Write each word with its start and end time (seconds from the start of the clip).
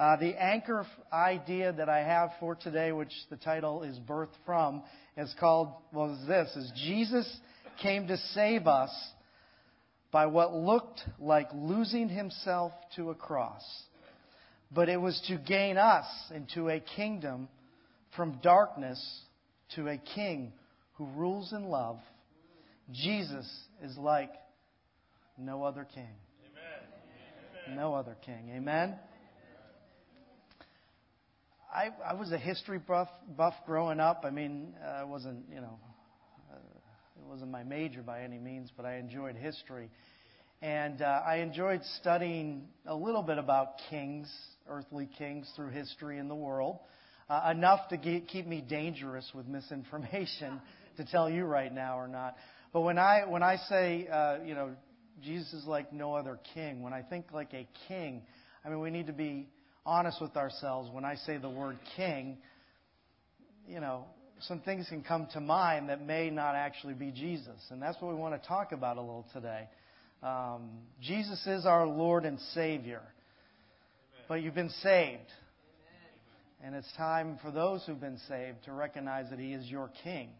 Uh, 0.00 0.16
the 0.16 0.34
anchor 0.42 0.86
idea 1.12 1.74
that 1.74 1.90
I 1.90 1.98
have 1.98 2.30
for 2.40 2.54
today, 2.54 2.90
which 2.90 3.12
the 3.28 3.36
title 3.36 3.82
is 3.82 3.98
Birth 3.98 4.30
From, 4.46 4.82
is 5.14 5.34
called, 5.38 5.74
well, 5.92 6.18
this, 6.26 6.48
is 6.56 6.72
Jesus 6.74 7.30
came 7.82 8.08
to 8.08 8.16
save 8.32 8.66
us 8.66 8.90
by 10.10 10.24
what 10.24 10.54
looked 10.54 11.02
like 11.18 11.48
losing 11.54 12.08
himself 12.08 12.72
to 12.96 13.10
a 13.10 13.14
cross. 13.14 13.62
But 14.72 14.88
it 14.88 14.98
was 14.98 15.20
to 15.28 15.36
gain 15.36 15.76
us 15.76 16.06
into 16.34 16.70
a 16.70 16.80
kingdom 16.80 17.50
from 18.16 18.38
darkness 18.42 18.98
to 19.74 19.88
a 19.88 19.98
king 19.98 20.54
who 20.94 21.08
rules 21.14 21.52
in 21.52 21.66
love. 21.66 21.98
Jesus 22.90 23.46
is 23.84 23.98
like 23.98 24.30
no 25.36 25.62
other 25.62 25.86
king. 25.94 26.08
Amen. 27.66 27.76
No 27.76 27.92
other 27.92 28.16
king. 28.24 28.50
Amen. 28.56 28.94
I, 31.72 31.90
I 32.04 32.14
was 32.14 32.32
a 32.32 32.38
history 32.38 32.78
buff, 32.78 33.08
buff 33.36 33.54
growing 33.64 34.00
up. 34.00 34.22
I 34.24 34.30
mean, 34.30 34.74
uh, 34.84 34.88
I 34.88 35.04
wasn't, 35.04 35.44
you 35.54 35.60
know, 35.60 35.78
uh, 36.52 36.56
it 36.56 37.28
wasn't 37.28 37.52
my 37.52 37.62
major 37.62 38.02
by 38.02 38.22
any 38.22 38.38
means, 38.38 38.70
but 38.76 38.84
I 38.84 38.96
enjoyed 38.96 39.36
history. 39.36 39.88
And 40.62 41.00
uh, 41.00 41.22
I 41.24 41.36
enjoyed 41.36 41.82
studying 42.00 42.66
a 42.86 42.94
little 42.94 43.22
bit 43.22 43.38
about 43.38 43.74
kings, 43.88 44.28
earthly 44.68 45.08
kings 45.16 45.50
through 45.54 45.70
history 45.70 46.18
in 46.18 46.26
the 46.26 46.34
world, 46.34 46.78
uh, 47.28 47.52
enough 47.52 47.88
to 47.90 47.96
get, 47.96 48.26
keep 48.26 48.48
me 48.48 48.60
dangerous 48.60 49.30
with 49.32 49.46
misinformation 49.46 50.60
to 50.96 51.04
tell 51.04 51.30
you 51.30 51.44
right 51.44 51.72
now 51.72 51.98
or 51.98 52.08
not. 52.08 52.36
But 52.72 52.80
when 52.80 52.98
I 52.98 53.24
when 53.26 53.42
I 53.42 53.56
say 53.68 54.08
uh, 54.12 54.38
you 54.44 54.54
know 54.54 54.70
Jesus 55.22 55.52
is 55.52 55.64
like 55.66 55.92
no 55.92 56.14
other 56.14 56.38
king, 56.54 56.82
when 56.82 56.92
I 56.92 57.02
think 57.02 57.26
like 57.32 57.54
a 57.54 57.66
king, 57.88 58.22
I 58.64 58.68
mean 58.68 58.80
we 58.80 58.90
need 58.90 59.06
to 59.06 59.12
be 59.12 59.48
honest 59.84 60.20
with 60.20 60.36
ourselves. 60.36 60.90
When 60.92 61.04
I 61.04 61.14
say 61.14 61.36
the 61.38 61.50
word 61.50 61.78
king, 61.96 62.38
you 63.68 63.80
know 63.80 64.06
some 64.42 64.60
things 64.60 64.86
can 64.88 65.02
come 65.02 65.26
to 65.32 65.40
mind 65.40 65.88
that 65.88 66.04
may 66.04 66.30
not 66.30 66.54
actually 66.54 66.94
be 66.94 67.10
Jesus, 67.10 67.60
and 67.70 67.80
that's 67.80 68.00
what 68.00 68.14
we 68.14 68.18
want 68.18 68.40
to 68.40 68.48
talk 68.48 68.72
about 68.72 68.96
a 68.96 69.00
little 69.00 69.26
today. 69.32 69.68
Um, 70.22 70.70
Jesus 71.00 71.46
is 71.46 71.66
our 71.66 71.86
Lord 71.86 72.24
and 72.24 72.38
Savior, 72.54 73.02
Amen. 73.02 74.24
but 74.28 74.42
you've 74.42 74.54
been 74.54 74.70
saved. 74.82 75.20
Amen. 76.62 76.64
And 76.64 76.74
it's 76.74 76.90
time 76.96 77.38
for 77.42 77.50
those 77.50 77.82
who've 77.86 78.00
been 78.00 78.20
saved 78.28 78.64
to 78.64 78.72
recognize 78.72 79.28
that 79.30 79.38
He 79.38 79.52
is 79.52 79.66
your 79.66 79.90
King. 80.04 80.30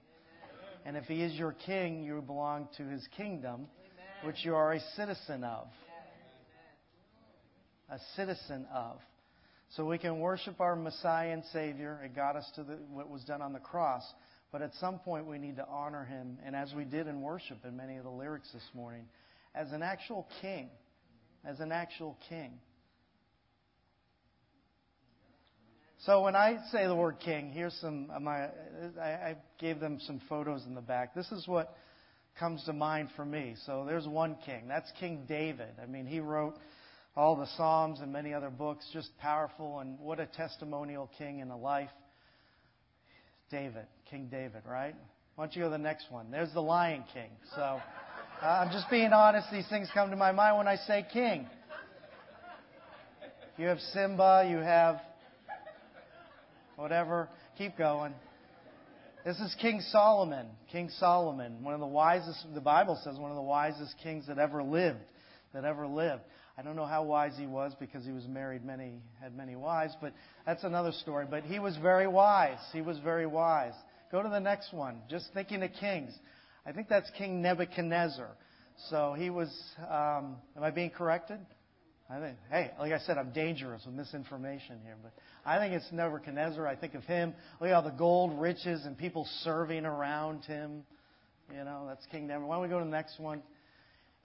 And 0.85 0.97
if 0.97 1.05
He 1.05 1.23
is 1.23 1.35
your 1.35 1.53
King, 1.67 2.03
you 2.03 2.23
belong 2.23 2.69
to 2.79 2.85
His 2.85 3.07
kingdom, 3.17 3.67
which 4.25 4.45
you 4.45 4.55
are 4.55 4.73
a 4.73 4.81
citizen 4.97 5.45
of. 5.45 5.69
A 7.91 7.99
citizen 8.17 8.67
of. 8.73 8.99
So 9.77 9.85
we 9.85 9.99
can 9.99 10.19
worship 10.19 10.61
our 10.61 10.75
Messiah 10.75 11.33
and 11.33 11.45
Savior. 11.53 12.01
It 12.05 12.15
got 12.15 12.35
us 12.35 12.51
to 12.57 12.65
the, 12.65 12.79
what 12.91 13.09
was 13.09 13.23
done 13.23 13.41
on 13.41 13.53
the 13.53 13.61
cross. 13.61 14.03
But 14.51 14.63
at 14.63 14.75
some 14.81 14.99
point, 14.99 15.27
we 15.27 15.39
need 15.39 15.57
to 15.57 15.67
honor 15.69 16.05
Him. 16.05 16.39
And 16.45 16.57
as 16.57 16.75
we 16.75 16.85
did 16.85 17.07
in 17.07 17.23
worship 17.23 17.59
in 17.65 17.77
many 17.77 17.97
of 17.97 18.05
the 18.05 18.11
lyrics 18.11 18.51
this 18.53 18.69
morning, 18.75 19.05
as 19.55 19.71
an 19.73 19.83
actual 19.83 20.27
king. 20.41 20.71
As 21.45 21.61
an 21.61 21.71
actual 21.71 22.19
king. 22.29 22.53
So 26.05 26.23
when 26.23 26.35
I 26.35 26.57
say 26.73 26.87
the 26.87 26.95
word 26.95 27.17
king, 27.21 27.51
here's 27.51 27.75
some 27.75 28.11
my 28.23 28.49
I 29.01 29.37
gave 29.59 29.81
them 29.81 29.99
some 30.07 30.21
photos 30.29 30.65
in 30.67 30.75
the 30.75 30.81
back. 30.81 31.15
This 31.15 31.31
is 31.31 31.47
what 31.47 31.75
comes 32.39 32.65
to 32.65 32.73
mind 32.73 33.11
for 33.17 33.25
me. 33.25 33.55
So 33.67 33.85
there's 33.87 34.09
one 34.09 34.37
king. 34.47 34.67
That's 34.67 34.91
King 34.99 35.25
David. 35.29 35.75
I 35.83 35.87
mean, 35.87 36.07
he 36.07 36.21
wrote 36.21 36.55
all 37.17 37.37
the 37.37 37.47
Psalms 37.57 38.01
and 38.01 38.13
many 38.13 38.33
other 38.33 38.51
books, 38.51 38.89
just 38.93 39.17
powerful 39.19 39.81
and 39.81 39.99
what 39.99 40.21
a 40.21 40.27
testimonial 40.27 41.11
king 41.19 41.41
in 41.41 41.51
a 41.51 41.59
life. 41.59 41.91
David, 43.51 43.87
King 44.09 44.29
David, 44.31 44.63
right? 44.69 44.95
Why 45.35 45.45
don't 45.45 45.57
you 45.57 45.63
go 45.63 45.67
to 45.67 45.73
the 45.73 45.79
next 45.79 46.11
one? 46.11 46.31
There's 46.31 46.53
the 46.53 46.61
Lion 46.61 47.05
King. 47.13 47.31
So 47.55 47.63
uh, 48.43 48.47
I'm 48.47 48.71
just 48.71 48.89
being 48.91 49.13
honest. 49.13 49.49
These 49.51 49.69
things 49.69 49.89
come 49.93 50.11
to 50.11 50.17
my 50.17 50.33
mind 50.33 50.57
when 50.59 50.69
I 50.69 50.77
say 50.77 51.05
king. 51.13 51.47
You 53.59 53.67
have 53.67 53.81
Simba, 53.93 54.47
you 54.49 54.59
have 54.59 55.01
whatever. 56.77 57.29
Keep 57.59 57.77
going. 57.77 58.15
This 59.25 59.39
is 59.39 59.55
King 59.61 59.83
Solomon. 59.91 60.47
King 60.73 60.89
Solomon, 60.99 61.63
one 61.63 61.75
of 61.75 61.81
the 61.81 61.87
wisest, 61.87 62.47
the 62.55 62.61
Bible 62.61 62.99
says, 63.05 63.19
one 63.19 63.31
of 63.31 63.37
the 63.37 63.43
wisest 63.43 63.95
kings 64.03 64.29
that 64.29 64.39
ever 64.39 64.63
lived, 64.63 64.99
that 65.53 65.67
ever 65.67 65.87
lived. 65.87 66.23
I 66.61 66.63
don't 66.63 66.77
know 66.77 66.85
how 66.85 67.03
wise 67.05 67.33
he 67.39 67.47
was 67.47 67.73
because 67.81 68.05
he 68.05 68.13
was 68.13 68.27
married 68.27 68.67
many, 68.67 69.01
had 69.19 69.35
many 69.35 69.57
wives, 69.57 69.95
but 69.99 70.13
that's 70.45 70.63
another 70.63 70.93
story. 70.93 71.25
But 71.29 71.45
he 71.45 71.59
was 71.59 71.75
very 71.79 72.07
wise. 72.07 72.59
He 72.75 72.83
was 72.83 72.99
very 72.99 73.25
wise. 73.27 73.73
Go 74.13 74.23
to 74.23 74.29
the 74.29 74.41
next 74.41 74.71
one. 74.75 74.99
Just 75.09 75.31
thinking 75.33 75.63
of 75.63 75.71
kings. 75.81 76.13
I 76.67 76.73
think 76.73 76.91
that's 76.91 77.11
King 77.17 77.41
Nebuchadnezzar. 77.41 78.29
So 78.91 79.15
he 79.17 79.31
was, 79.31 79.49
um, 79.79 80.37
am 80.55 80.63
I 80.63 80.71
being 80.71 80.91
corrected? 80.91 81.39
I 82.11 82.21
think, 82.21 82.37
hey, 82.51 82.73
like 82.79 82.93
I 82.93 82.99
said, 82.99 83.17
I'm 83.17 83.33
dangerous 83.33 83.87
with 83.87 83.95
misinformation 83.95 84.81
here, 84.85 84.97
but 85.03 85.13
I 85.47 85.57
think 85.57 85.73
it's 85.73 85.91
Nebuchadnezzar. 85.91 86.67
I 86.67 86.77
think 86.77 86.93
of 86.93 87.05
him. 87.05 87.33
Look 87.63 87.71
at 87.71 87.75
all 87.75 87.83
the 87.83 87.89
gold, 87.89 88.39
riches, 88.39 88.85
and 88.85 88.99
people 88.99 89.27
serving 89.45 89.87
around 89.87 90.45
him. 90.45 90.83
You 91.51 91.65
know, 91.65 91.87
that's 91.89 92.05
King 92.13 92.27
Nebuchadnezzar. 92.27 92.47
Why 92.47 92.57
don't 92.57 92.63
we 92.65 92.69
go 92.69 92.81
to 92.81 92.85
the 92.85 92.91
next 92.91 93.19
one? 93.19 93.43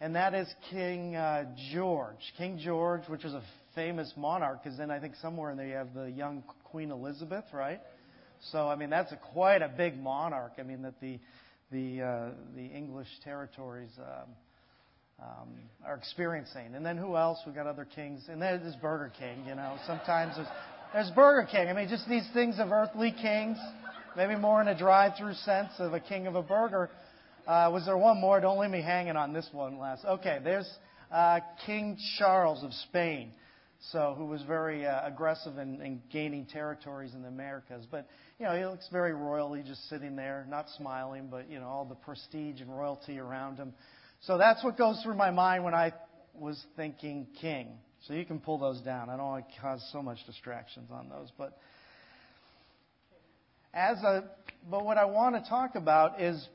And 0.01 0.15
that 0.15 0.33
is 0.33 0.47
King 0.71 1.15
uh, 1.15 1.45
George. 1.71 2.33
King 2.37 2.59
George, 2.61 3.07
which 3.07 3.23
was 3.23 3.33
a 3.33 3.43
famous 3.75 4.11
monarch, 4.17 4.63
because 4.63 4.77
then 4.77 4.91
I 4.91 4.99
think 4.99 5.15
somewhere 5.21 5.51
in 5.51 5.57
there 5.57 5.67
you 5.67 5.75
have 5.75 5.93
the 5.93 6.11
young 6.11 6.43
Queen 6.65 6.91
Elizabeth, 6.91 7.45
right? 7.53 7.79
So, 8.51 8.67
I 8.67 8.75
mean, 8.75 8.89
that's 8.89 9.11
a, 9.11 9.19
quite 9.33 9.61
a 9.61 9.69
big 9.69 9.97
monarch. 9.97 10.53
I 10.59 10.63
mean, 10.63 10.81
that 10.81 10.99
the, 10.99 11.19
the, 11.71 12.01
uh, 12.01 12.29
the 12.55 12.65
English 12.65 13.07
territories. 13.23 13.91
Um, 13.97 14.29
um, 15.21 15.49
are 15.85 15.95
experiencing. 15.95 16.75
And 16.75 16.85
then 16.85 16.97
who 16.97 17.15
else? 17.15 17.39
We've 17.45 17.55
got 17.55 17.67
other 17.67 17.85
kings. 17.85 18.25
And 18.29 18.41
then 18.41 18.61
there's 18.61 18.75
Burger 18.75 19.11
King, 19.17 19.45
you 19.47 19.55
know. 19.55 19.77
Sometimes 19.87 20.35
there's, 20.35 20.47
there's 20.93 21.11
Burger 21.11 21.47
King. 21.49 21.67
I 21.67 21.73
mean, 21.73 21.87
just 21.87 22.07
these 22.09 22.27
things 22.33 22.55
of 22.59 22.71
earthly 22.71 23.11
kings, 23.11 23.57
maybe 24.17 24.35
more 24.35 24.61
in 24.61 24.67
a 24.67 24.77
drive 24.77 25.13
through 25.17 25.33
sense 25.33 25.71
of 25.79 25.93
a 25.93 25.99
king 25.99 26.27
of 26.27 26.35
a 26.35 26.41
burger. 26.41 26.89
Uh, 27.47 27.69
was 27.71 27.85
there 27.85 27.97
one 27.97 28.19
more? 28.19 28.41
Don't 28.41 28.59
leave 28.59 28.71
me 28.71 28.81
hanging 28.81 29.15
on 29.15 29.31
this 29.31 29.47
one 29.51 29.77
last. 29.77 30.03
Okay, 30.03 30.39
there's 30.43 30.69
uh, 31.11 31.39
King 31.65 31.97
Charles 32.17 32.63
of 32.63 32.73
Spain. 32.73 33.31
So, 33.91 34.15
who 34.17 34.25
was 34.25 34.41
very 34.43 34.87
uh, 34.87 35.05
aggressive 35.05 35.59
in, 35.59 35.79
in 35.81 36.01
gaining 36.11 36.47
territories 36.47 37.13
in 37.13 37.21
the 37.21 37.27
Americas. 37.27 37.85
But, 37.91 38.07
you 38.39 38.45
know, 38.45 38.57
he 38.57 38.65
looks 38.65 38.87
very 38.91 39.13
royal. 39.13 39.53
He's 39.53 39.67
just 39.67 39.87
sitting 39.89 40.15
there, 40.15 40.47
not 40.49 40.65
smiling, 40.77 41.27
but, 41.29 41.51
you 41.51 41.59
know, 41.59 41.67
all 41.67 41.85
the 41.85 41.95
prestige 41.95 42.61
and 42.61 42.75
royalty 42.75 43.19
around 43.19 43.57
him. 43.57 43.73
So 44.21 44.39
that's 44.39 44.63
what 44.63 44.75
goes 44.75 44.99
through 45.03 45.15
my 45.15 45.29
mind 45.29 45.63
when 45.63 45.75
I 45.75 45.93
was 46.33 46.59
thinking 46.75 47.27
king. 47.39 47.77
So 48.07 48.13
you 48.13 48.25
can 48.25 48.39
pull 48.39 48.57
those 48.57 48.81
down. 48.81 49.09
I 49.09 49.17
don't 49.17 49.25
want 49.25 49.45
to 49.47 49.61
cause 49.61 49.87
so 49.91 50.01
much 50.01 50.17
distractions 50.25 50.89
on 50.91 51.09
those, 51.09 51.31
but 51.37 51.57
as 53.73 53.97
a 53.97 54.23
but 54.69 54.83
what 54.83 54.97
I 54.97 55.05
want 55.05 55.35
to 55.35 55.47
talk 55.47 55.75
about 55.75 56.19
is 56.19 56.47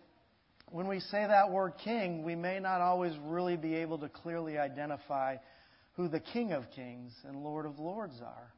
when 0.70 0.86
we 0.86 1.00
say 1.00 1.26
that 1.26 1.50
word 1.50 1.75
king, 1.82 2.22
we 2.22 2.34
may 2.34 2.60
not 2.60 2.81
always 2.81 3.12
really 3.25 3.56
be 3.56 3.75
able 3.76 3.98
to 3.98 4.08
clearly 4.08 4.58
identify 4.58 5.36
who 5.94 6.08
the 6.08 6.20
King 6.20 6.53
of 6.53 6.64
Kings 6.75 7.12
and 7.25 7.42
Lord 7.42 7.66
of 7.66 7.78
Lords 7.78 8.20
are. 8.22 8.53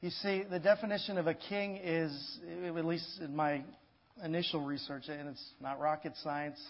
You 0.00 0.10
see, 0.10 0.44
the 0.48 0.58
definition 0.58 1.18
of 1.18 1.26
a 1.26 1.34
king 1.34 1.80
is, 1.82 2.38
at 2.66 2.84
least 2.84 3.20
in 3.20 3.34
my 3.34 3.62
initial 4.24 4.60
research, 4.60 5.04
and 5.08 5.28
it's 5.28 5.52
not 5.60 5.80
rocket 5.80 6.12
science. 6.22 6.60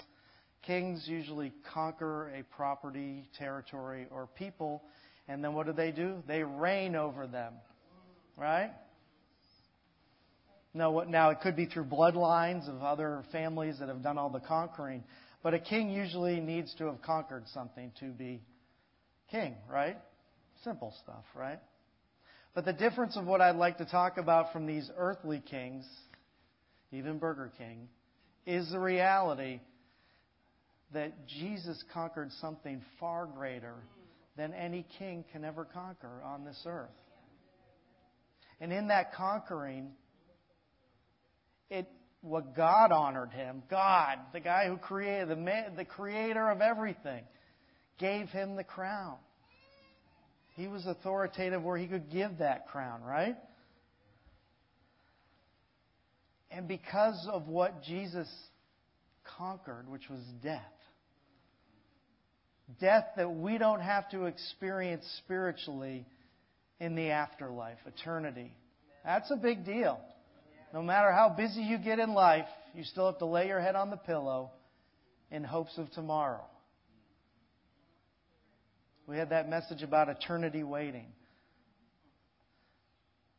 Kings 0.63 1.05
usually 1.07 1.53
conquer 1.73 2.33
a 2.35 2.43
property, 2.57 3.29
territory, 3.39 4.07
or 4.11 4.29
people, 4.37 4.83
and 5.29 5.43
then 5.43 5.55
what 5.55 5.67
do 5.67 5.73
they 5.73 5.93
do? 5.93 6.23
They 6.27 6.43
reign 6.43 6.97
over 6.97 7.27
them. 7.27 7.55
Right? 8.37 8.71
Now, 10.77 11.05
now 11.09 11.31
it 11.31 11.41
could 11.41 11.57
be 11.57 11.67
through 11.67 11.87
bloodlines 11.87 12.69
of 12.69 12.83
other 12.83 13.25
families 13.33 13.79
that 13.81 13.89
have 13.89 14.03
done 14.03 14.19
all 14.19 14.31
the 14.31 14.41
conquering, 14.41 15.03
but 15.43 15.55
a 15.55 15.59
king 15.59 15.91
usually 15.91 16.41
needs 16.41 16.75
to 16.79 16.87
have 16.87 17.03
conquered 17.03 17.45
something 17.55 17.93
to 18.01 18.07
be 18.07 18.43
king, 19.31 19.55
right? 19.71 19.97
Simple 20.63 20.95
stuff, 21.03 21.25
right? 21.35 21.59
But 22.55 22.65
the 22.65 22.73
difference 22.73 23.17
of 23.17 23.25
what 23.27 23.41
I'd 23.41 23.57
like 23.57 23.79
to 23.79 23.87
talk 23.87 24.19
about 24.19 24.53
from 24.53 24.67
these 24.67 24.91
earthly 24.97 25.41
kings 25.41 25.85
even 26.93 27.19
Burger 27.19 27.53
King, 27.59 27.89
is 28.47 28.71
the 28.71 28.79
reality 28.79 29.61
that 30.93 31.27
Jesus 31.27 31.83
conquered 31.93 32.31
something 32.41 32.81
far 33.01 33.27
greater 33.27 33.75
than 34.37 34.55
any 34.55 34.87
king 34.99 35.25
can 35.33 35.45
ever 35.45 35.65
conquer 35.65 36.23
on 36.25 36.45
this 36.45 36.61
earth. 36.67 36.89
And 38.61 38.73
in 38.73 38.89
that 38.89 39.13
conquering, 39.15 39.91
it 41.71 41.89
what 42.23 42.57
God 42.57 42.91
honored 42.93 43.33
him, 43.33 43.63
God, 43.71 44.19
the 44.33 44.41
guy 44.41 44.67
who 44.67 44.77
created 44.77 45.29
the 45.29 45.37
man, 45.37 45.77
the 45.77 45.85
creator 45.85 46.51
of 46.51 46.61
everything, 46.61 47.23
gave 47.99 48.29
him 48.29 48.57
the 48.57 48.65
crown. 48.65 49.17
He 50.57 50.67
was 50.69 50.87
authoritative 50.87 51.63
where 51.63 51.77
he 51.77 51.87
could 51.87 52.11
give 52.11 52.39
that 52.39 52.69
crown, 52.69 53.03
right? 53.03 53.37
And 56.51 56.67
because 56.67 57.29
of 57.31 57.47
what 57.47 57.83
Jesus 57.83 58.29
conquered, 59.37 59.89
which 59.89 60.09
was 60.09 60.23
death, 60.43 60.63
death 62.81 63.05
that 63.17 63.31
we 63.31 63.59
don't 63.59 63.81
have 63.81 64.09
to 64.11 64.25
experience 64.25 65.05
spiritually 65.25 66.07
in 66.81 66.95
the 66.95 67.11
afterlife, 67.11 67.79
eternity. 67.87 68.53
That's 69.05 69.31
a 69.31 69.37
big 69.37 69.65
deal. 69.65 70.01
No 70.77 70.83
matter 70.83 71.11
how 71.11 71.31
busy 71.31 71.63
you 71.63 71.79
get 71.79 71.99
in 71.99 72.13
life, 72.13 72.45
you 72.75 72.85
still 72.85 73.07
have 73.07 73.17
to 73.21 73.25
lay 73.25 73.47
your 73.47 73.63
head 73.63 73.77
on 73.77 73.89
the 73.89 73.97
pillow 73.97 74.51
in 75.31 75.43
hopes 75.43 75.73
of 75.79 75.91
tomorrow. 75.93 76.45
We 79.07 79.17
had 79.17 79.31
that 79.31 79.49
message 79.49 79.83
about 79.83 80.11
eternity 80.11 80.63
waiting. 80.63 81.07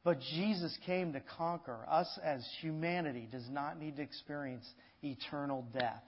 But 0.04 0.20
Jesus 0.34 0.76
came 0.88 1.14
to 1.14 1.22
conquer. 1.38 1.78
Us 1.88 2.08
as 2.24 2.44
humanity 2.60 3.30
does 3.32 3.48
not 3.52 3.80
need 3.80 3.98
to 3.98 4.02
experience 4.02 4.66
eternal 5.04 5.64
death. 5.80 6.02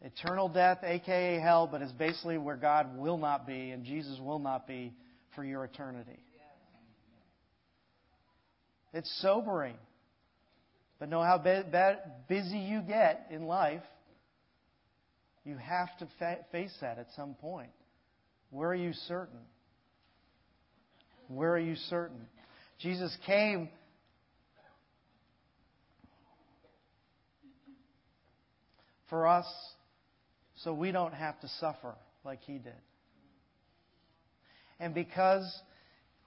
Eternal 0.00 0.48
death, 0.48 0.78
aka 0.84 1.38
hell, 1.38 1.68
but 1.70 1.82
is 1.82 1.92
basically 1.92 2.38
where 2.38 2.56
God 2.56 2.96
will 2.96 3.18
not 3.18 3.46
be 3.46 3.72
and 3.72 3.84
Jesus 3.84 4.18
will 4.18 4.38
not 4.38 4.66
be 4.66 4.94
for 5.34 5.44
your 5.44 5.66
eternity. 5.66 6.24
It's 8.92 9.10
sobering. 9.20 9.76
But 10.98 11.08
know 11.08 11.22
how 11.22 11.38
busy 12.28 12.58
you 12.58 12.80
get 12.82 13.28
in 13.30 13.46
life, 13.46 13.82
you 15.44 15.56
have 15.56 15.88
to 15.98 16.08
fa- 16.18 16.44
face 16.52 16.72
that 16.80 16.98
at 16.98 17.08
some 17.16 17.34
point. 17.34 17.70
Where 18.50 18.68
are 18.68 18.74
you 18.74 18.92
certain? 19.08 19.40
Where 21.28 21.52
are 21.52 21.58
you 21.58 21.74
certain? 21.88 22.26
Jesus 22.78 23.16
came 23.26 23.68
for 29.08 29.26
us 29.26 29.46
so 30.62 30.72
we 30.72 30.92
don't 30.92 31.14
have 31.14 31.40
to 31.40 31.48
suffer 31.60 31.94
like 32.24 32.40
he 32.46 32.58
did. 32.58 32.72
And 34.78 34.94
because 34.94 35.44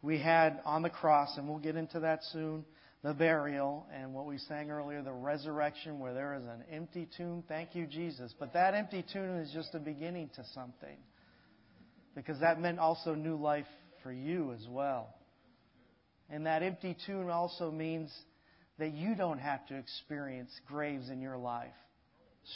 we 0.06 0.20
had 0.20 0.62
on 0.66 0.84
the 0.84 0.90
cross, 0.90 1.36
and 1.36 1.50
we'll 1.50 1.58
get 1.58 1.76
into 1.76 2.00
that 2.02 2.20
soon, 2.32 2.64
the 3.04 3.14
burial 3.14 3.88
and 3.92 4.14
what 4.14 4.28
we 4.28 4.38
sang 4.38 4.70
earlier, 4.70 5.02
the 5.02 5.12
resurrection, 5.12 6.00
where 6.00 6.14
there 6.14 6.36
is 6.36 6.44
an 6.44 6.64
empty 6.72 7.10
tomb. 7.18 7.44
Thank 7.48 7.76
you, 7.76 7.88
Jesus. 7.88 8.34
But 8.40 8.54
that 8.54 8.76
empty 8.76 9.04
tomb 9.12 9.40
is 9.40 9.52
just 9.52 9.74
a 9.74 9.80
beginning 9.80 10.30
to 10.36 10.44
something. 10.54 10.98
Because 12.16 12.40
that 12.40 12.62
meant 12.62 12.78
also 12.78 13.16
new 13.16 13.36
life 13.36 13.66
for 14.04 14.12
you 14.12 14.54
as 14.54 14.66
well. 14.70 15.10
And 16.30 16.46
that 16.46 16.62
empty 16.62 16.96
tomb 17.08 17.30
also 17.32 17.72
means 17.72 18.14
that 18.78 18.94
you 18.94 19.16
don't 19.16 19.40
have 19.40 19.66
to 19.68 19.76
experience 19.76 20.52
graves 20.68 21.10
in 21.10 21.20
your 21.20 21.38
life, 21.38 21.74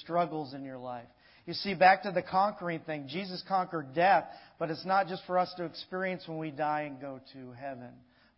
struggles 0.02 0.54
in 0.54 0.64
your 0.64 0.78
life. 0.78 1.08
You 1.50 1.56
see, 1.56 1.74
back 1.74 2.04
to 2.04 2.12
the 2.12 2.22
conquering 2.22 2.82
thing, 2.82 3.08
Jesus 3.08 3.44
conquered 3.48 3.96
death, 3.96 4.26
but 4.60 4.70
it's 4.70 4.86
not 4.86 5.08
just 5.08 5.24
for 5.26 5.40
us 5.40 5.52
to 5.58 5.66
experience 5.66 6.28
when 6.28 6.38
we 6.38 6.52
die 6.52 6.82
and 6.82 7.02
go 7.02 7.20
to 7.34 7.52
heaven 7.54 7.90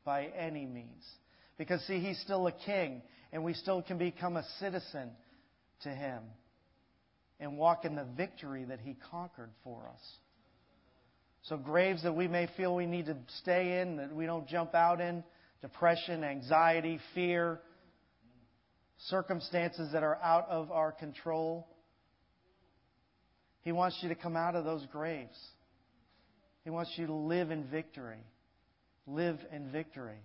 by 0.05 0.27
any 0.27 0.65
means. 0.65 1.03
Because, 1.57 1.81
see, 1.87 1.99
He's 1.99 2.17
still 2.21 2.47
a 2.47 2.53
king, 2.53 3.01
and 3.33 3.43
we 3.43 3.53
still 3.53 3.81
can 3.81 3.97
become 3.97 4.37
a 4.37 4.45
citizen 4.61 5.09
to 5.83 5.89
Him 5.89 6.19
and 7.41 7.57
walk 7.57 7.83
in 7.83 7.95
the 7.95 8.05
victory 8.15 8.63
that 8.63 8.79
He 8.79 8.95
conquered 9.11 9.51
for 9.65 9.89
us. 9.89 10.01
So, 11.41 11.57
graves 11.57 12.03
that 12.03 12.15
we 12.15 12.29
may 12.29 12.47
feel 12.55 12.73
we 12.73 12.85
need 12.85 13.07
to 13.07 13.17
stay 13.41 13.81
in, 13.81 13.97
that 13.97 14.15
we 14.15 14.25
don't 14.25 14.47
jump 14.47 14.73
out 14.73 15.01
in, 15.01 15.21
depression, 15.61 16.23
anxiety, 16.23 16.97
fear, 17.13 17.59
circumstances 19.09 19.91
that 19.91 20.01
are 20.01 20.15
out 20.23 20.47
of 20.49 20.71
our 20.71 20.93
control. 20.93 21.67
He 23.63 23.71
wants 23.71 23.97
you 24.01 24.09
to 24.09 24.15
come 24.15 24.35
out 24.35 24.55
of 24.55 24.65
those 24.65 24.85
graves. 24.91 25.37
He 26.63 26.69
wants 26.69 26.91
you 26.95 27.07
to 27.07 27.13
live 27.13 27.51
in 27.51 27.65
victory. 27.65 28.23
Live 29.07 29.37
in 29.51 29.71
victory. 29.71 30.19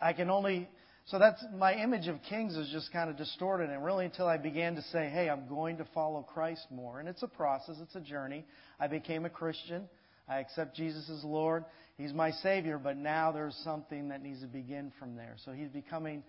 I 0.00 0.12
can 0.12 0.30
only 0.30 0.68
so 1.06 1.18
that's 1.18 1.44
my 1.54 1.74
image 1.74 2.08
of 2.08 2.16
kings 2.30 2.56
is 2.56 2.70
just 2.72 2.90
kind 2.90 3.10
of 3.10 3.18
distorted, 3.18 3.68
and 3.68 3.84
really 3.84 4.06
until 4.06 4.26
I 4.26 4.38
began 4.38 4.74
to 4.76 4.82
say, 4.82 5.10
"Hey, 5.10 5.28
I'm 5.28 5.46
going 5.48 5.76
to 5.76 5.84
follow 5.92 6.22
Christ 6.22 6.66
more," 6.70 6.98
and 6.98 7.08
it's 7.08 7.22
a 7.22 7.28
process, 7.28 7.76
it's 7.82 7.94
a 7.94 8.00
journey. 8.00 8.46
I 8.80 8.86
became 8.86 9.26
a 9.26 9.30
Christian. 9.30 9.88
I 10.26 10.38
accept 10.38 10.74
Jesus 10.74 11.10
as 11.10 11.22
Lord. 11.22 11.66
He's 11.98 12.14
my 12.14 12.30
Savior, 12.30 12.78
but 12.78 12.96
now 12.96 13.32
there's 13.32 13.54
something 13.56 14.08
that 14.08 14.22
needs 14.22 14.40
to 14.40 14.46
begin 14.46 14.92
from 14.98 15.14
there. 15.14 15.36
So 15.44 15.52
He's 15.52 15.68
becoming. 15.68 16.22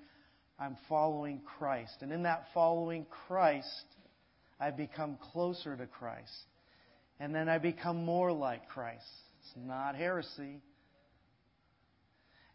I'm 0.59 0.77
following 0.88 1.41
Christ, 1.57 1.97
and 2.01 2.11
in 2.11 2.23
that 2.23 2.47
following 2.53 3.06
Christ, 3.27 3.85
I 4.60 4.72
become 4.72 5.18
closer 5.31 5.75
to 5.75 5.86
Christ, 5.86 6.31
and 7.19 7.34
then 7.34 7.50
I 7.50 7.57
become 7.57 8.06
more 8.06 8.31
like 8.31 8.69
Christ. 8.69 9.06
It's 9.40 9.54
not 9.57 9.96
heresy. 9.96 10.62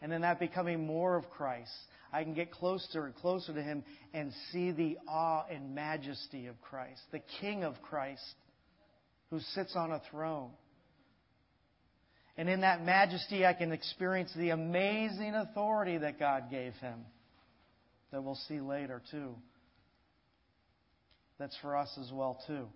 And 0.02 0.12
in 0.12 0.22
that 0.22 0.40
becoming 0.40 0.86
more 0.86 1.16
of 1.16 1.28
Christ, 1.30 1.72
I 2.12 2.24
can 2.24 2.34
get 2.34 2.50
closer 2.50 3.04
and 3.04 3.14
closer 3.14 3.52
to 3.52 3.62
Him 3.62 3.84
and 4.14 4.32
see 4.50 4.70
the 4.70 4.98
awe 5.06 5.44
and 5.50 5.74
majesty 5.74 6.46
of 6.46 6.60
Christ, 6.62 7.00
the 7.12 7.20
King 7.40 7.64
of 7.64 7.80
Christ 7.82 8.24
who 9.30 9.40
sits 9.54 9.76
on 9.76 9.92
a 9.92 10.00
throne. 10.10 10.50
And 12.36 12.48
in 12.48 12.62
that 12.62 12.84
majesty, 12.84 13.44
I 13.44 13.52
can 13.52 13.72
experience 13.72 14.32
the 14.34 14.50
amazing 14.50 15.34
authority 15.34 15.98
that 15.98 16.18
God 16.18 16.50
gave 16.50 16.72
Him, 16.74 17.00
that 18.10 18.22
we'll 18.22 18.38
see 18.48 18.60
later, 18.60 19.02
too. 19.10 19.34
That's 21.40 21.56
for 21.62 21.74
us 21.74 21.88
as 21.98 22.12
well, 22.12 22.38
too. 22.46 22.66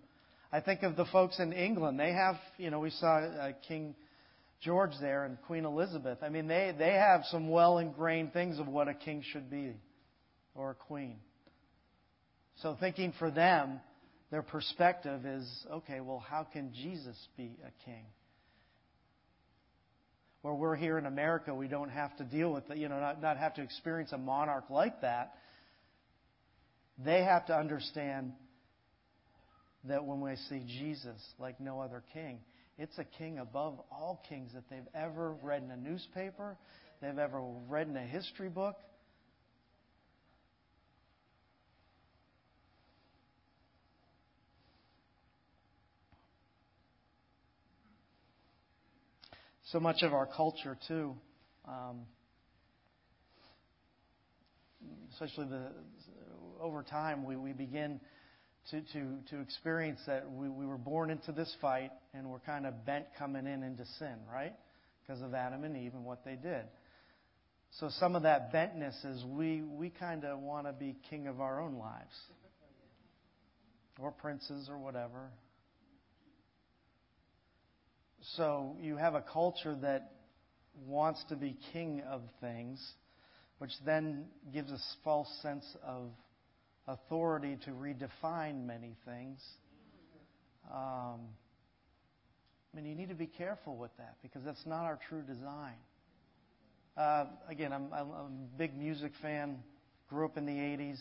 I 0.51 0.59
think 0.59 0.81
of 0.81 0.95
the 0.95 1.05
folks 1.05 1.39
in 1.39 1.53
England. 1.53 1.99
They 1.99 2.11
have, 2.11 2.35
you 2.57 2.71
know, 2.71 2.79
we 2.79 2.89
saw 2.89 3.19
uh, 3.19 3.51
King 3.67 3.93
George 4.61 4.93
there 4.99 5.23
and 5.23 5.37
Queen 5.43 5.65
Elizabeth. 5.65 6.17
I 6.23 6.29
mean, 6.29 6.47
they, 6.47 6.73
they 6.75 6.93
have 6.93 7.21
some 7.25 7.49
well 7.49 7.77
ingrained 7.77 8.33
things 8.33 8.57
of 8.57 8.67
what 8.67 8.87
a 8.87 8.95
king 8.95 9.23
should 9.31 9.51
be 9.51 9.75
or 10.55 10.71
a 10.71 10.73
queen. 10.73 11.17
So, 12.63 12.75
thinking 12.79 13.13
for 13.19 13.29
them, 13.29 13.81
their 14.31 14.41
perspective 14.41 15.27
is 15.27 15.47
okay, 15.71 15.99
well, 15.99 16.23
how 16.27 16.47
can 16.51 16.73
Jesus 16.73 17.17
be 17.37 17.51
a 17.63 17.85
king? 17.85 18.05
Where 20.41 20.55
we're 20.55 20.75
here 20.75 20.97
in 20.97 21.05
America, 21.05 21.53
we 21.53 21.67
don't 21.67 21.89
have 21.89 22.17
to 22.17 22.23
deal 22.23 22.51
with, 22.51 22.63
you 22.75 22.89
know, 22.89 22.99
not, 22.99 23.21
not 23.21 23.37
have 23.37 23.53
to 23.55 23.61
experience 23.61 24.11
a 24.11 24.17
monarch 24.17 24.71
like 24.71 25.01
that. 25.01 25.33
They 27.03 27.23
have 27.23 27.45
to 27.47 27.55
understand 27.55 28.31
that 29.87 30.05
when 30.05 30.21
we 30.21 30.35
see 30.49 30.63
Jesus 30.79 31.21
like 31.39 31.59
no 31.59 31.79
other 31.79 32.03
king, 32.13 32.39
it's 32.77 32.97
a 32.97 33.03
king 33.03 33.39
above 33.39 33.79
all 33.91 34.21
kings 34.27 34.51
that 34.53 34.63
they've 34.69 34.87
ever 34.93 35.33
read 35.41 35.63
in 35.63 35.71
a 35.71 35.77
newspaper, 35.77 36.57
they've 37.01 37.17
ever 37.17 37.41
read 37.67 37.87
in 37.87 37.95
a 37.95 38.05
history 38.05 38.49
book. 38.49 38.75
So 49.71 49.79
much 49.79 50.03
of 50.03 50.13
our 50.13 50.27
culture, 50.27 50.77
too, 50.87 51.15
um, 51.67 52.01
especially 55.11 55.47
the, 55.47 55.71
over 56.61 56.83
time, 56.83 57.25
we, 57.25 57.35
we 57.35 57.51
begin 57.51 57.99
to, 58.71 58.81
to, 58.81 59.17
to 59.29 59.41
experience 59.41 59.99
that 60.07 60.29
we, 60.31 60.49
we 60.49 60.65
were 60.65 60.77
born 60.77 61.09
into 61.09 61.31
this 61.31 61.53
fight 61.61 61.91
and 62.13 62.29
we're 62.29 62.39
kind 62.39 62.65
of 62.65 62.85
bent 62.85 63.05
coming 63.17 63.45
in 63.45 63.63
into 63.63 63.85
sin, 63.99 64.15
right? 64.31 64.53
Because 65.05 65.21
of 65.21 65.33
Adam 65.33 65.63
and 65.63 65.77
Eve 65.77 65.93
and 65.93 66.03
what 66.03 66.25
they 66.25 66.35
did. 66.35 66.63
So 67.79 67.89
some 67.99 68.15
of 68.15 68.23
that 68.23 68.53
bentness 68.53 69.05
is 69.05 69.23
we, 69.25 69.61
we 69.61 69.89
kind 69.89 70.23
of 70.23 70.39
want 70.39 70.65
to 70.65 70.73
be 70.73 70.95
king 71.09 71.27
of 71.27 71.41
our 71.41 71.61
own 71.61 71.75
lives. 71.75 72.15
Or 73.99 74.11
princes 74.11 74.67
or 74.69 74.77
whatever. 74.77 75.29
So 78.35 78.75
you 78.81 78.97
have 78.97 79.13
a 79.13 79.21
culture 79.21 79.77
that 79.81 80.11
wants 80.87 81.23
to 81.29 81.35
be 81.35 81.55
king 81.71 82.01
of 82.09 82.21
things, 82.41 82.83
which 83.59 83.71
then 83.85 84.25
gives 84.53 84.71
a 84.71 84.79
false 85.03 85.29
sense 85.41 85.65
of 85.85 86.09
authority 86.87 87.57
to 87.65 87.71
redefine 87.71 88.65
many 88.65 88.95
things. 89.05 89.39
Um, 90.71 91.21
I 92.73 92.75
mean, 92.75 92.85
you 92.85 92.95
need 92.95 93.09
to 93.09 93.15
be 93.15 93.27
careful 93.27 93.77
with 93.77 93.95
that 93.97 94.17
because 94.21 94.43
that's 94.43 94.65
not 94.65 94.83
our 94.83 94.99
true 95.09 95.21
design. 95.21 95.75
Uh, 96.97 97.25
again, 97.49 97.73
I'm, 97.73 97.87
I'm, 97.93 98.09
a 98.09 98.29
big 98.57 98.77
music 98.77 99.11
fan. 99.21 99.59
Grew 100.09 100.25
up 100.25 100.37
in 100.37 100.45
the 100.45 100.51
80s. 100.51 100.99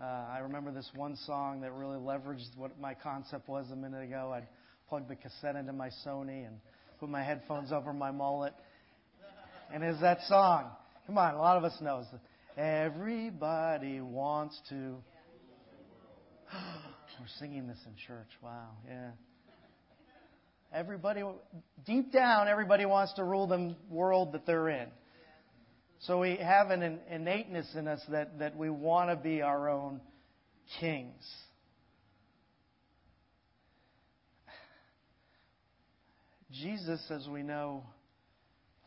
Uh, 0.00 0.04
I 0.04 0.38
remember 0.40 0.70
this 0.72 0.88
one 0.94 1.16
song 1.26 1.62
that 1.62 1.72
really 1.72 1.98
leveraged 1.98 2.56
what 2.56 2.78
my 2.78 2.94
concept 2.94 3.48
was 3.48 3.70
a 3.72 3.76
minute 3.76 4.02
ago. 4.02 4.32
I'd 4.34 4.46
plug 4.88 5.08
the 5.08 5.16
cassette 5.16 5.56
into 5.56 5.72
my 5.72 5.90
Sony 6.04 6.46
and 6.46 6.60
put 7.00 7.08
my 7.08 7.22
headphones 7.22 7.72
over 7.72 7.92
my 7.92 8.10
mullet. 8.10 8.52
And 9.72 9.82
is 9.82 10.00
that 10.00 10.18
song? 10.28 10.70
Come 11.06 11.18
on, 11.18 11.34
a 11.34 11.38
lot 11.38 11.56
of 11.56 11.64
us 11.64 11.76
knows. 11.80 12.04
Everybody 12.56 14.00
wants 14.00 14.58
to. 14.70 14.74
We're 17.20 17.26
singing 17.38 17.66
this 17.66 17.78
in 17.86 17.92
church. 18.06 18.30
Wow, 18.42 18.70
yeah. 18.88 19.10
Everybody, 20.72 21.22
deep 21.84 22.12
down, 22.12 22.48
everybody 22.48 22.86
wants 22.86 23.12
to 23.14 23.24
rule 23.24 23.46
the 23.46 23.76
world 23.90 24.32
that 24.32 24.46
they're 24.46 24.70
in. 24.70 24.88
So 26.00 26.18
we 26.20 26.36
have 26.36 26.70
an 26.70 27.00
innateness 27.10 27.68
in 27.74 27.86
us 27.88 28.00
that, 28.08 28.38
that 28.38 28.56
we 28.56 28.70
want 28.70 29.10
to 29.10 29.16
be 29.16 29.42
our 29.42 29.68
own 29.68 30.00
kings. 30.80 31.24
Jesus, 36.52 37.00
as 37.10 37.28
we 37.28 37.42
know, 37.42 37.84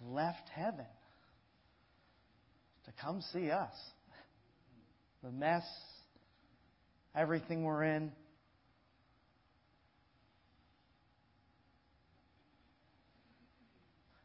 left 0.02 0.50
heaven 0.54 0.86
come 3.02 3.22
see 3.34 3.52
us. 3.52 3.74
The 5.24 5.32
mess, 5.32 5.64
everything 7.16 7.64
we're 7.64 7.84
in. 7.84 8.12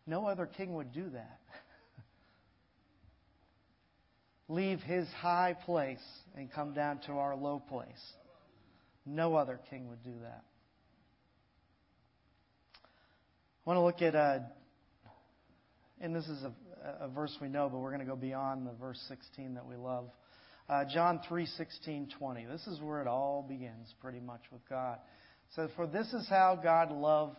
No 0.06 0.26
other 0.26 0.46
king 0.46 0.74
would 0.74 0.92
do 0.92 1.08
that. 1.10 1.40
Leave 4.48 4.80
his 4.80 5.08
high 5.18 5.56
place 5.64 6.04
and 6.36 6.52
come 6.52 6.74
down 6.74 7.00
to 7.06 7.12
our 7.12 7.34
low 7.34 7.62
place. 7.68 8.12
No 9.06 9.34
other 9.34 9.58
king 9.70 9.88
would 9.88 10.02
do 10.02 10.14
that. 10.22 10.44
I 13.66 13.70
want 13.70 13.78
to 13.78 13.82
look 13.82 14.02
at, 14.02 14.14
uh, 14.14 14.40
and 16.00 16.14
this 16.14 16.26
is 16.26 16.42
a, 16.42 16.52
a, 16.84 17.08
verse 17.08 17.36
we 17.40 17.48
know, 17.48 17.68
but 17.70 17.78
we're 17.78 17.90
going 17.90 18.00
to 18.00 18.06
go 18.06 18.16
beyond 18.16 18.66
the 18.66 18.72
verse 18.72 19.02
16 19.08 19.54
that 19.54 19.66
we 19.66 19.76
love. 19.76 20.10
Uh, 20.68 20.84
John 20.92 21.20
3, 21.28 21.46
16, 21.46 22.08
20. 22.18 22.46
This 22.46 22.66
is 22.66 22.80
where 22.80 23.00
it 23.00 23.06
all 23.06 23.44
begins, 23.46 23.92
pretty 24.00 24.20
much, 24.20 24.40
with 24.50 24.66
God. 24.68 24.98
So, 25.54 25.68
for 25.76 25.86
this 25.86 26.06
is 26.12 26.26
how 26.28 26.58
God 26.62 26.90
loved 26.90 27.36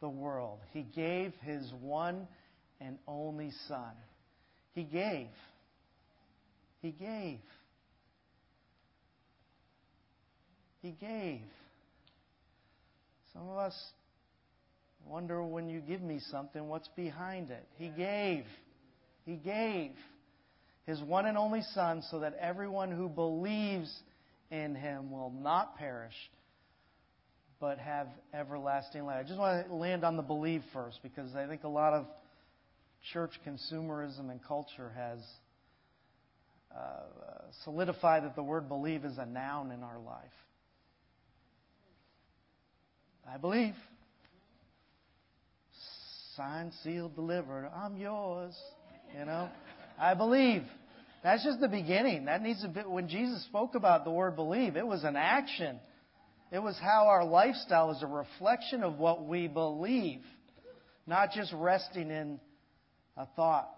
the 0.00 0.08
world. 0.08 0.60
He 0.72 0.82
gave 0.82 1.32
His 1.42 1.72
one 1.80 2.28
and 2.80 2.98
only 3.06 3.50
Son. 3.66 3.92
He 4.74 4.84
gave. 4.84 5.28
He 6.80 6.92
gave. 6.92 7.40
He 10.80 10.92
gave. 10.92 11.40
Some 13.32 13.48
of 13.48 13.58
us 13.58 13.74
wonder 15.04 15.42
when 15.42 15.68
you 15.68 15.80
give 15.80 16.00
me 16.00 16.20
something, 16.30 16.68
what's 16.68 16.88
behind 16.88 17.50
it? 17.50 17.66
He 17.76 17.88
gave. 17.88 18.44
He 19.28 19.36
gave 19.36 19.90
His 20.86 21.02
one 21.02 21.26
and 21.26 21.36
only 21.36 21.60
Son 21.74 22.02
so 22.10 22.20
that 22.20 22.34
everyone 22.40 22.90
who 22.90 23.10
believes 23.10 23.94
in 24.50 24.74
Him 24.74 25.10
will 25.10 25.30
not 25.30 25.76
perish, 25.76 26.14
but 27.60 27.78
have 27.78 28.06
everlasting 28.32 29.04
life. 29.04 29.22
I 29.22 29.28
just 29.28 29.38
want 29.38 29.68
to 29.68 29.74
land 29.74 30.02
on 30.02 30.16
the 30.16 30.22
believe 30.22 30.62
first 30.72 31.00
because 31.02 31.34
I 31.36 31.46
think 31.46 31.64
a 31.64 31.68
lot 31.68 31.92
of 31.92 32.06
church 33.12 33.32
consumerism 33.46 34.30
and 34.30 34.42
culture 34.42 34.92
has 34.96 35.18
uh, 36.74 37.02
solidified 37.64 38.24
that 38.24 38.34
the 38.34 38.42
word 38.42 38.66
believe 38.66 39.04
is 39.04 39.18
a 39.18 39.26
noun 39.26 39.72
in 39.72 39.82
our 39.82 39.98
life. 39.98 40.24
I 43.30 43.36
believe. 43.36 43.74
Signed, 46.34 46.72
sealed, 46.82 47.14
delivered. 47.14 47.70
I'm 47.76 47.98
yours. 47.98 48.58
You 49.16 49.24
know, 49.24 49.48
I 49.98 50.14
believe. 50.14 50.62
That's 51.22 51.44
just 51.44 51.60
the 51.60 51.68
beginning. 51.68 52.26
That 52.26 52.42
needs 52.42 52.62
to 52.62 52.68
be, 52.68 52.80
when 52.80 53.08
Jesus 53.08 53.44
spoke 53.44 53.74
about 53.74 54.04
the 54.04 54.10
word 54.10 54.36
believe, 54.36 54.76
it 54.76 54.86
was 54.86 55.04
an 55.04 55.16
action. 55.16 55.80
It 56.50 56.60
was 56.60 56.76
how 56.80 57.08
our 57.08 57.24
lifestyle 57.24 57.90
is 57.90 58.02
a 58.02 58.06
reflection 58.06 58.82
of 58.82 58.98
what 58.98 59.26
we 59.26 59.48
believe, 59.48 60.22
not 61.06 61.32
just 61.32 61.52
resting 61.52 62.10
in 62.10 62.40
a 63.16 63.26
thought. 63.36 63.68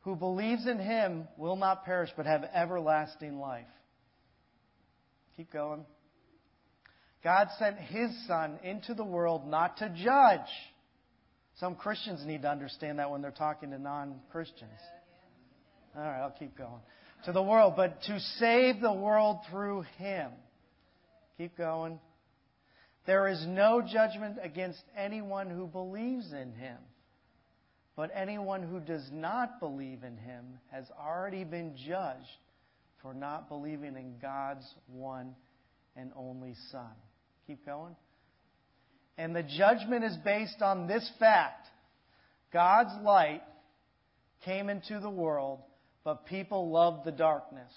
Who 0.00 0.16
believes 0.16 0.66
in 0.66 0.78
him 0.78 1.26
will 1.36 1.56
not 1.56 1.84
perish 1.84 2.10
but 2.16 2.26
have 2.26 2.44
everlasting 2.54 3.38
life. 3.38 3.66
Keep 5.36 5.52
going. 5.52 5.84
God 7.24 7.48
sent 7.58 7.78
his 7.78 8.10
son 8.26 8.58
into 8.62 8.94
the 8.94 9.04
world 9.04 9.48
not 9.48 9.78
to 9.78 9.88
judge. 9.88 10.48
Some 11.58 11.74
Christians 11.74 12.24
need 12.26 12.42
to 12.42 12.50
understand 12.50 12.98
that 12.98 13.10
when 13.10 13.22
they're 13.22 13.30
talking 13.30 13.70
to 13.70 13.78
non 13.78 14.20
Christians. 14.30 14.70
All 15.96 16.02
right, 16.02 16.20
I'll 16.20 16.36
keep 16.38 16.56
going. 16.56 16.82
To 17.24 17.32
the 17.32 17.42
world, 17.42 17.74
but 17.76 18.02
to 18.02 18.20
save 18.38 18.80
the 18.80 18.92
world 18.92 19.38
through 19.50 19.82
him. 19.96 20.30
Keep 21.38 21.56
going. 21.56 21.98
There 23.06 23.28
is 23.28 23.42
no 23.46 23.80
judgment 23.80 24.36
against 24.42 24.82
anyone 24.96 25.48
who 25.48 25.66
believes 25.66 26.32
in 26.32 26.52
him. 26.52 26.76
But 27.96 28.10
anyone 28.14 28.62
who 28.62 28.78
does 28.78 29.08
not 29.10 29.58
believe 29.58 30.02
in 30.02 30.18
him 30.18 30.44
has 30.70 30.84
already 31.00 31.44
been 31.44 31.76
judged 31.88 32.26
for 33.00 33.14
not 33.14 33.48
believing 33.48 33.96
in 33.96 34.18
God's 34.20 34.66
one 34.92 35.34
and 35.96 36.10
only 36.14 36.54
Son. 36.70 36.90
Keep 37.46 37.64
going. 37.64 37.96
And 39.18 39.34
the 39.34 39.42
judgment 39.42 40.04
is 40.04 40.16
based 40.24 40.60
on 40.60 40.86
this 40.86 41.10
fact 41.18 41.68
God's 42.52 43.02
light 43.02 43.42
came 44.44 44.68
into 44.68 45.00
the 45.00 45.10
world, 45.10 45.60
but 46.04 46.26
people 46.26 46.70
loved 46.70 47.04
the 47.04 47.12
darkness. 47.12 47.72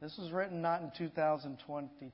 This 0.00 0.16
was 0.18 0.32
written 0.32 0.62
not 0.62 0.82
in 0.82 0.92
2022. 0.96 2.12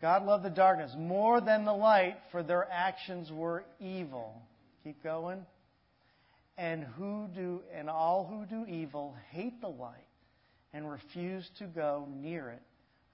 God 0.00 0.24
loved 0.24 0.44
the 0.44 0.50
darkness 0.50 0.92
more 0.96 1.40
than 1.40 1.64
the 1.64 1.72
light, 1.72 2.16
for 2.30 2.42
their 2.42 2.68
actions 2.70 3.30
were 3.32 3.64
evil. 3.80 4.42
Keep 4.82 5.02
going. 5.02 5.46
And 6.58 6.84
who 6.84 7.28
do 7.34 7.62
and 7.74 7.88
all 7.88 8.26
who 8.26 8.44
do 8.46 8.70
evil 8.70 9.16
hate 9.30 9.60
the 9.60 9.68
light 9.68 10.06
and 10.72 10.90
refuse 10.90 11.48
to 11.58 11.66
go 11.66 12.06
near 12.14 12.50
it 12.50 12.62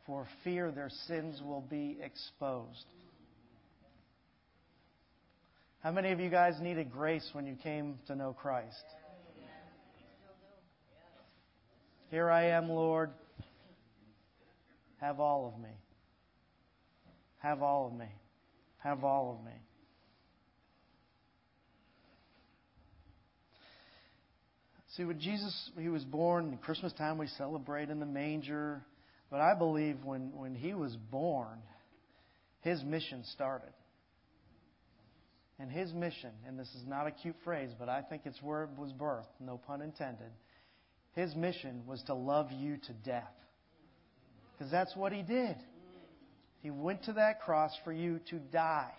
for 0.06 0.26
fear 0.42 0.70
their 0.72 0.90
sins 1.06 1.40
will 1.42 1.60
be 1.60 1.98
exposed. 2.02 2.84
How 5.82 5.90
many 5.90 6.12
of 6.12 6.20
you 6.20 6.28
guys 6.28 6.54
needed 6.60 6.92
grace 6.92 7.26
when 7.32 7.46
you 7.46 7.56
came 7.62 7.98
to 8.06 8.14
know 8.14 8.34
Christ? 8.34 8.84
Here 12.10 12.28
I 12.28 12.48
am, 12.48 12.68
Lord. 12.68 13.10
Have 15.00 15.20
all 15.20 15.46
of 15.46 15.58
me. 15.58 15.70
Have 17.38 17.62
all 17.62 17.86
of 17.86 17.94
me. 17.94 18.08
Have 18.78 19.04
all 19.04 19.38
of 19.38 19.46
me. 19.46 19.56
See, 24.96 25.04
when 25.04 25.18
Jesus 25.18 25.70
he 25.78 25.88
was 25.88 26.04
born, 26.04 26.58
Christmas 26.60 26.92
time 26.92 27.16
we 27.16 27.26
celebrate 27.38 27.88
in 27.88 28.00
the 28.00 28.06
manger. 28.06 28.82
But 29.30 29.40
I 29.40 29.54
believe 29.54 30.04
when, 30.04 30.32
when 30.36 30.54
he 30.54 30.74
was 30.74 30.94
born, 31.10 31.58
his 32.60 32.82
mission 32.82 33.24
started. 33.32 33.72
And 35.60 35.70
his 35.70 35.92
mission, 35.92 36.30
and 36.48 36.58
this 36.58 36.68
is 36.68 36.86
not 36.86 37.06
a 37.06 37.10
cute 37.10 37.36
phrase, 37.44 37.68
but 37.78 37.90
I 37.90 38.00
think 38.00 38.22
it's 38.24 38.42
where 38.42 38.64
it 38.64 38.70
was 38.78 38.92
birthed, 38.92 39.26
no 39.40 39.58
pun 39.58 39.82
intended. 39.82 40.30
His 41.12 41.34
mission 41.36 41.82
was 41.86 42.02
to 42.04 42.14
love 42.14 42.50
you 42.50 42.78
to 42.78 42.92
death. 43.04 43.32
Because 44.56 44.70
that's 44.70 44.96
what 44.96 45.12
he 45.12 45.20
did. 45.20 45.56
He 46.62 46.70
went 46.70 47.04
to 47.04 47.12
that 47.14 47.42
cross 47.42 47.72
for 47.84 47.92
you 47.92 48.20
to 48.30 48.38
die, 48.38 48.92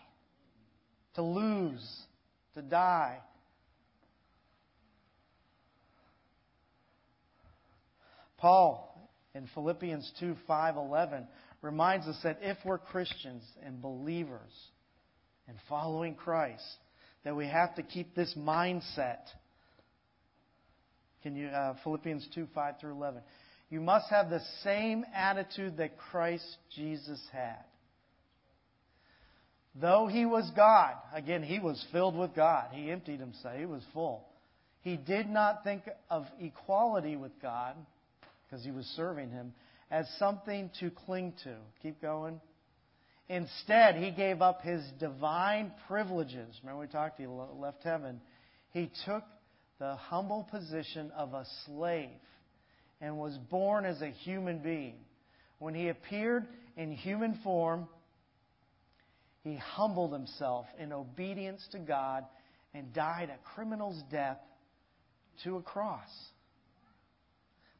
to 1.15 1.23
lose, 1.23 1.83
to 2.53 2.61
die. 2.61 3.17
Paul 8.37 9.09
in 9.33 9.47
Philippians 9.55 10.11
2 10.19 10.35
5 10.47 10.75
11 10.75 11.27
reminds 11.63 12.05
us 12.05 12.19
that 12.23 12.39
if 12.41 12.57
we're 12.63 12.77
Christians 12.77 13.43
and 13.65 13.81
believers 13.81 14.51
and 15.51 15.59
following 15.67 16.15
Christ, 16.15 16.63
that 17.25 17.35
we 17.35 17.45
have 17.45 17.75
to 17.75 17.83
keep 17.83 18.15
this 18.15 18.33
mindset. 18.37 19.19
Can 21.23 21.35
you, 21.35 21.47
uh, 21.47 21.75
Philippians 21.83 22.25
2 22.33 22.47
5 22.55 22.75
through 22.79 22.93
11. 22.93 23.21
You 23.69 23.81
must 23.81 24.09
have 24.09 24.29
the 24.29 24.39
same 24.63 25.05
attitude 25.13 25.75
that 25.77 25.97
Christ 25.97 26.45
Jesus 26.73 27.21
had. 27.33 27.65
Though 29.75 30.07
he 30.07 30.25
was 30.25 30.49
God, 30.55 30.95
again, 31.13 31.43
he 31.43 31.59
was 31.59 31.85
filled 31.91 32.17
with 32.17 32.33
God. 32.33 32.69
He 32.71 32.89
emptied 32.89 33.19
himself, 33.19 33.57
he 33.57 33.65
was 33.65 33.83
full. 33.93 34.25
He 34.79 34.95
did 34.95 35.29
not 35.29 35.65
think 35.65 35.83
of 36.09 36.25
equality 36.39 37.17
with 37.17 37.33
God 37.41 37.75
because 38.43 38.63
he 38.63 38.71
was 38.71 38.85
serving 38.95 39.31
him, 39.31 39.53
as 39.89 40.07
something 40.17 40.69
to 40.79 40.89
cling 40.91 41.33
to. 41.43 41.55
Keep 41.83 42.01
going. 42.01 42.39
Instead, 43.31 43.95
he 43.95 44.11
gave 44.11 44.41
up 44.41 44.61
his 44.61 44.83
divine 44.99 45.71
privileges. 45.87 46.53
Remember, 46.61 46.81
we 46.81 46.87
talked, 46.87 47.17
he 47.17 47.27
left 47.27 47.81
heaven. 47.81 48.19
He 48.71 48.91
took 49.05 49.23
the 49.79 49.95
humble 49.95 50.45
position 50.51 51.11
of 51.15 51.33
a 51.33 51.45
slave 51.65 52.09
and 52.99 53.17
was 53.17 53.37
born 53.49 53.85
as 53.85 54.01
a 54.01 54.09
human 54.09 54.59
being. 54.59 54.95
When 55.59 55.73
he 55.73 55.87
appeared 55.87 56.45
in 56.75 56.91
human 56.91 57.39
form, 57.41 57.87
he 59.45 59.55
humbled 59.55 60.11
himself 60.11 60.65
in 60.77 60.91
obedience 60.91 61.65
to 61.71 61.79
God 61.79 62.25
and 62.73 62.91
died 62.91 63.29
a 63.29 63.55
criminal's 63.55 64.03
death 64.11 64.39
to 65.45 65.55
a 65.55 65.61
cross. 65.61 66.09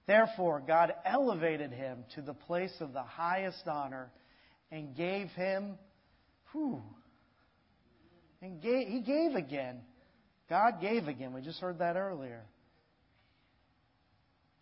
Therefore, 0.08 0.63
God 0.65 0.93
elevated 1.03 1.74
him 1.74 2.05
to 2.15 2.22
the 2.22 2.34
place 2.34 2.74
of 2.79 2.93
the 2.93 3.03
highest 3.03 3.67
honor 3.67 4.12
and 4.71 4.95
gave 4.95 5.27
him, 5.29 5.77
whew, 6.51 6.81
and 8.41 8.61
gave, 8.61 8.87
he 8.87 9.01
gave 9.01 9.35
again. 9.35 9.81
God 10.49 10.81
gave 10.81 11.07
again. 11.07 11.33
We 11.33 11.41
just 11.41 11.59
heard 11.59 11.79
that 11.79 11.95
earlier. 11.95 12.41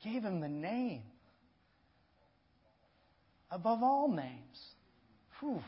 Gave 0.03 0.23
him 0.23 0.39
the 0.39 0.49
name 0.49 1.03
above 3.51 3.83
all 3.83 4.07
names. 4.09 4.59
Whew. 5.39 5.61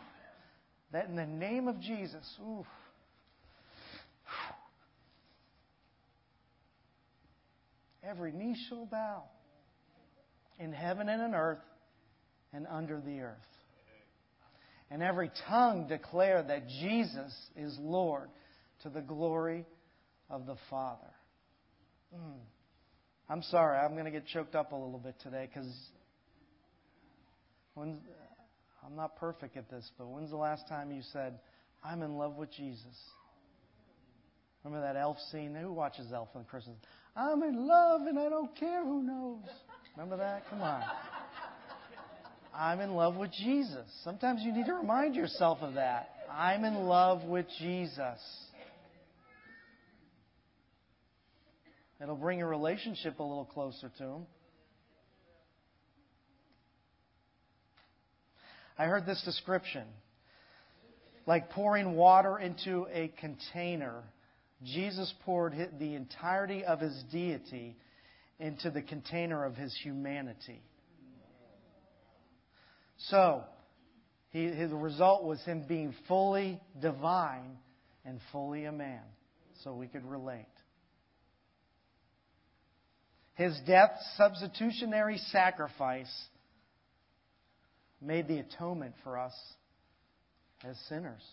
That 0.92 1.08
in 1.08 1.16
the 1.16 1.26
name 1.26 1.68
of 1.68 1.80
Jesus, 1.80 2.26
every 8.04 8.34
knee 8.34 8.58
shall 8.68 8.86
bow 8.86 9.24
in 10.60 10.74
heaven 10.74 11.08
and 11.08 11.22
in 11.22 11.34
earth 11.34 11.64
and 12.54 12.68
under 12.70 13.00
the 13.00 13.22
earth. 13.22 13.38
And 14.92 15.02
every 15.02 15.32
tongue 15.48 15.88
declare 15.88 16.44
that 16.44 16.68
Jesus 16.68 17.34
is 17.56 17.78
Lord 17.80 18.30
to 18.84 18.90
the 18.90 19.02
glory 19.02 19.66
of 20.30 20.46
the 20.46 20.58
Father. 20.70 21.08
Mm. 22.14 22.40
I'm 23.30 23.42
sorry, 23.44 23.78
I'm 23.78 23.94
going 23.94 24.06
to 24.06 24.12
get 24.12 24.28
choked 24.28 24.54
up 24.54 24.74
a 24.74 24.76
little 24.76 25.00
bit 25.00 25.16
today 25.24 25.48
because 25.48 25.74
I'm 27.78 28.96
not 28.96 29.16
perfect 29.16 29.56
at 29.56 29.70
this, 29.70 29.90
but 29.98 30.08
when's 30.08 30.32
the 30.32 30.36
last 30.36 30.68
time 30.68 30.92
you 30.92 31.02
said, 31.14 31.40
I'm 31.84 32.02
in 32.02 32.18
love 32.18 32.36
with 32.36 32.52
Jesus? 32.52 32.98
Remember 34.64 34.86
that 34.86 35.00
elf 35.00 35.18
scene? 35.32 35.56
Who 35.56 35.72
watches 35.72 36.08
Elf 36.14 36.30
on 36.36 36.44
Christmas? 36.44 36.76
I'm 37.16 37.42
in 37.44 37.66
love 37.66 38.02
and 38.02 38.20
I 38.20 38.30
don't 38.30 38.56
care 38.56 38.84
who 38.84 39.02
knows. 39.02 39.50
Remember 39.96 40.18
that? 40.18 40.44
Come 40.50 40.62
on. 40.62 40.84
I'm 42.54 42.80
in 42.82 42.96
love 42.96 43.16
with 43.16 43.32
Jesus. 43.32 43.88
Sometimes 44.04 44.42
you 44.44 44.54
need 44.54 44.66
to 44.66 44.74
remind 44.74 45.16
yourself 45.16 45.60
of 45.62 45.76
that. 45.76 46.10
I'm 46.30 46.64
in 46.64 46.76
love 46.86 47.24
with 47.24 47.46
Jesus. 47.60 48.20
It'll 52.02 52.16
bring 52.16 52.40
your 52.40 52.50
relationship 52.50 53.20
a 53.20 53.24
little 53.24 53.46
closer 53.46 53.92
to 53.98 54.04
Him. 54.04 54.26
I 58.78 58.86
heard 58.86 59.06
this 59.06 59.22
description 59.24 59.84
like 61.28 61.52
pouring 61.52 61.96
water 61.96 62.40
into 62.40 62.88
a 62.92 63.12
container. 63.20 64.04
Jesus 64.64 65.14
poured 65.24 65.54
the 65.80 65.96
entirety 65.96 66.64
of 66.64 66.80
his 66.80 67.04
deity 67.12 67.76
into 68.40 68.72
the 68.72 68.82
container 68.82 69.46
of 69.46 69.56
his 69.56 69.78
humanity. 69.84 70.62
So, 73.10 73.44
he, 74.30 74.46
his 74.46 74.72
result 74.72 75.24
was 75.24 75.42
him 75.44 75.66
being 75.68 75.94
fully 76.08 76.60
divine 76.82 77.58
and 78.06 78.20
fully 78.32 78.66
a 78.66 78.72
man, 78.72 79.02
so 79.64 79.74
we 79.74 79.88
could 79.88 80.06
relate. 80.06 80.46
His 83.36 83.58
death, 83.66 83.92
substitutionary 84.18 85.18
sacrifice, 85.18 86.12
made 88.02 88.28
the 88.28 88.40
atonement 88.40 88.94
for 89.04 89.18
us 89.18 89.34
as 90.64 90.78
sinners. 90.90 91.24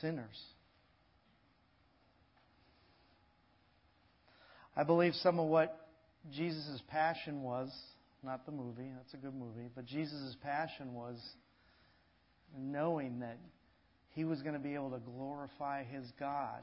Sinners. 0.00 0.40
I 4.76 4.84
believe 4.84 5.14
some 5.16 5.38
of 5.38 5.46
what 5.48 5.76
Jesus' 6.32 6.80
passion 6.88 7.42
was, 7.42 7.70
not 8.22 8.46
the 8.46 8.52
movie, 8.52 8.90
that's 8.96 9.14
a 9.14 9.16
good 9.16 9.34
movie, 9.34 9.68
but 9.74 9.86
Jesus' 9.86 10.36
passion 10.42 10.94
was 10.94 11.18
knowing 12.58 13.20
that 13.20 13.38
he 14.14 14.24
was 14.24 14.42
going 14.42 14.54
to 14.54 14.60
be 14.60 14.74
able 14.74 14.90
to 14.90 14.98
glorify 14.98 15.84
his 15.84 16.04
God 16.18 16.62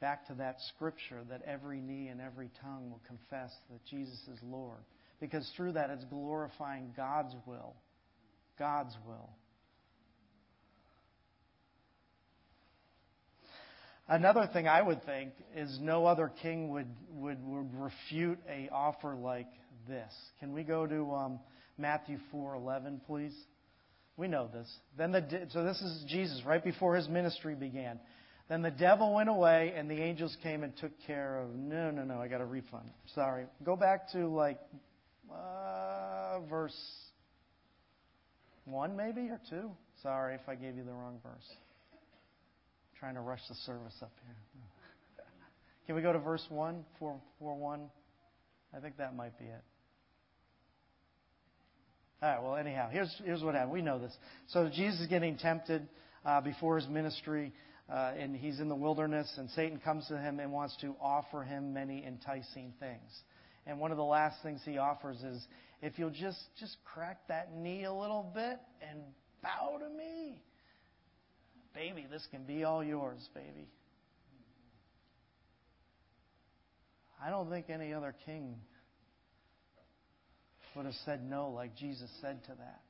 back 0.00 0.26
to 0.26 0.34
that 0.34 0.56
scripture 0.74 1.20
that 1.30 1.42
every 1.46 1.80
knee 1.80 2.08
and 2.08 2.20
every 2.20 2.50
tongue 2.60 2.90
will 2.90 3.00
confess 3.06 3.52
that 3.70 3.84
Jesus 3.88 4.18
is 4.32 4.38
Lord. 4.42 4.80
Because 5.20 5.48
through 5.56 5.72
that, 5.72 5.90
it's 5.90 6.04
glorifying 6.06 6.92
God's 6.96 7.34
will. 7.46 7.74
God's 8.58 8.94
will. 9.06 9.30
Another 14.08 14.48
thing 14.52 14.66
I 14.66 14.82
would 14.82 15.04
think 15.04 15.32
is 15.56 15.78
no 15.80 16.06
other 16.06 16.30
king 16.42 16.70
would, 16.70 16.88
would, 17.14 17.38
would 17.44 17.74
refute 17.74 18.38
a 18.48 18.68
offer 18.72 19.14
like 19.14 19.48
this. 19.88 20.12
Can 20.40 20.52
we 20.52 20.64
go 20.64 20.86
to 20.86 21.12
um, 21.12 21.40
Matthew 21.78 22.18
4:11, 22.34 23.00
please? 23.06 23.34
We 24.16 24.28
know 24.28 24.48
this. 24.52 24.68
Then 24.98 25.12
the 25.12 25.46
so 25.50 25.64
this 25.64 25.80
is 25.80 26.04
Jesus 26.06 26.42
right 26.44 26.62
before 26.62 26.96
his 26.96 27.08
ministry 27.08 27.54
began. 27.54 27.98
Then 28.48 28.60
the 28.60 28.70
devil 28.70 29.14
went 29.14 29.30
away, 29.30 29.72
and 29.74 29.90
the 29.90 30.02
angels 30.02 30.36
came 30.42 30.62
and 30.62 30.76
took 30.76 30.92
care 31.06 31.38
of. 31.40 31.54
No, 31.54 31.90
no, 31.90 32.04
no. 32.04 32.20
I 32.20 32.28
got 32.28 32.40
a 32.40 32.44
refund. 32.44 32.90
Sorry. 33.14 33.46
Go 33.64 33.76
back 33.76 34.10
to 34.12 34.26
like 34.26 34.58
uh, 35.32 36.40
verse 36.50 36.76
1 38.66 38.96
maybe 38.96 39.22
or 39.30 39.40
2. 39.48 39.70
Sorry 40.02 40.34
if 40.34 40.48
I 40.48 40.54
gave 40.54 40.76
you 40.76 40.84
the 40.84 40.92
wrong 40.92 41.18
verse. 41.22 41.48
Trying 43.02 43.14
to 43.16 43.20
rush 43.20 43.40
the 43.48 43.56
service 43.66 43.96
up 44.00 44.12
here. 44.24 44.36
Can 45.86 45.96
we 45.96 46.02
go 46.02 46.12
to 46.12 46.20
verse 46.20 46.46
1, 46.48 46.84
4, 47.00 47.20
4 47.40 47.56
1? 47.56 47.80
I 48.76 48.78
think 48.78 48.96
that 48.98 49.16
might 49.16 49.36
be 49.40 49.46
it. 49.46 49.64
All 52.22 52.28
right, 52.28 52.40
well, 52.40 52.54
anyhow, 52.54 52.90
here's, 52.92 53.12
here's 53.24 53.42
what 53.42 53.56
happened. 53.56 53.72
We 53.72 53.82
know 53.82 53.98
this. 53.98 54.16
So 54.50 54.70
Jesus 54.72 55.00
is 55.00 55.06
getting 55.08 55.36
tempted 55.36 55.88
uh, 56.24 56.42
before 56.42 56.76
his 56.76 56.86
ministry, 56.86 57.52
uh, 57.90 58.12
and 58.16 58.36
he's 58.36 58.60
in 58.60 58.68
the 58.68 58.76
wilderness, 58.76 59.34
and 59.36 59.50
Satan 59.50 59.80
comes 59.80 60.06
to 60.06 60.16
him 60.16 60.38
and 60.38 60.52
wants 60.52 60.76
to 60.82 60.94
offer 61.00 61.42
him 61.42 61.74
many 61.74 62.04
enticing 62.06 62.72
things. 62.78 63.10
And 63.66 63.80
one 63.80 63.90
of 63.90 63.96
the 63.96 64.04
last 64.04 64.36
things 64.44 64.60
he 64.64 64.78
offers 64.78 65.16
is 65.24 65.44
if 65.82 65.98
you'll 65.98 66.10
just, 66.10 66.38
just 66.60 66.76
crack 66.84 67.26
that 67.26 67.52
knee 67.52 67.82
a 67.82 67.92
little 67.92 68.30
bit 68.32 68.60
and 68.88 69.00
bow 69.42 69.78
to 69.80 69.88
me, 69.88 70.40
baby, 71.74 72.06
this 72.10 72.26
can 72.30 72.44
be 72.44 72.64
all 72.64 72.82
yours, 72.82 73.28
baby. 73.34 73.68
I 77.24 77.30
don't 77.30 77.48
think 77.48 77.70
any 77.70 77.92
other 77.92 78.14
king 78.26 78.56
would 80.74 80.86
have 80.86 80.94
said 81.04 81.28
no 81.28 81.50
like 81.50 81.76
Jesus 81.76 82.10
said 82.20 82.42
to 82.44 82.50
that. 82.50 82.80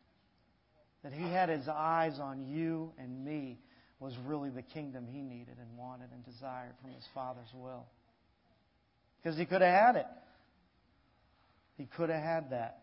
That 1.03 1.13
he 1.13 1.23
had 1.23 1.49
his 1.49 1.69
eyes 1.69 2.19
on 2.21 2.47
you 2.47 2.93
and 2.99 3.25
me 3.25 3.59
was 3.99 4.15
really 4.25 4.51
the 4.51 4.63
kingdom 4.63 5.07
he 5.11 5.21
needed 5.21 5.57
and 5.59 5.77
wanted 5.77 6.11
and 6.13 6.25
desired 6.25 6.75
from 6.81 6.93
his 6.93 7.05
Father's 7.15 7.53
will. 7.55 7.87
Because 9.23 9.39
he 9.39 9.45
could 9.45 9.63
have 9.63 9.87
had 9.87 9.97
it. 9.97 10.07
He 11.77 11.87
could 11.97 12.09
have 12.09 12.23
had 12.23 12.51
that. 12.51 12.79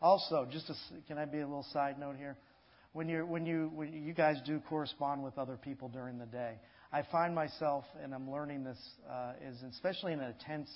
Also, 0.00 0.46
just 0.50 0.68
a, 0.70 0.74
can 1.06 1.18
I 1.18 1.24
be 1.24 1.38
a 1.38 1.46
little 1.46 1.66
side 1.72 1.98
note 1.98 2.16
here? 2.16 2.36
When 2.94 3.08
you 3.08 3.26
when 3.26 3.44
you 3.44 3.72
when 3.74 3.92
you 3.92 4.14
guys 4.14 4.36
do 4.46 4.60
correspond 4.68 5.24
with 5.24 5.36
other 5.36 5.56
people 5.56 5.88
during 5.88 6.16
the 6.16 6.26
day, 6.26 6.54
I 6.92 7.02
find 7.10 7.34
myself, 7.34 7.84
and 8.00 8.14
I'm 8.14 8.30
learning 8.30 8.62
this, 8.62 8.78
uh, 9.10 9.32
is 9.44 9.60
especially 9.68 10.12
in 10.12 10.20
a 10.20 10.32
tense 10.46 10.70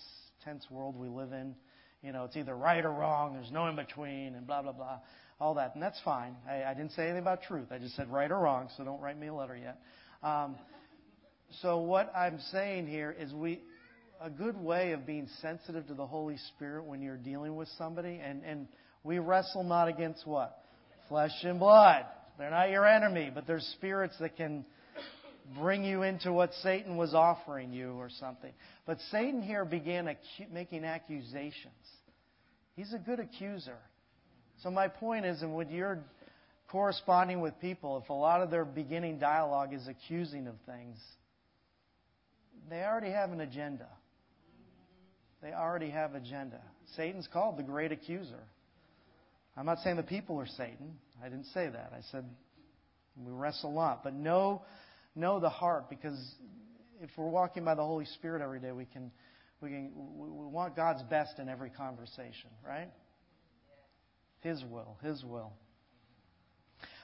tense 0.45 0.67
world 0.69 0.97
we 0.97 1.07
live 1.07 1.33
in. 1.33 1.55
You 2.03 2.11
know, 2.11 2.25
it's 2.25 2.37
either 2.37 2.57
right 2.57 2.85
or 2.85 2.91
wrong. 2.91 3.35
There's 3.35 3.53
no 3.53 3.69
in 3.69 3.77
between, 3.77 4.35
and 4.35 4.45
blah 4.49 4.63
blah 4.63 4.73
blah, 4.73 4.99
all 5.39 5.55
that, 5.55 5.75
and 5.75 5.83
that's 5.83 6.01
fine. 6.05 6.35
I, 6.51 6.65
I 6.65 6.75
didn't 6.75 6.91
say 6.91 7.05
anything 7.05 7.23
about 7.23 7.43
truth. 7.43 7.69
I 7.71 7.79
just 7.79 7.95
said 7.95 8.11
right 8.11 8.33
or 8.33 8.41
wrong. 8.41 8.69
So 8.77 8.83
don't 8.83 9.01
write 9.01 9.17
me 9.17 9.29
a 9.29 9.35
letter 9.35 9.57
yet. 9.57 9.81
Um, 10.25 10.57
so 11.63 11.79
what 11.79 12.13
I'm 12.17 12.41
saying 12.51 12.89
here 12.89 13.15
is 13.17 13.33
we 13.33 13.61
a 14.21 14.29
good 14.29 14.57
way 14.57 14.91
of 14.91 15.07
being 15.07 15.29
sensitive 15.41 15.87
to 15.87 15.95
the 15.95 16.07
Holy 16.07 16.37
Spirit 16.57 16.85
when 16.85 17.01
you're 17.01 17.17
dealing 17.17 17.55
with 17.55 17.69
somebody. 17.79 18.21
And, 18.21 18.43
and 18.45 18.67
we 19.05 19.21
wrestle 19.21 19.63
not 19.63 19.87
against 19.87 20.27
what? 20.27 20.58
Flesh 21.09 21.33
and 21.43 21.59
blood. 21.59 22.05
They're 22.39 22.51
not 22.51 22.71
your 22.71 22.87
enemy, 22.87 23.31
but 23.35 23.47
there's 23.47 23.65
spirits 23.77 24.15
that 24.21 24.37
can 24.37 24.65
bring 25.59 25.85
you 25.85 26.03
into 26.03 26.33
what 26.33 26.53
Satan 26.63 26.97
was 26.97 27.15
offering 27.15 27.73
you 27.73 27.93
or 27.93 28.11
something. 28.21 28.53
But 28.87 28.99
Satan 29.11 29.43
here 29.43 29.65
began 29.65 30.07
acu- 30.07 30.51
making 30.53 30.85
accusations. 30.85 31.73
He's 32.77 32.93
a 32.93 32.99
good 32.99 33.19
accuser. 33.19 33.79
So 34.63 34.71
my 34.71 34.89
point 34.89 35.25
is, 35.25 35.43
and 35.43 35.55
when 35.55 35.71
you're 35.71 36.01
corresponding 36.71 37.41
with 37.41 37.59
people, 37.61 38.01
if 38.03 38.11
a 38.11 38.15
lot 38.15 38.43
of 38.43 38.51
their 38.51 38.65
beginning 38.65 39.19
dialogue 39.19 39.73
is 39.73 39.87
accusing 39.89 40.47
of 40.47 40.55
things, 40.67 40.99
they 42.69 42.83
already 42.83 43.11
have 43.11 43.33
an 43.33 43.41
agenda. 43.41 43.89
They 45.43 45.53
already 45.53 45.91
have 45.91 46.15
agenda. 46.15 46.61
Satan's 46.97 47.29
called 47.33 47.57
the 47.57 47.63
great 47.63 47.93
accuser. 47.93 48.43
I'm 49.59 49.67
not 49.67 49.79
saying 49.81 49.97
the 49.97 50.03
people 50.03 50.39
are 50.39 50.47
Satan. 50.47 50.97
I 51.23 51.29
didn't 51.29 51.47
say 51.47 51.69
that. 51.69 51.93
I 51.93 52.01
said 52.13 52.25
we 53.17 53.33
wrestle 53.33 53.71
a 53.71 53.75
lot. 53.75 54.05
But 54.05 54.15
know, 54.15 54.63
know 55.17 55.41
the 55.41 55.49
heart 55.49 55.91
because 55.91 56.19
if 57.01 57.11
we're 57.17 57.29
walking 57.29 57.65
by 57.65 57.75
the 57.75 57.85
Holy 57.85 58.05
Spirit 58.05 58.43
every 58.43 58.61
day, 58.61 58.73
we 58.73 58.85
can, 58.85 59.11
we 59.61 59.71
can, 59.71 59.93
we 60.17 60.47
want 60.47 60.77
God's 60.77 61.03
best 61.05 61.39
in 61.39 61.49
every 61.49 61.71
conversation, 61.71 62.51
right? 62.65 62.91
His 64.41 64.63
will, 64.71 64.97
His 65.03 65.25
will. 65.25 65.53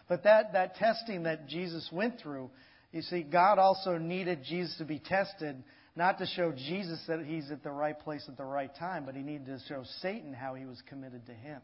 But 0.08 0.24
that, 0.24 0.52
that 0.52 0.76
testing 0.76 1.24
that 1.24 1.48
Jesus 1.48 1.88
went 1.90 2.20
through, 2.20 2.50
you 2.92 3.02
see, 3.02 3.22
God 3.22 3.58
also 3.58 3.98
needed 3.98 4.44
Jesus 4.48 4.76
to 4.78 4.84
be 4.84 5.00
tested, 5.00 5.62
not 5.96 6.18
to 6.18 6.26
show 6.26 6.52
Jesus 6.52 7.02
that 7.08 7.24
he's 7.24 7.50
at 7.50 7.62
the 7.62 7.70
right 7.70 7.98
place 7.98 8.24
at 8.28 8.36
the 8.36 8.44
right 8.44 8.70
time, 8.78 9.06
but 9.06 9.16
he 9.16 9.22
needed 9.22 9.46
to 9.46 9.58
show 9.68 9.82
Satan 10.00 10.32
how 10.32 10.54
he 10.54 10.66
was 10.66 10.80
committed 10.88 11.26
to 11.26 11.32
him, 11.32 11.60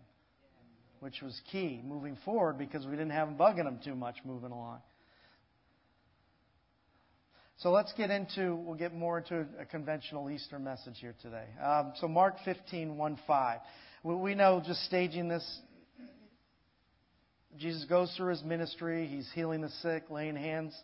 which 1.01 1.23
was 1.23 1.39
key 1.51 1.81
moving 1.85 2.17
forward 2.25 2.59
because 2.59 2.85
we 2.87 2.93
didn't 2.93 3.11
have 3.11 3.29
them 3.29 3.37
bugging 3.37 3.65
them 3.65 3.81
too 3.85 3.95
much 3.95 4.17
moving 4.25 4.53
along. 4.53 4.81
So 7.59 7.71
let's 7.71 7.93
get 7.93 8.11
into, 8.11 8.55
we'll 8.55 8.79
get 8.79 8.95
more 8.95 9.19
into 9.19 9.47
a 9.59 9.67
conventional 9.67 10.31
Easter 10.31 10.59
message 10.59 10.95
here 10.99 11.15
today. 11.21 11.45
Um, 11.63 11.93
so 12.01 12.09
Mark 12.09 12.37
15, 12.45 12.97
1 12.97 13.19
5. 13.27 13.61
We 14.03 14.35
know 14.35 14.63
just 14.65 14.83
staging 14.87 15.29
this, 15.29 15.61
Jesus 17.59 17.85
goes 17.85 18.15
through 18.17 18.31
his 18.31 18.43
ministry. 18.43 19.07
He's 19.07 19.31
healing 19.35 19.61
the 19.61 19.69
sick, 19.83 20.05
laying 20.09 20.37
hands, 20.37 20.75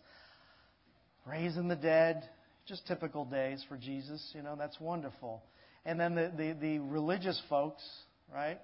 raising 1.25 1.69
the 1.69 1.77
dead. 1.77 2.29
Just 2.67 2.87
typical 2.87 3.25
days 3.25 3.65
for 3.71 3.79
Jesus. 3.79 4.23
You 4.35 4.43
know, 4.43 4.55
that's 4.55 4.79
wonderful. 4.79 5.43
And 5.87 5.99
then 5.99 6.15
the, 6.15 6.31
the, 6.37 6.57
the 6.61 6.79
religious 6.81 7.41
folks, 7.49 7.83
right, 8.35 8.59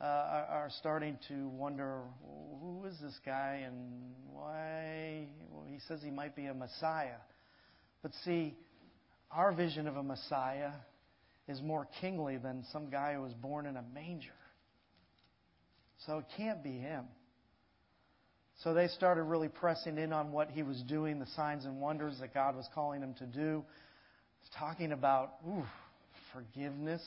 uh, 0.00 0.04
are, 0.04 0.70
starting 0.80 1.18
to 1.28 1.48
wonder 1.48 2.00
who 2.60 2.84
is 2.86 2.94
this 3.00 3.18
guy 3.24 3.62
and 3.66 4.12
why 4.32 5.26
well, 5.50 5.64
he 5.68 5.78
says 5.86 6.00
he 6.02 6.10
might 6.10 6.34
be 6.34 6.46
a 6.46 6.54
Messiah. 6.54 7.18
But 8.02 8.12
see, 8.24 8.54
our 9.30 9.52
vision 9.52 9.86
of 9.86 9.96
a 9.96 10.02
Messiah 10.02 10.72
is 11.48 11.60
more 11.62 11.86
kingly 12.00 12.38
than 12.38 12.64
some 12.72 12.90
guy 12.90 13.14
who 13.14 13.22
was 13.22 13.34
born 13.34 13.66
in 13.66 13.76
a 13.76 13.84
manger. 13.94 14.30
So 16.06 16.18
it 16.18 16.24
can't 16.36 16.62
be 16.62 16.72
him. 16.72 17.04
So 18.62 18.72
they 18.72 18.88
started 18.88 19.24
really 19.24 19.48
pressing 19.48 19.98
in 19.98 20.12
on 20.12 20.32
what 20.32 20.50
he 20.50 20.62
was 20.62 20.80
doing, 20.82 21.18
the 21.18 21.26
signs 21.34 21.64
and 21.64 21.80
wonders 21.80 22.18
that 22.20 22.32
God 22.32 22.56
was 22.56 22.68
calling 22.74 23.02
him 23.02 23.14
to 23.14 23.26
do. 23.26 23.64
Talking 24.58 24.92
about 24.92 25.34
ooh, 25.48 25.64
forgiveness. 26.32 27.02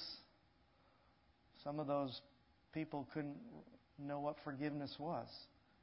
Some 1.63 1.79
of 1.79 1.87
those 1.87 2.19
people 2.77 3.07
couldn't 3.11 3.37
know 3.97 4.19
what 4.19 4.35
forgiveness 4.43 4.93
was. 4.99 5.27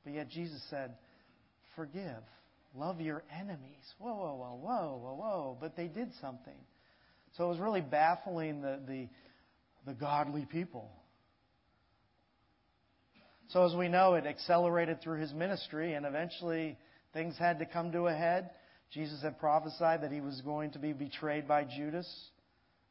But 0.05 0.13
yet 0.13 0.29
Jesus 0.31 0.63
said, 0.71 0.95
Forgive. 1.75 2.23
Love 2.77 3.01
your 3.01 3.25
enemies. 3.37 3.83
Whoa, 3.99 4.15
whoa, 4.15 4.35
whoa, 4.37 4.55
whoa, 4.63 4.99
whoa, 5.03 5.15
whoa. 5.15 5.59
But 5.61 5.77
they 5.77 5.89
did 5.89 6.11
something. 6.21 6.55
So 7.37 7.47
it 7.47 7.49
was 7.49 7.59
really 7.59 7.81
baffling 7.81 8.63
the, 8.63 8.79
the, 8.87 9.09
the 9.87 9.95
godly 9.95 10.47
people. 10.47 10.89
So 13.49 13.65
as 13.65 13.75
we 13.75 13.89
know, 13.89 14.15
it 14.15 14.25
accelerated 14.25 15.03
through 15.03 15.21
his 15.21 15.33
ministry, 15.33 15.95
and 15.95 16.07
eventually 16.07 16.79
things 17.13 17.35
had 17.39 17.59
to 17.59 17.67
come 17.67 17.91
to 17.93 18.07
a 18.07 18.15
head. 18.15 18.51
Jesus 18.93 19.21
had 19.23 19.41
prophesied 19.41 20.03
that 20.03 20.13
he 20.13 20.21
was 20.21 20.41
going 20.43 20.71
to 20.73 20.79
be 20.79 20.93
betrayed 20.93 21.49
by 21.49 21.65
Judas. 21.65 22.09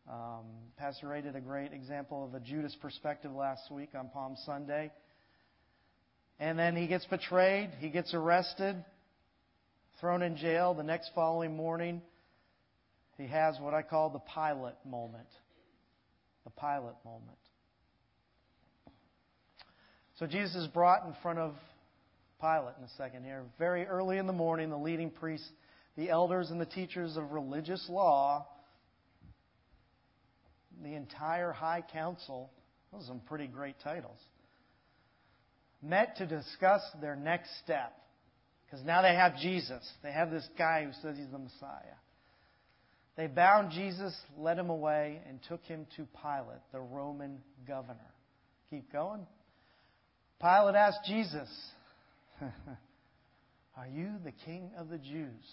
Um, 0.10 0.46
Pastor 0.78 1.08
Ray 1.08 1.22
did 1.22 1.36
a 1.36 1.42
great 1.42 1.72
example 1.72 2.26
of 2.26 2.34
a 2.34 2.40
Judas 2.40 2.76
perspective 2.82 3.32
last 3.32 3.72
week 3.72 3.90
on 3.98 4.10
Palm 4.10 4.36
Sunday. 4.46 4.92
And 6.40 6.60
then 6.60 6.76
he 6.76 6.88
gets 6.88 7.06
betrayed, 7.06 7.70
he 7.80 7.90
gets 7.90 8.14
arrested, 8.14 8.84
thrown 10.02 10.22
in 10.22 10.36
jail. 10.36 10.74
The 10.74 10.84
next 10.84 11.12
following 11.16 11.56
morning, 11.56 12.02
he 13.18 13.28
has 13.28 13.58
what 13.62 13.74
I 13.74 13.82
call 13.82 14.10
the 14.10 14.20
Pilate 14.20 14.76
moment. 14.86 15.28
The 16.44 16.52
Pilate 16.52 16.98
moment. 17.06 17.38
So 20.20 20.28
Jesus 20.28 20.56
is 20.56 20.68
brought 20.68 21.06
in 21.06 21.14
front 21.22 21.40
of 21.40 21.54
Pilate 22.42 22.76
in 22.78 22.84
a 22.84 22.90
second 22.98 23.24
here. 23.24 23.44
Very 23.58 23.86
early 23.86 24.18
in 24.18 24.28
the 24.28 24.34
morning, 24.34 24.70
the 24.70 24.78
leading 24.78 25.12
priests, 25.12 25.48
the 25.96 26.10
elders, 26.10 26.52
and 26.52 26.60
the 26.60 26.66
teachers 26.66 27.16
of 27.16 27.32
religious 27.32 27.88
law 27.90 28.48
the 30.84 30.96
entire 30.96 31.52
high 31.52 31.84
council, 31.94 32.52
those 32.92 33.04
are 33.04 33.08
some 33.08 33.22
pretty 33.22 33.48
great 33.48 33.76
titles, 33.84 34.20
met 35.82 36.18
to 36.18 36.26
discuss 36.26 36.82
their 37.02 37.16
next 37.16 37.50
step. 37.64 37.94
Because 38.66 38.86
now 38.86 39.02
they 39.02 39.14
have 39.14 39.38
Jesus. 39.38 39.88
They 40.02 40.12
have 40.12 40.32
this 40.32 40.48
guy 40.58 40.84
who 40.86 40.92
says 41.02 41.18
he's 41.18 41.32
the 41.32 41.38
Messiah. 41.38 41.98
They 43.16 43.28
bound 43.28 43.72
Jesus, 43.72 44.16
led 44.38 44.58
him 44.58 44.70
away, 44.70 45.22
and 45.28 45.40
took 45.48 45.64
him 45.66 45.86
to 45.98 46.08
Pilate, 46.22 46.62
the 46.72 46.80
Roman 46.80 47.40
governor. 47.68 48.00
Keep 48.72 48.92
going. 48.92 49.28
Pilate 50.42 50.76
asked 50.76 51.06
Jesus, 51.06 51.50
Are 52.42 53.88
you 53.88 54.14
the 54.24 54.32
king 54.32 54.72
of 54.78 54.90
the 54.90 54.98
Jews? 54.98 55.46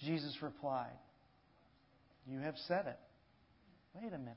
Jesus 0.00 0.36
replied, 0.42 0.96
You 2.28 2.38
have 2.40 2.56
said 2.68 2.86
it. 2.86 2.98
Wait 4.02 4.12
a 4.12 4.18
minute. 4.18 4.36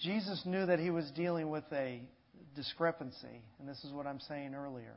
Jesus 0.00 0.42
knew 0.44 0.66
that 0.66 0.78
he 0.78 0.90
was 0.90 1.10
dealing 1.16 1.50
with 1.50 1.64
a 1.72 2.00
discrepancy, 2.54 3.42
and 3.58 3.68
this 3.68 3.82
is 3.84 3.92
what 3.92 4.06
I'm 4.06 4.20
saying 4.20 4.54
earlier. 4.54 4.96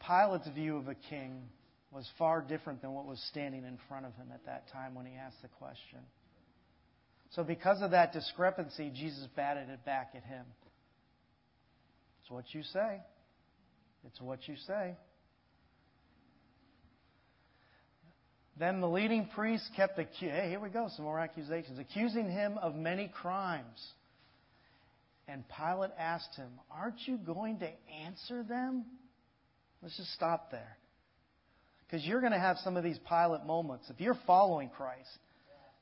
Pilate's 0.00 0.48
view 0.48 0.76
of 0.76 0.88
a 0.88 0.94
king 0.94 1.42
was 1.90 2.06
far 2.18 2.42
different 2.42 2.82
than 2.82 2.92
what 2.92 3.06
was 3.06 3.24
standing 3.30 3.64
in 3.64 3.78
front 3.88 4.04
of 4.04 4.14
him 4.16 4.28
at 4.34 4.44
that 4.46 4.64
time 4.72 4.94
when 4.94 5.06
he 5.06 5.14
asked 5.14 5.40
the 5.40 5.48
question. 5.48 6.00
So, 7.30 7.42
because 7.42 7.80
of 7.80 7.92
that 7.92 8.12
discrepancy, 8.12 8.90
Jesus 8.94 9.26
batted 9.34 9.68
it 9.68 9.84
back 9.84 10.10
at 10.14 10.24
him. 10.24 10.44
It's 12.20 12.30
what 12.30 12.44
you 12.52 12.62
say. 12.62 13.00
It's 14.06 14.20
what 14.20 14.46
you 14.46 14.56
say. 14.66 14.96
Then 18.58 18.80
the 18.80 18.88
leading 18.88 19.28
priests 19.34 19.68
kept 19.76 19.98
accusing, 19.98 20.30
hey, 20.30 20.48
here 20.48 20.60
we 20.60 20.70
go, 20.70 20.88
some 20.96 21.04
more 21.04 21.18
accusations, 21.18 21.78
accusing 21.78 22.30
him 22.30 22.56
of 22.58 22.74
many 22.74 23.08
crimes. 23.08 23.86
And 25.28 25.44
Pilate 25.48 25.90
asked 25.98 26.36
him, 26.36 26.48
Aren't 26.70 27.06
you 27.06 27.18
going 27.18 27.58
to 27.58 27.68
answer 28.04 28.42
them? 28.42 28.86
Let's 29.82 29.96
just 29.96 30.12
stop 30.14 30.50
there. 30.50 30.78
Because 31.86 32.06
you're 32.06 32.20
going 32.20 32.32
to 32.32 32.38
have 32.38 32.56
some 32.58 32.76
of 32.76 32.84
these 32.84 32.98
Pilate 33.08 33.44
moments. 33.44 33.90
If 33.90 34.00
you're 34.00 34.18
following 34.26 34.70
Christ, 34.70 35.18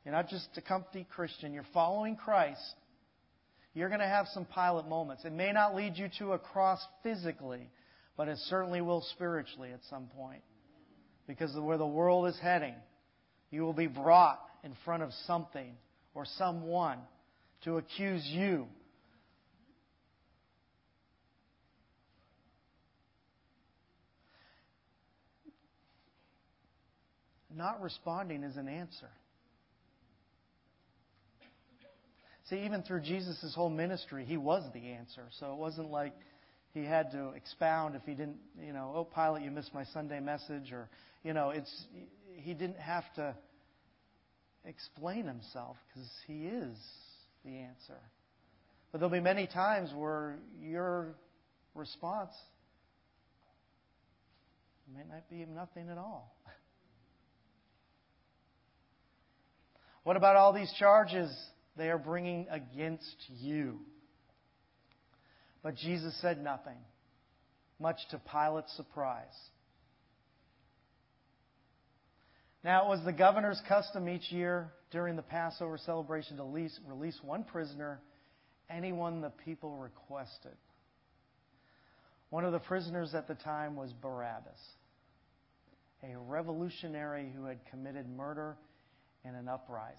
you're 0.04 0.12
not 0.12 0.28
just 0.28 0.48
a 0.56 0.60
comfy 0.60 1.06
Christian, 1.14 1.52
you're 1.52 1.64
following 1.72 2.16
Christ, 2.16 2.74
you're 3.72 3.88
going 3.88 4.00
to 4.00 4.06
have 4.06 4.26
some 4.32 4.46
Pilate 4.46 4.86
moments. 4.86 5.24
It 5.24 5.32
may 5.32 5.52
not 5.52 5.74
lead 5.74 5.96
you 5.96 6.08
to 6.18 6.32
a 6.32 6.38
cross 6.38 6.84
physically, 7.02 7.70
but 8.16 8.28
it 8.28 8.38
certainly 8.48 8.80
will 8.80 9.02
spiritually 9.14 9.70
at 9.72 9.80
some 9.88 10.06
point 10.16 10.42
because 11.26 11.54
of 11.54 11.62
where 11.62 11.78
the 11.78 11.86
world 11.86 12.26
is 12.28 12.38
heading. 12.40 12.74
You 13.50 13.62
will 13.62 13.72
be 13.72 13.86
brought 13.86 14.40
in 14.62 14.74
front 14.84 15.02
of 15.02 15.10
something 15.26 15.74
or 16.14 16.24
someone 16.38 16.98
to 17.64 17.76
accuse 17.76 18.24
you. 18.26 18.66
Not 27.54 27.80
responding 27.80 28.42
is 28.42 28.56
an 28.56 28.68
answer. 28.68 29.08
See, 32.50 32.56
even 32.64 32.82
through 32.82 33.00
Jesus' 33.00 33.54
whole 33.54 33.70
ministry, 33.70 34.24
he 34.24 34.36
was 34.36 34.64
the 34.74 34.90
answer. 34.90 35.22
So 35.38 35.52
it 35.52 35.58
wasn't 35.58 35.90
like 35.90 36.12
he 36.74 36.84
had 36.84 37.12
to 37.12 37.28
expound 37.30 37.94
if 37.94 38.02
he 38.04 38.12
didn't, 38.12 38.36
you 38.60 38.72
know, 38.72 38.92
oh, 38.94 39.04
Pilate, 39.04 39.44
you 39.44 39.50
missed 39.50 39.72
my 39.72 39.84
Sunday 39.94 40.20
message, 40.20 40.72
or 40.72 40.90
you 41.24 41.32
know, 41.32 41.50
it's 41.50 41.86
he 42.36 42.54
didn't 42.54 42.78
have 42.78 43.04
to 43.14 43.34
explain 44.64 45.26
himself 45.26 45.76
because 45.88 46.08
he 46.26 46.44
is 46.46 46.76
the 47.44 47.56
answer. 47.56 47.98
But 48.92 48.98
there'll 48.98 49.10
be 49.10 49.20
many 49.20 49.46
times 49.46 49.90
where 49.96 50.36
your 50.60 51.16
response 51.74 52.32
may 54.94 55.02
not 55.10 55.28
be 55.28 55.44
nothing 55.46 55.88
at 55.90 55.98
all. 55.98 56.36
What 60.04 60.18
about 60.18 60.36
all 60.36 60.52
these 60.52 60.70
charges 60.78 61.34
they 61.78 61.88
are 61.88 61.96
bringing 61.96 62.46
against 62.50 63.16
you? 63.40 63.78
But 65.62 65.76
Jesus 65.76 66.14
said 66.20 66.44
nothing, 66.44 66.76
much 67.80 67.96
to 68.10 68.18
Pilate's 68.18 68.76
surprise. 68.76 69.34
Now, 72.64 72.86
it 72.86 72.88
was 72.88 73.04
the 73.04 73.12
governor's 73.12 73.60
custom 73.68 74.08
each 74.08 74.32
year 74.32 74.72
during 74.90 75.16
the 75.16 75.22
Passover 75.22 75.76
celebration 75.76 76.38
to 76.38 76.44
release, 76.44 76.80
release 76.88 77.18
one 77.22 77.44
prisoner, 77.44 78.00
anyone 78.70 79.20
the 79.20 79.32
people 79.44 79.76
requested. 79.76 80.56
One 82.30 82.46
of 82.46 82.52
the 82.52 82.58
prisoners 82.58 83.14
at 83.14 83.28
the 83.28 83.34
time 83.34 83.76
was 83.76 83.92
Barabbas, 83.92 84.58
a 86.02 86.16
revolutionary 86.16 87.30
who 87.36 87.44
had 87.44 87.58
committed 87.70 88.08
murder 88.08 88.56
in 89.26 89.34
an 89.34 89.46
uprising. 89.46 89.98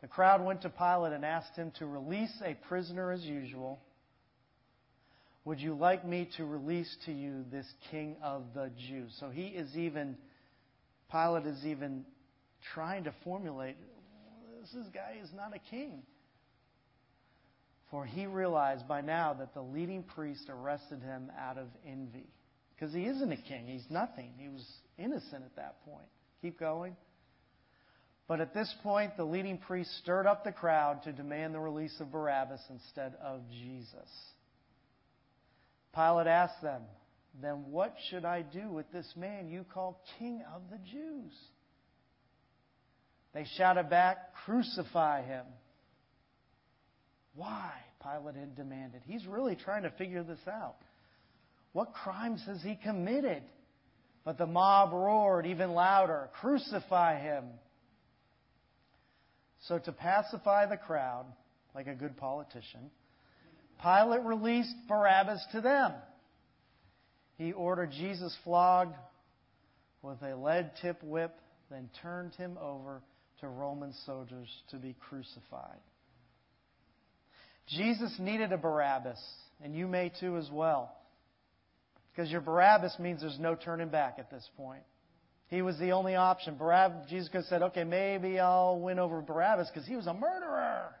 The 0.00 0.08
crowd 0.08 0.44
went 0.44 0.62
to 0.62 0.70
Pilate 0.70 1.12
and 1.12 1.24
asked 1.24 1.54
him 1.54 1.72
to 1.78 1.86
release 1.86 2.34
a 2.44 2.54
prisoner 2.66 3.12
as 3.12 3.22
usual. 3.22 3.80
Would 5.44 5.60
you 5.60 5.74
like 5.74 6.04
me 6.04 6.28
to 6.36 6.44
release 6.44 6.94
to 7.06 7.12
you 7.12 7.44
this 7.52 7.66
king 7.92 8.16
of 8.24 8.42
the 8.54 8.72
Jews? 8.88 9.16
So 9.20 9.30
he 9.30 9.46
is 9.46 9.76
even 9.76 10.16
Pilate 11.10 11.46
is 11.46 11.64
even 11.64 12.04
trying 12.74 13.04
to 13.04 13.14
formulate 13.24 13.76
this 14.72 14.86
guy 14.94 15.16
is 15.22 15.28
not 15.34 15.54
a 15.54 15.58
king. 15.70 16.02
For 17.90 18.06
he 18.06 18.26
realized 18.26 18.88
by 18.88 19.02
now 19.02 19.34
that 19.34 19.54
the 19.54 19.62
leading 19.62 20.02
priest 20.02 20.46
arrested 20.48 21.02
him 21.02 21.30
out 21.38 21.58
of 21.58 21.68
envy. 21.86 22.26
Because 22.74 22.94
he 22.94 23.04
isn't 23.04 23.30
a 23.30 23.36
king. 23.36 23.66
He's 23.66 23.84
nothing. 23.90 24.32
He 24.38 24.48
was 24.48 24.66
innocent 24.98 25.44
at 25.44 25.54
that 25.56 25.84
point. 25.84 26.08
Keep 26.42 26.58
going. 26.58 26.96
But 28.26 28.40
at 28.40 28.54
this 28.54 28.74
point, 28.82 29.16
the 29.16 29.24
leading 29.24 29.58
priest 29.58 29.90
stirred 29.98 30.26
up 30.26 30.44
the 30.44 30.52
crowd 30.52 31.02
to 31.04 31.12
demand 31.12 31.54
the 31.54 31.60
release 31.60 31.94
of 32.00 32.10
Barabbas 32.10 32.60
instead 32.70 33.14
of 33.22 33.42
Jesus. 33.50 34.08
Pilate 35.94 36.26
asked 36.26 36.62
them, 36.62 36.82
then 37.42 37.64
what 37.70 37.94
should 38.10 38.24
I 38.24 38.42
do 38.42 38.70
with 38.70 38.90
this 38.92 39.12
man 39.16 39.48
you 39.48 39.64
call 39.72 40.00
King 40.18 40.42
of 40.54 40.62
the 40.70 40.78
Jews? 40.78 41.32
They 43.32 43.44
shouted 43.56 43.90
back, 43.90 44.34
Crucify 44.44 45.22
him. 45.22 45.44
Why? 47.34 47.72
Pilate 48.00 48.36
had 48.36 48.54
demanded. 48.54 49.02
He's 49.04 49.26
really 49.26 49.56
trying 49.56 49.82
to 49.82 49.90
figure 49.90 50.22
this 50.22 50.38
out. 50.46 50.76
What 51.72 51.92
crimes 51.92 52.42
has 52.46 52.62
he 52.62 52.78
committed? 52.84 53.42
But 54.24 54.38
the 54.38 54.46
mob 54.46 54.92
roared 54.92 55.46
even 55.46 55.72
louder, 55.72 56.28
Crucify 56.40 57.20
him. 57.20 57.44
So, 59.66 59.78
to 59.78 59.92
pacify 59.92 60.66
the 60.66 60.76
crowd, 60.76 61.24
like 61.74 61.86
a 61.86 61.94
good 61.94 62.16
politician, 62.16 62.90
Pilate 63.82 64.22
released 64.22 64.74
Barabbas 64.88 65.44
to 65.52 65.60
them 65.60 65.92
he 67.36 67.52
ordered 67.52 67.90
Jesus 67.90 68.36
flogged 68.44 68.94
with 70.02 70.22
a 70.22 70.36
lead 70.36 70.72
tip 70.80 71.02
whip, 71.02 71.36
then 71.70 71.88
turned 72.02 72.34
him 72.34 72.58
over 72.60 73.02
to 73.40 73.48
Roman 73.48 73.92
soldiers 74.06 74.48
to 74.70 74.76
be 74.76 74.94
crucified. 75.08 75.80
Jesus 77.68 78.14
needed 78.18 78.52
a 78.52 78.58
Barabbas, 78.58 79.20
and 79.62 79.74
you 79.74 79.88
may 79.88 80.12
too 80.20 80.36
as 80.36 80.48
well. 80.52 80.94
Because 82.14 82.30
your 82.30 82.42
Barabbas 82.42 82.96
means 82.98 83.22
there's 83.22 83.40
no 83.40 83.54
turning 83.56 83.88
back 83.88 84.16
at 84.18 84.30
this 84.30 84.48
point. 84.56 84.82
He 85.48 85.62
was 85.62 85.78
the 85.78 85.92
only 85.92 86.14
option. 86.14 86.56
Barabbas, 86.56 87.08
Jesus 87.08 87.28
could 87.28 87.38
have 87.38 87.46
said, 87.46 87.62
okay, 87.62 87.84
maybe 87.84 88.38
I'll 88.38 88.78
win 88.78 88.98
over 88.98 89.20
Barabbas 89.20 89.68
because 89.72 89.88
he 89.88 89.96
was 89.96 90.06
a 90.06 90.14
murderer. 90.14 90.94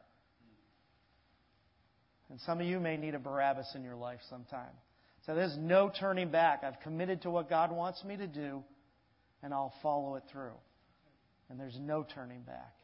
And 2.30 2.40
some 2.40 2.60
of 2.60 2.66
you 2.66 2.80
may 2.80 2.96
need 2.96 3.14
a 3.14 3.18
Barabbas 3.18 3.72
in 3.74 3.84
your 3.84 3.96
life 3.96 4.20
sometime. 4.28 4.72
So 5.26 5.34
there's 5.34 5.56
no 5.58 5.90
turning 5.98 6.30
back. 6.30 6.64
I've 6.64 6.80
committed 6.80 7.22
to 7.22 7.30
what 7.30 7.48
God 7.48 7.72
wants 7.72 8.04
me 8.04 8.16
to 8.16 8.26
do, 8.26 8.62
and 9.42 9.54
I'll 9.54 9.72
follow 9.82 10.16
it 10.16 10.24
through. 10.30 10.52
And 11.48 11.58
there's 11.58 11.78
no 11.80 12.06
turning 12.14 12.42
back. 12.42 12.74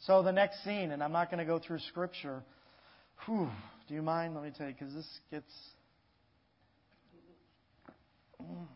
So 0.00 0.22
the 0.22 0.32
next 0.32 0.64
scene, 0.64 0.90
and 0.90 1.02
I'm 1.02 1.12
not 1.12 1.30
going 1.30 1.38
to 1.38 1.44
go 1.44 1.58
through 1.58 1.78
Scripture. 1.80 2.42
Whew, 3.26 3.48
do 3.88 3.94
you 3.94 4.02
mind? 4.02 4.34
Let 4.34 4.42
me 4.42 4.50
tell 4.56 4.66
you, 4.66 4.74
because 4.78 4.94
this 4.94 5.06
gets. 5.30 5.52
Mm, 8.42 8.66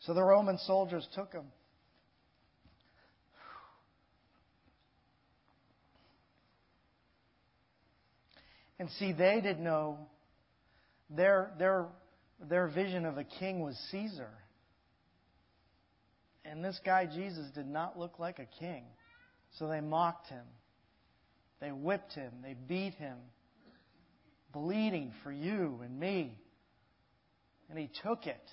so 0.00 0.14
the 0.14 0.22
Roman 0.22 0.56
soldiers 0.58 1.06
took 1.14 1.32
him. 1.32 1.44
And 8.82 8.90
see, 8.98 9.12
they 9.12 9.40
didn't 9.40 9.62
know 9.62 9.96
their, 11.08 11.52
their, 11.56 11.86
their 12.40 12.66
vision 12.66 13.06
of 13.06 13.16
a 13.16 13.22
king 13.22 13.60
was 13.60 13.80
Caesar. 13.92 14.30
And 16.44 16.64
this 16.64 16.80
guy, 16.84 17.06
Jesus, 17.06 17.48
did 17.54 17.68
not 17.68 17.96
look 17.96 18.18
like 18.18 18.40
a 18.40 18.48
king. 18.58 18.82
So 19.56 19.68
they 19.68 19.80
mocked 19.80 20.30
him. 20.30 20.42
They 21.60 21.70
whipped 21.70 22.14
him. 22.14 22.32
They 22.42 22.54
beat 22.54 22.94
him, 22.94 23.18
bleeding 24.52 25.12
for 25.22 25.30
you 25.30 25.78
and 25.84 26.00
me. 26.00 26.36
And 27.70 27.78
he 27.78 27.88
took 28.02 28.26
it. 28.26 28.50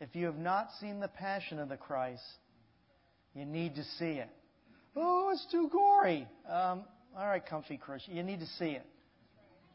If 0.00 0.16
you 0.16 0.24
have 0.24 0.38
not 0.38 0.68
seen 0.80 0.98
the 0.98 1.08
passion 1.08 1.58
of 1.58 1.68
the 1.68 1.76
Christ, 1.76 2.22
you 3.34 3.44
need 3.44 3.74
to 3.74 3.84
see 3.98 4.12
it. 4.12 4.30
Oh, 4.96 5.28
it's 5.30 5.46
too 5.52 5.68
gory. 5.70 6.26
Um, 6.50 6.84
all 7.16 7.26
right, 7.26 7.44
comfy 7.44 7.76
Christian. 7.76 8.16
You 8.16 8.22
need 8.22 8.40
to 8.40 8.46
see 8.58 8.70
it. 8.70 8.84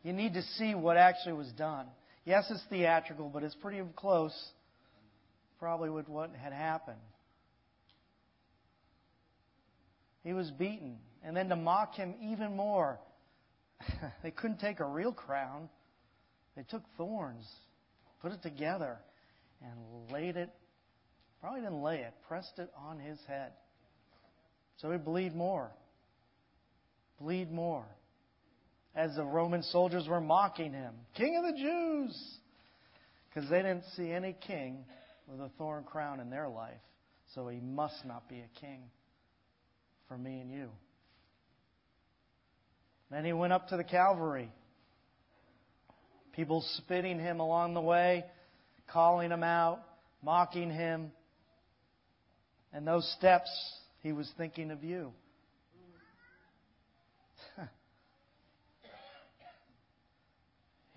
You 0.03 0.13
need 0.13 0.33
to 0.33 0.41
see 0.57 0.75
what 0.75 0.97
actually 0.97 1.33
was 1.33 1.51
done. 1.57 1.85
Yes, 2.25 2.45
it's 2.49 2.63
theatrical, 2.69 3.29
but 3.29 3.43
it's 3.43 3.55
pretty 3.55 3.81
close, 3.95 4.33
probably, 5.57 5.89
with 5.89 6.07
what 6.09 6.31
had 6.35 6.53
happened. 6.53 6.97
He 10.23 10.33
was 10.33 10.51
beaten. 10.51 10.97
And 11.23 11.35
then 11.35 11.49
to 11.49 11.55
mock 11.55 11.95
him 11.95 12.15
even 12.21 12.55
more, 12.55 12.99
they 14.23 14.31
couldn't 14.31 14.59
take 14.59 14.79
a 14.79 14.85
real 14.85 15.13
crown. 15.13 15.69
They 16.55 16.63
took 16.63 16.83
thorns, 16.97 17.47
put 18.21 18.33
it 18.33 18.41
together, 18.41 18.97
and 19.61 20.11
laid 20.11 20.35
it, 20.35 20.49
probably 21.41 21.61
didn't 21.61 21.81
lay 21.81 21.99
it, 21.99 22.13
pressed 22.27 22.59
it 22.59 22.69
on 22.77 22.99
his 22.99 23.17
head. 23.27 23.51
So 24.77 24.91
he'd 24.91 25.05
bleed 25.05 25.35
more 25.35 25.71
bleed 27.19 27.51
more. 27.51 27.85
As 28.95 29.15
the 29.15 29.23
Roman 29.23 29.63
soldiers 29.63 30.07
were 30.07 30.21
mocking 30.21 30.73
him, 30.73 30.93
King 31.15 31.37
of 31.37 31.53
the 31.53 31.59
Jews! 31.59 32.37
Because 33.29 33.49
they 33.49 33.57
didn't 33.57 33.83
see 33.95 34.11
any 34.11 34.35
king 34.47 34.83
with 35.27 35.39
a 35.39 35.49
thorn 35.57 35.83
crown 35.83 36.19
in 36.19 36.29
their 36.29 36.49
life. 36.49 36.81
So 37.35 37.47
he 37.47 37.59
must 37.59 38.03
not 38.05 38.27
be 38.27 38.39
a 38.39 38.59
king 38.59 38.81
for 40.07 40.17
me 40.17 40.39
and 40.39 40.49
you. 40.51 40.69
Then 43.11 43.23
he 43.23 43.33
went 43.33 43.53
up 43.53 43.69
to 43.69 43.77
the 43.77 43.83
Calvary. 43.83 44.51
People 46.33 46.63
spitting 46.77 47.19
him 47.19 47.39
along 47.39 47.73
the 47.75 47.81
way, 47.81 48.25
calling 48.91 49.31
him 49.31 49.43
out, 49.43 49.81
mocking 50.23 50.71
him. 50.71 51.11
And 52.73 52.87
those 52.87 53.07
steps, 53.17 53.49
he 54.01 54.11
was 54.11 54.31
thinking 54.37 54.71
of 54.71 54.83
you. 54.83 55.11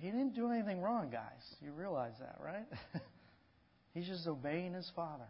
He 0.02 0.10
didn't 0.10 0.34
do 0.34 0.50
anything 0.50 0.80
wrong, 0.80 1.10
guys. 1.10 1.44
You 1.60 1.70
realize 1.70 2.14
that, 2.18 2.36
right? 2.42 2.66
He's 3.94 4.08
just 4.08 4.26
obeying 4.26 4.74
his 4.74 4.90
Father 4.96 5.28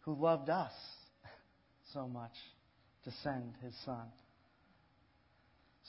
who 0.00 0.14
loved 0.14 0.50
us 0.50 0.72
so 1.94 2.06
much 2.06 2.34
to 3.04 3.10
send 3.22 3.54
his 3.64 3.74
Son. 3.86 4.04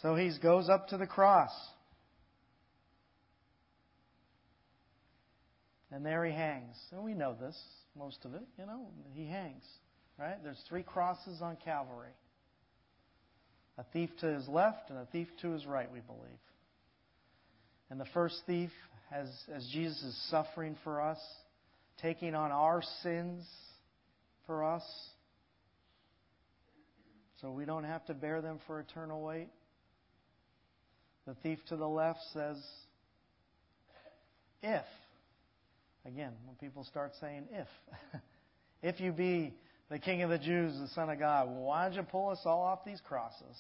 So 0.02 0.16
he 0.16 0.32
goes 0.42 0.70
up 0.70 0.88
to 0.88 0.98
the 0.98 1.06
cross. 1.06 1.52
And 5.92 6.06
there 6.06 6.24
he 6.24 6.32
hangs. 6.32 6.78
And 6.94 7.04
we 7.04 7.14
know 7.14 7.36
this, 7.38 7.62
most 7.94 8.24
of 8.24 8.36
it, 8.36 8.44
you 8.58 8.66
know, 8.66 8.88
he 9.14 9.28
hangs. 9.28 9.66
Right? 10.18 10.42
There's 10.42 10.64
three 10.70 10.84
crosses 10.84 11.42
on 11.42 11.58
Calvary. 11.66 12.14
A 13.78 13.84
thief 13.94 14.10
to 14.20 14.28
his 14.28 14.48
left 14.48 14.90
and 14.90 15.00
a 15.00 15.06
thief 15.12 15.28
to 15.42 15.52
his 15.52 15.66
right, 15.66 15.92
we 15.92 16.00
believe. 16.02 16.40
And 17.90 18.00
the 18.00 18.06
first 18.14 18.42
thief, 18.46 18.70
as, 19.12 19.28
as 19.54 19.68
Jesus 19.74 20.02
is 20.02 20.30
suffering 20.30 20.78
for 20.84 21.02
us, 21.02 21.20
taking 22.02 22.36
on 22.36 22.52
our 22.52 22.82
sins 23.02 23.44
for 24.46 24.64
us, 24.64 24.84
so 27.42 27.52
we 27.52 27.66
don't 27.66 27.86
have 27.86 28.06
to 28.06 28.14
bear 28.14 28.42
them 28.42 28.60
for 28.68 28.80
eternal 28.80 29.22
weight. 29.22 29.50
The 31.26 31.34
thief 31.36 31.60
to 31.70 31.76
the 31.76 31.88
left 31.88 32.20
says, 32.34 32.58
if, 34.62 34.86
again, 36.06 36.34
when 36.46 36.56
people 36.58 36.84
start 36.84 37.14
saying 37.20 37.46
if, 37.52 37.68
If 38.84 39.00
you 39.00 39.12
be 39.12 39.54
the 39.92 40.00
King 40.00 40.24
of 40.24 40.30
the 40.30 40.40
Jews, 40.40 40.74
the 40.80 40.88
Son 40.96 41.10
of 41.10 41.20
God, 41.20 41.50
why 41.50 41.84
don't 41.84 41.94
you 41.96 42.04
pull 42.04 42.30
us 42.30 42.40
all 42.46 42.64
off 42.64 42.86
these 42.86 43.02
crosses? 43.08 43.58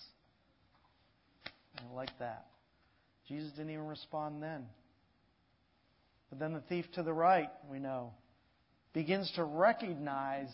like 1.95 2.11
that. 2.19 2.45
Jesus 3.27 3.51
didn't 3.51 3.71
even 3.71 3.87
respond 3.87 4.41
then. 4.41 4.65
But 6.29 6.39
then 6.39 6.53
the 6.53 6.61
thief 6.61 6.85
to 6.93 7.03
the 7.03 7.13
right, 7.13 7.49
we 7.69 7.79
know, 7.79 8.13
begins 8.93 9.31
to 9.35 9.43
recognize 9.43 10.49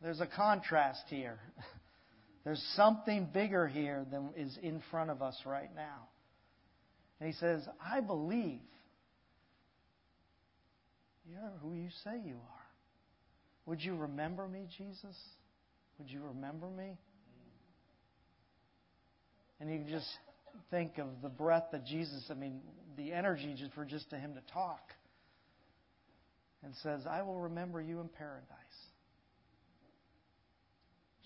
there's 0.00 0.20
a 0.20 0.26
contrast 0.26 1.02
here. 1.08 1.38
There's 2.44 2.62
something 2.74 3.28
bigger 3.32 3.68
here 3.68 4.04
than 4.10 4.30
is 4.36 4.58
in 4.62 4.82
front 4.90 5.10
of 5.10 5.22
us 5.22 5.36
right 5.46 5.70
now. 5.76 6.08
And 7.20 7.28
he 7.28 7.38
says, 7.38 7.62
I 7.80 8.00
believe 8.00 8.58
you're 11.24 11.52
who 11.62 11.74
you 11.74 11.88
say 12.02 12.20
you 12.24 12.34
are. 12.34 12.61
Would 13.66 13.82
you 13.82 13.94
remember 13.94 14.48
me, 14.48 14.66
Jesus? 14.76 15.16
Would 15.98 16.10
you 16.10 16.20
remember 16.34 16.68
me? 16.68 16.98
And 19.60 19.70
you 19.70 19.84
just 19.88 20.08
think 20.70 20.98
of 20.98 21.06
the 21.22 21.28
breath 21.28 21.66
that 21.72 21.86
Jesus, 21.86 22.24
I 22.30 22.34
mean, 22.34 22.60
the 22.96 23.12
energy 23.12 23.54
just 23.56 23.72
for 23.74 23.84
just 23.84 24.10
to 24.10 24.16
him 24.16 24.34
to 24.34 24.52
talk. 24.52 24.80
And 26.64 26.74
says, 26.82 27.02
I 27.08 27.22
will 27.22 27.40
remember 27.40 27.80
you 27.80 28.00
in 28.00 28.08
paradise. 28.08 28.46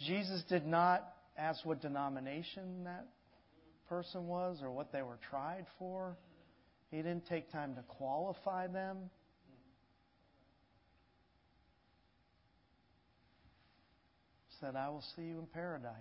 Jesus 0.07 0.43
did 0.49 0.67
not 0.67 1.07
ask 1.39 1.65
what 1.65 1.81
denomination 1.81 2.85
that 2.85 3.07
person 3.89 4.27
was 4.27 4.61
or 4.63 4.71
what 4.71 4.93
they 4.93 5.03
were 5.03 5.19
tried 5.31 5.67
for. 5.79 6.17
He 6.91 6.99
didn't 6.99 7.27
take 7.27 7.51
time 7.51 7.75
to 7.77 7.83
qualify 7.83 8.67
them. 8.67 9.11
Said, 14.61 14.75
I 14.75 14.89
will 14.89 15.05
see 15.15 15.23
you 15.23 15.39
in 15.39 15.47
paradise. 15.47 15.93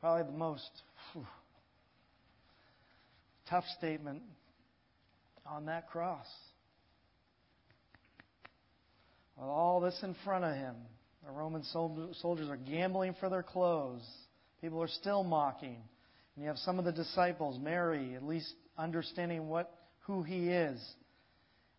Probably 0.00 0.30
the 0.30 0.38
most 0.38 0.70
whew, 1.12 1.26
tough 3.48 3.64
statement 3.78 4.22
on 5.46 5.66
that 5.66 5.88
cross. 5.88 6.26
With 9.36 9.48
all 9.48 9.80
this 9.80 9.98
in 10.02 10.14
front 10.24 10.44
of 10.44 10.54
him, 10.54 10.74
the 11.24 11.32
Roman 11.32 11.62
soldiers 11.64 12.48
are 12.48 12.56
gambling 12.56 13.14
for 13.18 13.28
their 13.28 13.42
clothes. 13.42 14.06
People 14.60 14.82
are 14.82 14.88
still 14.88 15.24
mocking. 15.24 15.78
And 16.34 16.42
you 16.42 16.48
have 16.48 16.58
some 16.58 16.78
of 16.78 16.84
the 16.84 16.92
disciples, 16.92 17.58
Mary, 17.58 18.14
at 18.14 18.22
least 18.22 18.52
understanding 18.76 19.48
what 19.48 19.72
who 20.00 20.22
he 20.22 20.48
is. 20.48 20.78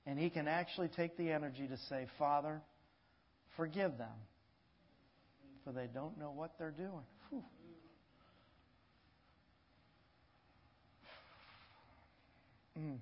And 0.05 0.17
he 0.17 0.29
can 0.29 0.47
actually 0.47 0.89
take 0.89 1.15
the 1.17 1.31
energy 1.31 1.67
to 1.67 1.77
say, 1.89 2.07
Father, 2.17 2.61
forgive 3.57 3.97
them, 3.97 4.07
for 5.65 5.73
they 5.73 5.87
don't 5.93 6.17
know 6.17 6.31
what 6.31 6.51
they're 6.57 6.71
doing. 6.71 7.03
Whew. 7.29 7.43
Mm. 12.79 12.97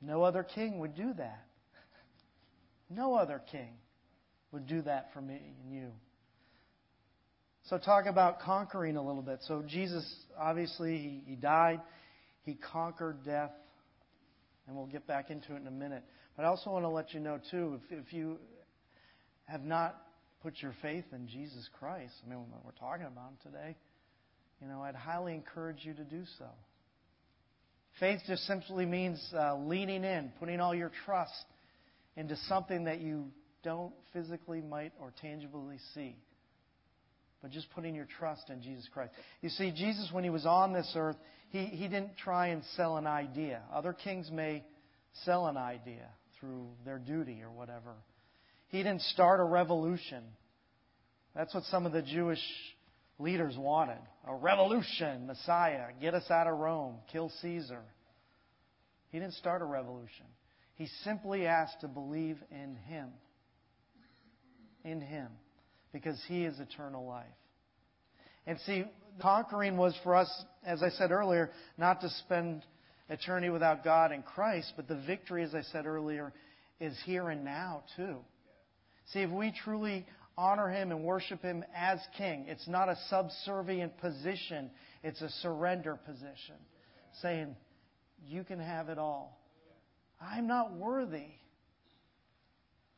No 0.00 0.22
other 0.22 0.42
king 0.42 0.78
would 0.80 0.96
do 0.96 1.12
that. 1.14 1.46
No 2.90 3.14
other 3.14 3.40
king 3.50 3.74
would 4.52 4.66
do 4.66 4.82
that 4.82 5.10
for 5.12 5.20
me 5.20 5.40
and 5.62 5.74
you. 5.74 5.90
So, 7.64 7.78
talk 7.78 8.04
about 8.04 8.40
conquering 8.40 8.96
a 8.96 9.02
little 9.02 9.22
bit. 9.22 9.40
So, 9.48 9.64
Jesus, 9.66 10.04
obviously, 10.38 10.98
he, 10.98 11.22
he 11.30 11.34
died, 11.34 11.80
he 12.44 12.54
conquered 12.54 13.24
death, 13.24 13.52
and 14.66 14.76
we'll 14.76 14.86
get 14.86 15.06
back 15.06 15.30
into 15.30 15.54
it 15.54 15.60
in 15.60 15.66
a 15.66 15.70
minute. 15.72 16.04
But 16.36 16.44
I 16.44 16.48
also 16.48 16.70
want 16.70 16.84
to 16.84 16.88
let 16.88 17.14
you 17.14 17.20
know, 17.20 17.38
too, 17.50 17.80
if, 17.90 18.06
if 18.06 18.12
you 18.12 18.38
have 19.44 19.62
not 19.62 19.96
put 20.42 20.54
your 20.60 20.74
faith 20.82 21.04
in 21.12 21.28
Jesus 21.28 21.68
Christ, 21.78 22.12
I 22.24 22.30
mean, 22.30 22.44
we're 22.64 22.72
talking 22.72 23.06
about 23.06 23.30
him 23.30 23.52
today, 23.52 23.76
you 24.60 24.68
know, 24.68 24.82
I'd 24.82 24.94
highly 24.94 25.34
encourage 25.34 25.84
you 25.84 25.94
to 25.94 26.04
do 26.04 26.24
so. 26.38 26.46
Faith 28.00 28.20
just 28.26 28.44
simply 28.46 28.86
means 28.86 29.22
uh, 29.36 29.56
leaning 29.56 30.04
in, 30.04 30.32
putting 30.40 30.60
all 30.60 30.74
your 30.74 30.90
trust 31.04 31.44
into 32.16 32.36
something 32.48 32.84
that 32.84 33.00
you 33.00 33.26
don't 33.62 33.92
physically 34.12 34.60
might 34.60 34.92
or 35.00 35.12
tangibly 35.20 35.76
see. 35.94 36.16
But 37.42 37.50
just 37.50 37.70
putting 37.70 37.94
your 37.94 38.06
trust 38.18 38.48
in 38.48 38.62
Jesus 38.62 38.88
Christ. 38.92 39.12
You 39.42 39.50
see, 39.50 39.70
Jesus, 39.70 40.08
when 40.12 40.24
he 40.24 40.30
was 40.30 40.46
on 40.46 40.72
this 40.72 40.90
earth, 40.96 41.16
he, 41.50 41.66
he 41.66 41.88
didn't 41.88 42.16
try 42.16 42.48
and 42.48 42.62
sell 42.76 42.96
an 42.96 43.06
idea. 43.06 43.60
Other 43.72 43.92
kings 43.92 44.30
may 44.32 44.64
sell 45.24 45.46
an 45.46 45.56
idea 45.56 46.08
through 46.40 46.68
their 46.84 46.98
duty 46.98 47.42
or 47.42 47.50
whatever. 47.50 47.94
He 48.68 48.78
didn't 48.78 49.02
start 49.02 49.40
a 49.40 49.44
revolution. 49.44 50.24
That's 51.34 51.54
what 51.54 51.64
some 51.64 51.84
of 51.84 51.92
the 51.92 52.02
Jewish 52.02 52.42
leaders 53.18 53.56
wanted 53.58 54.00
a 54.26 54.34
revolution, 54.34 55.26
Messiah, 55.26 55.88
get 56.00 56.14
us 56.14 56.30
out 56.30 56.46
of 56.46 56.58
Rome, 56.58 56.96
kill 57.12 57.30
Caesar. 57.42 57.82
He 59.10 59.18
didn't 59.18 59.34
start 59.34 59.62
a 59.62 59.66
revolution. 59.66 60.26
He 60.76 60.86
simply 61.04 61.46
asked 61.46 61.82
to 61.82 61.88
believe 61.88 62.38
in 62.50 62.76
Him. 62.86 63.10
In 64.84 65.00
Him. 65.00 65.28
Because 65.94 66.20
He 66.28 66.44
is 66.44 66.60
eternal 66.60 67.06
life. 67.06 67.24
And 68.46 68.58
see, 68.66 68.84
conquering 69.22 69.78
was 69.78 69.94
for 70.02 70.14
us, 70.14 70.44
as 70.66 70.82
I 70.82 70.90
said 70.90 71.10
earlier, 71.10 71.50
not 71.78 72.02
to 72.02 72.10
spend 72.10 72.62
eternity 73.08 73.48
without 73.48 73.82
God 73.82 74.12
and 74.12 74.22
Christ, 74.22 74.74
but 74.76 74.88
the 74.88 75.00
victory, 75.06 75.42
as 75.42 75.54
I 75.54 75.62
said 75.62 75.86
earlier, 75.86 76.34
is 76.80 76.94
here 77.06 77.30
and 77.30 77.44
now, 77.44 77.84
too. 77.96 78.16
See, 79.12 79.20
if 79.20 79.30
we 79.30 79.54
truly 79.64 80.04
honor 80.36 80.68
him 80.68 80.90
and 80.90 81.04
worship 81.04 81.42
him 81.42 81.64
as 81.74 82.00
king. 82.16 82.46
It's 82.48 82.66
not 82.66 82.88
a 82.88 82.96
subservient 83.08 83.98
position, 83.98 84.70
it's 85.02 85.22
a 85.22 85.30
surrender 85.42 85.96
position. 85.96 86.56
Saying, 87.22 87.54
You 88.26 88.44
can 88.44 88.58
have 88.58 88.88
it 88.88 88.98
all. 88.98 89.40
I'm 90.20 90.46
not 90.46 90.74
worthy. 90.74 91.28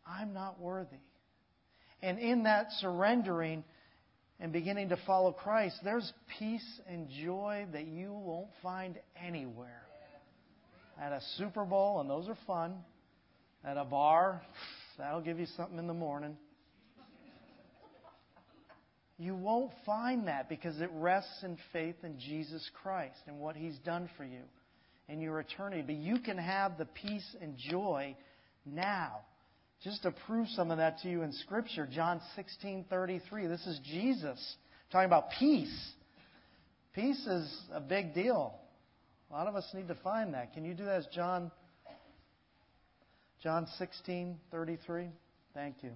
I'm 0.07 0.33
not 0.33 0.61
worthy. 0.61 0.97
And 2.07 2.21
in 2.21 2.45
that 2.45 2.71
surrendering 2.79 3.65
and 4.39 4.53
beginning 4.53 4.91
to 4.91 4.99
follow 5.09 5.33
Christ, 5.33 5.81
there's 5.83 6.13
peace 6.39 6.81
and 6.89 7.09
joy 7.25 7.67
that 7.73 7.89
you 7.89 8.13
won't 8.13 8.51
find 8.63 8.97
anywhere. 9.21 9.83
At 11.03 11.11
a 11.11 11.21
Super 11.37 11.65
Bowl, 11.65 12.01
and 12.01 12.09
those 12.09 12.29
are 12.29 12.39
fun. 12.47 12.77
At 13.65 13.77
a 13.77 13.85
bar, 13.85 14.41
that'll 14.97 15.21
give 15.21 15.41
you 15.41 15.47
something 15.57 15.81
in 15.81 15.89
the 15.89 15.95
morning. 15.95 16.37
You 19.19 19.35
won't 19.35 19.73
find 19.85 20.29
that 20.29 20.49
because 20.49 20.81
it 20.81 20.91
rests 20.95 21.43
in 21.43 21.59
faith 21.73 21.97
in 22.05 22.21
Jesus 22.21 22.71
Christ 22.85 23.19
and 23.27 23.41
what 23.41 23.57
He's 23.57 23.79
done 23.79 24.09
for 24.17 24.25
you 24.25 24.43
in 25.09 25.21
your 25.21 25.41
eternity. 25.41 25.83
But 25.85 25.97
you 25.97 26.21
can 26.21 26.39
have 26.39 26.79
the 26.79 26.85
peace 26.85 27.35
and 27.43 27.57
joy 27.57 28.15
now. 28.65 29.23
Just 29.83 30.03
to 30.03 30.11
prove 30.27 30.49
some 30.49 30.71
of 30.71 30.79
that 30.79 30.99
to 31.01 31.09
you 31.09 31.23
in 31.23 31.33
Scripture, 31.33 31.87
John 31.87 32.21
16:33. 32.35 33.47
This 33.47 33.67
is 33.67 33.79
Jesus 33.81 34.57
talking 34.91 35.07
about 35.07 35.31
peace. 35.39 35.93
Peace 36.95 37.27
is 37.27 37.63
a 37.73 37.81
big 37.81 38.15
deal. 38.15 38.59
A 39.31 39.35
lot 39.35 39.47
of 39.47 39.55
us 39.55 39.69
need 39.75 39.89
to 39.89 39.95
find 39.97 40.35
that. 40.35 40.55
Can 40.55 40.65
you 40.65 40.75
do 40.75 40.85
that 40.85 40.97
as 40.97 41.07
John 41.09 41.51
John 43.43 43.67
16:33? 43.79 45.11
Thank 45.53 45.83
you. 45.83 45.93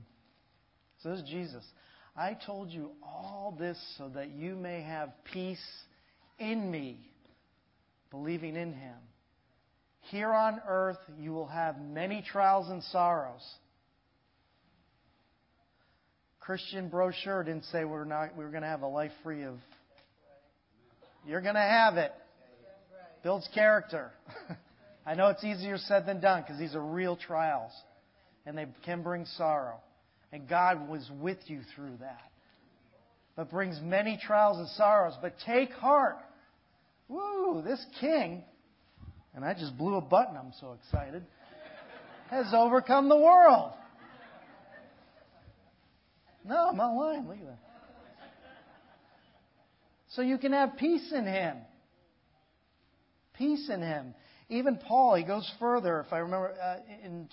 So 1.03 1.11
this 1.11 1.21
is 1.21 1.31
Jesus. 1.31 1.65
I 2.15 2.35
told 2.35 2.71
you 2.71 2.93
all 3.03 3.57
this 3.59 3.79
so 3.97 4.09
that 4.11 4.31
you 4.31 4.57
may 4.57 4.83
have 4.83 5.13
peace 5.25 5.85
in 6.39 6.71
me, 6.71 7.11
believing 8.11 8.57
in 8.57 8.73
him. 8.75 8.99
Here 10.11 10.33
on 10.33 10.61
earth 10.67 10.99
you 11.19 11.33
will 11.33 11.47
have 11.47 11.81
many 11.81 12.23
trials 12.23 12.69
and 12.69 12.83
sorrows. 12.85 13.43
Christian 16.51 16.89
brochure 16.89 17.45
didn't 17.45 17.63
say 17.67 17.85
we're 17.85 18.05
not 18.05 18.35
we're 18.37 18.51
going 18.51 18.65
to 18.65 18.69
have 18.69 18.83
a 18.83 18.89
life 18.89 19.13
free 19.23 19.45
of 19.45 19.55
You're 21.25 21.43
going 21.43 21.55
to 21.55 21.61
have 21.61 21.97
it. 21.97 22.11
Builds 23.23 23.49
character. 23.55 24.11
I 25.07 25.15
know 25.15 25.29
it's 25.29 25.45
easier 25.45 25.79
said 25.79 26.07
than 26.07 26.21
done 26.21 26.43
because 26.43 26.59
these 26.59 26.75
are 26.75 26.83
real 26.85 27.15
trials 27.15 27.71
and 28.47 28.59
they 28.59 28.67
can 28.85 29.05
bring 29.05 29.27
sorrow. 29.37 29.77
And 30.33 30.49
God 30.49 30.89
was 30.89 31.09
with 31.21 31.39
you 31.47 31.61
through 31.77 31.99
that. 32.01 32.33
But 33.37 33.49
brings 33.49 33.79
many 33.81 34.19
trials 34.21 34.59
and 34.59 34.67
sorrows. 34.71 35.15
But 35.23 35.35
take 35.47 35.71
heart. 35.71 36.17
Woo, 37.07 37.63
this 37.65 37.87
king, 38.01 38.43
and 39.37 39.45
I 39.45 39.55
just 39.55 39.79
blew 39.79 39.95
a 39.95 40.01
button, 40.01 40.37
I'm 40.37 40.53
so 40.61 40.77
excited, 40.83 41.25
has 42.29 42.47
overcome 42.53 43.09
the 43.09 43.19
world. 43.19 43.71
No, 46.45 46.69
I'm 46.69 46.77
not 46.77 46.95
lying. 46.95 47.27
Look 47.27 47.39
at 47.39 47.47
that. 47.47 47.59
So 50.11 50.23
you 50.23 50.39
can 50.39 50.53
have 50.53 50.77
peace 50.77 51.13
in 51.13 51.25
him. 51.25 51.57
peace 53.35 53.71
in 53.73 53.81
him. 53.81 54.15
Even 54.49 54.79
Paul, 54.79 55.15
he 55.15 55.23
goes 55.23 55.49
further. 55.61 56.01
If 56.01 56.13
I 56.13 56.19
remember, 56.19 56.53
uh, 56.61 56.79
in 57.05 57.29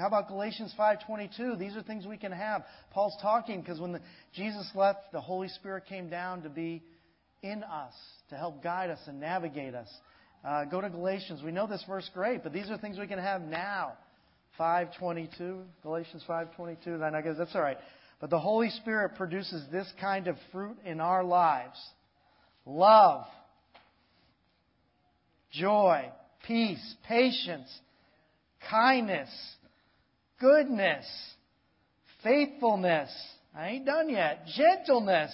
how 0.00 0.06
about 0.06 0.28
Galatians 0.28 0.72
5:22? 0.78 1.56
These 1.56 1.76
are 1.76 1.82
things 1.82 2.06
we 2.06 2.16
can 2.16 2.32
have. 2.32 2.64
Paul's 2.90 3.16
talking 3.20 3.60
because 3.60 3.78
when 3.78 3.92
the, 3.92 4.00
Jesus 4.32 4.70
left, 4.74 5.12
the 5.12 5.20
Holy 5.20 5.48
Spirit 5.48 5.84
came 5.84 6.08
down 6.08 6.42
to 6.44 6.48
be 6.48 6.82
in 7.42 7.62
us 7.62 7.92
to 8.30 8.36
help 8.36 8.62
guide 8.62 8.88
us 8.88 9.00
and 9.06 9.20
navigate 9.20 9.74
us. 9.74 9.88
Uh, 10.42 10.64
go 10.64 10.80
to 10.80 10.88
Galatians. 10.88 11.42
We 11.42 11.52
know 11.52 11.66
this 11.66 11.84
verse 11.86 12.08
great, 12.14 12.42
but 12.42 12.54
these 12.54 12.70
are 12.70 12.78
things 12.78 12.98
we 12.98 13.06
can 13.06 13.18
have 13.18 13.42
now. 13.42 13.92
5:22, 14.58 15.64
Galatians 15.82 16.22
5:22. 16.28 16.98
Then 16.98 17.14
I 17.14 17.20
guess 17.22 17.36
that's 17.38 17.54
all 17.54 17.62
right. 17.62 17.78
But 18.20 18.30
the 18.30 18.38
Holy 18.38 18.70
Spirit 18.70 19.16
produces 19.16 19.66
this 19.70 19.90
kind 20.00 20.28
of 20.28 20.36
fruit 20.52 20.78
in 20.84 21.00
our 21.00 21.24
lives: 21.24 21.78
love, 22.66 23.26
joy, 25.50 26.10
peace, 26.46 26.94
patience, 27.08 27.68
kindness, 28.70 29.30
goodness, 30.40 31.06
faithfulness. 32.22 33.10
I 33.54 33.68
ain't 33.68 33.86
done 33.86 34.08
yet. 34.08 34.46
Gentleness. 34.56 35.32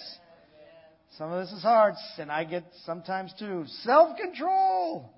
Some 1.17 1.31
of 1.31 1.41
this 1.41 1.51
is 1.57 1.63
hard, 1.63 1.95
and 2.17 2.31
I 2.31 2.43
get 2.43 2.63
sometimes 2.85 3.33
too. 3.39 3.65
Self 3.83 4.17
control. 4.17 5.11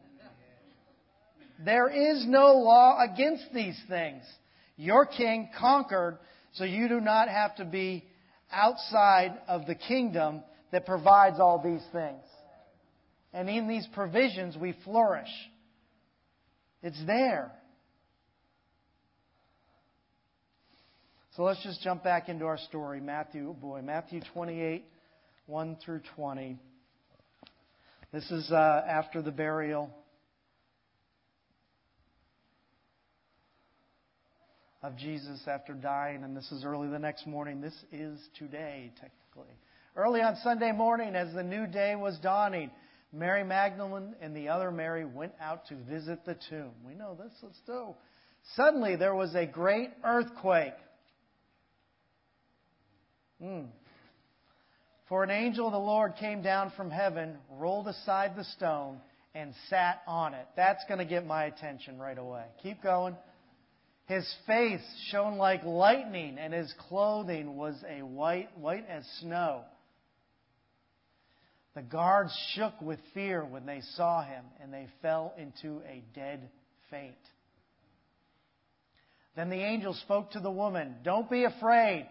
There 1.64 1.90
is 1.90 2.26
no 2.28 2.54
law 2.54 3.00
against 3.04 3.54
these 3.54 3.80
things. 3.88 4.24
Your 4.78 5.06
king 5.06 5.50
conquered, 5.60 6.18
so 6.54 6.64
you 6.64 6.88
do 6.88 7.00
not 7.00 7.28
have 7.30 7.56
to 7.58 7.66
be 7.66 8.06
outside 8.52 9.38
of 9.48 9.68
the 9.68 9.76
kingdom 9.76 10.44
that 10.72 10.86
provides 10.86 11.40
all 11.40 11.62
these 11.64 11.84
things. 11.92 12.24
And 13.34 13.50
in 13.50 13.68
these 13.68 13.88
provisions, 13.94 14.58
we 14.58 14.74
flourish. 14.84 15.30
It's 16.82 17.02
there. 17.06 17.52
So 21.36 21.44
let's 21.44 21.64
just 21.64 21.82
jump 21.82 22.04
back 22.04 22.28
into 22.28 22.46
our 22.46 22.58
story. 22.58 23.00
Matthew, 23.00 23.50
oh 23.50 23.54
boy, 23.54 23.82
Matthew 23.82 24.20
28, 24.34 24.84
1 25.46 25.78
through 25.86 26.02
20. 26.16 26.58
This 28.12 28.30
is 28.32 28.52
uh, 28.52 28.82
after 28.86 29.22
the 29.22 29.32
burial 29.32 29.90
of 34.84 34.98
Jesus 34.98 35.40
after 35.48 35.74
dying, 35.74 36.24
and 36.24 36.36
this 36.36 36.52
is 36.52 36.64
early 36.66 36.88
the 36.88 37.00
next 37.00 37.28
morning. 37.28 37.62
This 37.62 37.78
is 37.92 38.20
today, 38.38 38.92
technically. 38.96 39.54
Early 39.96 40.22
on 40.22 40.38
Sunday 40.44 40.72
morning, 40.72 41.16
as 41.16 41.34
the 41.34 41.44
new 41.44 41.68
day 41.68 41.96
was 41.96 42.18
dawning, 42.20 42.72
Mary 43.14 43.44
Magdalene 43.44 44.16
and 44.22 44.36
the 44.36 44.50
other 44.50 44.72
Mary 44.72 45.06
went 45.06 45.34
out 45.40 45.68
to 45.68 45.76
visit 45.76 46.26
the 46.26 46.38
tomb. 46.50 46.72
We 46.86 46.96
know 46.96 47.16
this, 47.16 47.34
let's 47.44 47.60
go. 47.68 47.98
Suddenly 48.56 48.96
there 48.96 49.14
was 49.14 49.36
a 49.36 49.46
great 49.46 49.90
earthquake. 50.04 50.74
Mm. 53.42 53.68
For 55.10 55.24
an 55.24 55.30
angel 55.30 55.68
of 55.68 55.74
the 55.74 55.80
Lord 55.80 56.16
came 56.16 56.42
down 56.42 56.72
from 56.76 56.90
heaven, 56.90 57.38
rolled 57.52 57.88
aside 57.88 58.36
the 58.36 58.46
stone, 58.46 59.00
and 59.36 59.54
sat 59.70 60.02
on 60.08 60.34
it. 60.34 60.48
That's 60.56 60.84
going 60.88 61.00
to 61.00 61.06
get 61.06 61.26
my 61.26 61.46
attention 61.46 62.00
right 62.00 62.18
away. 62.18 62.46
Keep 62.64 62.82
going. 62.82 63.16
His 64.12 64.30
face 64.46 64.82
shone 65.10 65.38
like 65.38 65.64
lightning, 65.64 66.38
and 66.38 66.54
his 66.54 66.74
clothing 66.90 67.56
was 67.56 67.82
a 67.90 68.02
white, 68.02 68.50
white 68.58 68.86
as 68.90 69.06
snow. 69.22 69.62
The 71.76 71.82
guards 71.82 72.38
shook 72.54 72.74
with 72.82 73.00
fear 73.14 73.46
when 73.46 73.66
they 73.66 73.80
saw 73.96 74.22
him, 74.22 74.44
and 74.62 74.74
they 74.74 74.90
fell 75.02 75.34
into 75.38 75.82
a 75.88 76.04
dead 76.14 76.50
faint. 76.90 77.16
Then 79.38 79.50
the 79.50 79.64
angel 79.64 79.94
spoke 79.94 80.32
to 80.32 80.42
the 80.42 80.52
woman. 80.52 80.96
Don't 81.06 81.30
be 81.30 81.46
afraid, 81.46 82.06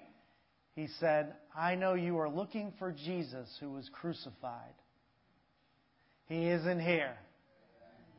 he 0.77 0.89
said. 1.01 1.35
I 1.55 1.75
know 1.75 1.93
you 1.93 2.17
are 2.17 2.31
looking 2.31 2.73
for 2.79 2.93
Jesus 2.93 3.47
who 3.61 3.73
was 3.73 3.87
crucified. 3.93 4.73
He 6.31 6.49
isn't 6.49 6.81
here. 6.81 7.19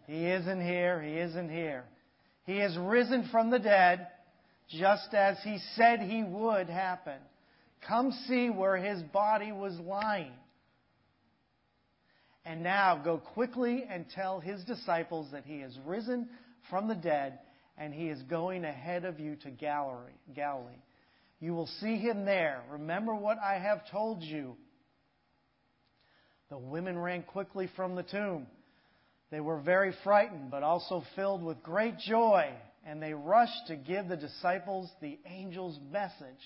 He 0.05 0.27
isn't 0.27 0.61
here. 0.61 1.01
He 1.01 1.13
isn't 1.17 1.49
here. 1.49 1.85
He 2.51 2.57
has 2.57 2.77
risen 2.77 3.29
from 3.31 3.49
the 3.49 3.59
dead, 3.59 4.07
just 4.67 5.13
as 5.13 5.37
he 5.41 5.57
said 5.77 6.01
he 6.01 6.21
would 6.21 6.67
happen. 6.69 7.17
Come 7.87 8.11
see 8.27 8.49
where 8.49 8.75
his 8.75 9.01
body 9.01 9.53
was 9.53 9.73
lying. 9.79 10.33
And 12.43 12.61
now 12.61 12.99
go 13.01 13.19
quickly 13.19 13.85
and 13.89 14.05
tell 14.09 14.41
his 14.41 14.65
disciples 14.65 15.31
that 15.31 15.45
he 15.45 15.61
has 15.61 15.79
risen 15.85 16.27
from 16.69 16.89
the 16.89 16.95
dead 16.95 17.39
and 17.77 17.93
he 17.93 18.09
is 18.09 18.21
going 18.23 18.65
ahead 18.65 19.05
of 19.05 19.17
you 19.17 19.37
to 19.37 19.49
Galilee. 19.49 20.11
Galilee. 20.35 20.73
You 21.39 21.53
will 21.53 21.69
see 21.79 21.95
him 21.95 22.25
there. 22.25 22.63
Remember 22.69 23.15
what 23.15 23.37
I 23.39 23.59
have 23.59 23.89
told 23.89 24.23
you. 24.23 24.57
The 26.49 26.57
women 26.57 26.99
ran 26.99 27.23
quickly 27.23 27.69
from 27.77 27.95
the 27.95 28.03
tomb 28.03 28.47
they 29.31 29.39
were 29.39 29.59
very 29.59 29.93
frightened, 30.03 30.51
but 30.51 30.61
also 30.61 31.03
filled 31.15 31.41
with 31.41 31.63
great 31.63 31.97
joy, 31.97 32.49
and 32.85 33.01
they 33.01 33.13
rushed 33.13 33.67
to 33.67 33.77
give 33.77 34.09
the 34.09 34.17
disciples 34.17 34.89
the 35.01 35.17
angel's 35.25 35.79
message. 35.91 36.43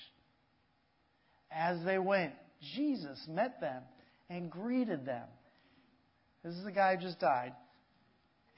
As 1.51 1.83
they 1.83 1.97
went, 1.97 2.33
Jesus 2.75 3.19
met 3.27 3.59
them 3.59 3.81
and 4.29 4.51
greeted 4.51 5.05
them. 5.05 5.27
This 6.43 6.53
is 6.53 6.63
the 6.63 6.71
guy 6.71 6.95
who 6.95 7.01
just 7.01 7.19
died. 7.19 7.53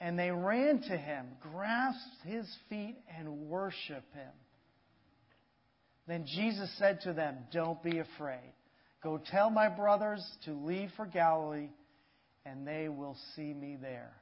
And 0.00 0.18
they 0.18 0.30
ran 0.30 0.82
to 0.82 0.96
him, 0.96 1.26
grasped 1.40 2.22
his 2.24 2.46
feet, 2.68 2.96
and 3.18 3.48
worshiped 3.48 4.12
him. 4.14 4.32
Then 6.06 6.26
Jesus 6.26 6.70
said 6.78 7.00
to 7.02 7.12
them, 7.12 7.36
Don't 7.52 7.82
be 7.82 7.98
afraid. 7.98 8.52
Go 9.02 9.20
tell 9.30 9.50
my 9.50 9.68
brothers 9.68 10.24
to 10.44 10.52
leave 10.52 10.90
for 10.96 11.06
Galilee 11.06 11.70
and 12.50 12.66
they 12.66 12.88
will 12.88 13.16
see 13.34 13.52
me 13.52 13.76
there. 13.80 14.12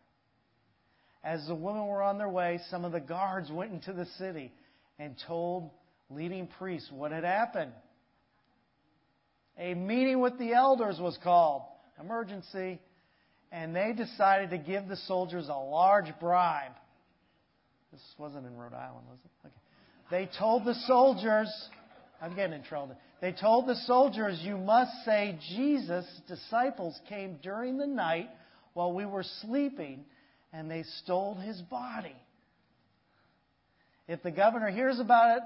As 1.22 1.46
the 1.46 1.54
women 1.54 1.86
were 1.86 2.02
on 2.02 2.18
their 2.18 2.28
way, 2.28 2.60
some 2.70 2.84
of 2.84 2.92
the 2.92 3.00
guards 3.00 3.50
went 3.50 3.72
into 3.72 3.92
the 3.92 4.06
city 4.18 4.52
and 4.98 5.16
told 5.26 5.70
leading 6.08 6.46
priests 6.58 6.88
what 6.92 7.12
had 7.12 7.24
happened. 7.24 7.72
A 9.58 9.74
meeting 9.74 10.20
with 10.20 10.38
the 10.38 10.52
elders 10.52 10.98
was 11.00 11.18
called. 11.22 11.62
Emergency. 12.00 12.80
And 13.50 13.74
they 13.74 13.92
decided 13.96 14.50
to 14.50 14.58
give 14.58 14.86
the 14.86 14.96
soldiers 14.96 15.48
a 15.48 15.54
large 15.54 16.12
bribe. 16.20 16.72
This 17.92 18.02
wasn't 18.18 18.46
in 18.46 18.56
Rhode 18.56 18.74
Island, 18.74 19.06
was 19.08 19.18
it? 19.24 19.46
Okay. 19.46 19.54
They 20.10 20.38
told 20.38 20.64
the 20.64 20.74
soldiers, 20.86 21.48
I'm 22.20 22.34
getting 22.34 22.54
in 22.54 22.62
trouble. 22.62 22.96
They 23.20 23.32
told 23.32 23.66
the 23.66 23.76
soldiers, 23.86 24.40
You 24.42 24.56
must 24.56 24.92
say 25.04 25.38
Jesus' 25.54 26.06
disciples 26.28 26.98
came 27.08 27.38
during 27.42 27.78
the 27.78 27.86
night 27.86 28.28
while 28.74 28.92
we 28.92 29.06
were 29.06 29.24
sleeping 29.42 30.04
and 30.52 30.70
they 30.70 30.84
stole 31.02 31.34
his 31.34 31.60
body. 31.62 32.16
If 34.08 34.22
the 34.22 34.30
governor 34.30 34.70
hears 34.70 35.00
about 35.00 35.38
it, 35.38 35.42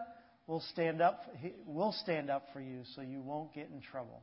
we'll 0.47 0.63
stand 0.73 1.01
up, 1.01 1.23
we'll 1.67 1.93
stand 2.03 2.31
up 2.31 2.47
for 2.53 2.61
you 2.61 2.83
so 2.95 3.01
you 3.01 3.21
won't 3.21 3.55
get 3.55 3.69
in 3.73 3.81
trouble. 3.81 4.23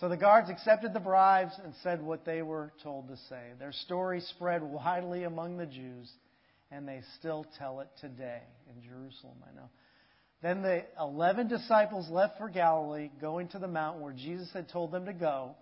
So 0.00 0.08
the 0.08 0.16
guards 0.16 0.48
accepted 0.48 0.94
the 0.94 1.00
bribes 1.00 1.52
and 1.62 1.74
said 1.82 2.00
what 2.00 2.24
they 2.24 2.42
were 2.42 2.72
told 2.84 3.08
to 3.08 3.16
say. 3.28 3.48
Their 3.58 3.72
story 3.72 4.20
spread 4.20 4.62
widely 4.62 5.24
among 5.24 5.56
the 5.56 5.66
Jews, 5.66 6.08
and 6.70 6.86
they 6.86 7.00
still 7.18 7.44
tell 7.58 7.80
it 7.80 7.88
today 8.00 8.42
in 8.68 8.80
Jerusalem, 8.82 9.38
I 9.42 9.56
know. 9.56 9.68
Then 10.42 10.62
the 10.62 10.84
eleven 11.00 11.48
disciples 11.48 12.08
left 12.10 12.38
for 12.38 12.48
Galilee, 12.48 13.10
going 13.20 13.48
to 13.48 13.58
the 13.58 13.68
mountain 13.68 14.02
where 14.02 14.12
Jesus 14.12 14.48
had 14.52 14.68
told 14.68 14.92
them 14.92 15.06
to 15.06 15.12
go. 15.12 15.56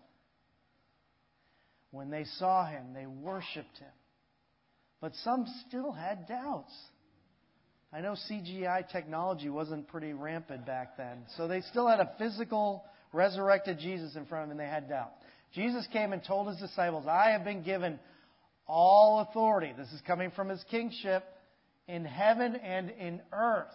When 1.91 2.11
they 2.11 2.25
saw 2.39 2.67
him, 2.67 2.93
they 2.95 3.07
worshiped 3.07 3.79
him. 3.79 3.89
But 5.01 5.15
some 5.25 5.47
still 5.67 5.93
had 5.93 6.29
doubts. 6.29 6.73
I 7.93 8.01
know 8.01 8.17
CGI 8.31 8.91
technology 8.91 9.49
wasn't 9.49 9.89
pretty 9.89 10.13
rampant 10.13 10.67
back 10.67 10.99
then. 10.99 11.25
So 11.37 11.49
they 11.49 11.63
still 11.63 11.87
had 11.87 12.01
a 12.01 12.13
physical, 12.19 12.85
resurrected 13.13 13.79
Jesus 13.79 14.17
in 14.17 14.27
front 14.27 14.45
of 14.45 14.49
them, 14.51 14.59
and 14.59 14.69
they 14.69 14.71
had 14.71 14.89
doubt. 14.89 15.13
Jesus 15.55 15.87
came 15.93 16.13
and 16.13 16.23
told 16.23 16.49
his 16.49 16.59
disciples, 16.59 17.07
I 17.07 17.31
have 17.31 17.45
been 17.45 17.63
given 17.63 17.99
all 18.67 19.21
authority. 19.21 19.73
This 19.77 19.89
is 19.93 20.03
coming 20.07 20.31
from 20.33 20.51
his 20.51 20.63
kingship 20.71 21.25
in 21.89 22.05
heaven 22.05 22.57
and 22.57 22.91
in 22.91 23.23
earth. 23.33 23.73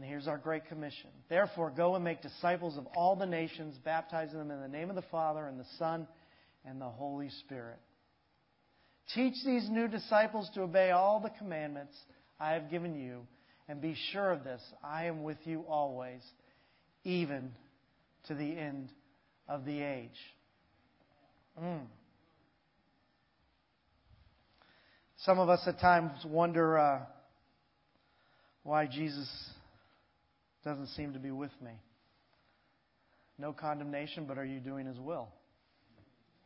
And 0.00 0.08
here's 0.08 0.26
our 0.26 0.38
great 0.38 0.66
commission. 0.66 1.10
Therefore, 1.28 1.70
go 1.76 1.94
and 1.94 2.02
make 2.02 2.22
disciples 2.22 2.78
of 2.78 2.86
all 2.96 3.16
the 3.16 3.26
nations, 3.26 3.76
baptizing 3.84 4.38
them 4.38 4.50
in 4.50 4.62
the 4.62 4.66
name 4.66 4.88
of 4.88 4.96
the 4.96 5.04
Father, 5.10 5.46
and 5.46 5.60
the 5.60 5.66
Son, 5.78 6.08
and 6.64 6.80
the 6.80 6.88
Holy 6.88 7.28
Spirit. 7.44 7.78
Teach 9.14 9.34
these 9.44 9.68
new 9.68 9.88
disciples 9.88 10.48
to 10.54 10.62
obey 10.62 10.90
all 10.90 11.20
the 11.20 11.28
commandments 11.28 11.94
I 12.40 12.52
have 12.52 12.70
given 12.70 12.94
you, 12.94 13.26
and 13.68 13.82
be 13.82 13.94
sure 14.10 14.30
of 14.30 14.42
this 14.42 14.62
I 14.82 15.04
am 15.04 15.22
with 15.22 15.36
you 15.44 15.66
always, 15.68 16.22
even 17.04 17.52
to 18.28 18.34
the 18.34 18.56
end 18.56 18.88
of 19.50 19.66
the 19.66 19.82
age. 19.82 20.08
Mm. 21.62 21.82
Some 25.26 25.38
of 25.38 25.50
us 25.50 25.60
at 25.66 25.78
times 25.78 26.12
wonder 26.24 26.78
uh, 26.78 27.00
why 28.62 28.86
Jesus 28.86 29.28
doesn't 30.64 30.88
seem 30.88 31.12
to 31.12 31.18
be 31.18 31.30
with 31.30 31.52
me. 31.62 31.72
No 33.38 33.52
condemnation, 33.52 34.26
but 34.26 34.36
are 34.36 34.44
you 34.44 34.60
doing 34.60 34.86
His 34.86 34.98
will? 34.98 35.28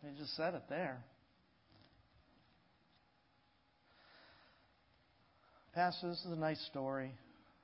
He 0.03 0.17
just 0.19 0.37
said 0.37 0.55
it 0.55 0.63
there. 0.69 1.03
Pastor, 5.75 6.11
this 6.11 6.25
is 6.25 6.31
a 6.31 6.37
nice 6.37 6.61
story. 6.71 7.13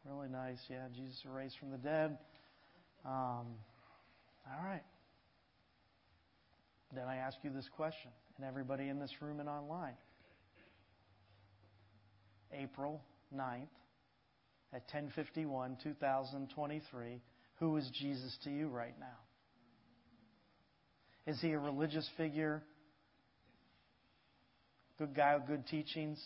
Really 0.04 0.28
nice. 0.28 0.58
Yeah, 0.68 0.86
Jesus 0.96 1.16
raised 1.32 1.54
from 1.60 1.70
the 1.70 1.78
dead. 1.78 2.18
Um, 3.04 3.46
all 4.48 4.64
right. 4.64 4.82
Then 6.92 7.04
I 7.06 7.16
ask 7.16 7.36
you 7.44 7.50
this 7.50 7.68
question, 7.76 8.10
and 8.36 8.46
everybody 8.46 8.88
in 8.88 8.98
this 8.98 9.12
room 9.20 9.38
and 9.38 9.48
online. 9.48 9.94
April 12.52 13.00
9th 13.32 13.68
at 14.72 14.82
1051, 14.92 15.78
2023, 15.82 17.20
who 17.58 17.76
is 17.76 17.90
Jesus 17.98 18.36
to 18.44 18.50
you 18.50 18.68
right 18.68 18.94
now? 18.98 19.06
Is 21.26 21.40
he 21.40 21.50
a 21.52 21.58
religious 21.58 22.08
figure? 22.16 22.62
Good 24.98 25.14
guy 25.14 25.34
with 25.36 25.46
good 25.46 25.66
teachings? 25.66 26.20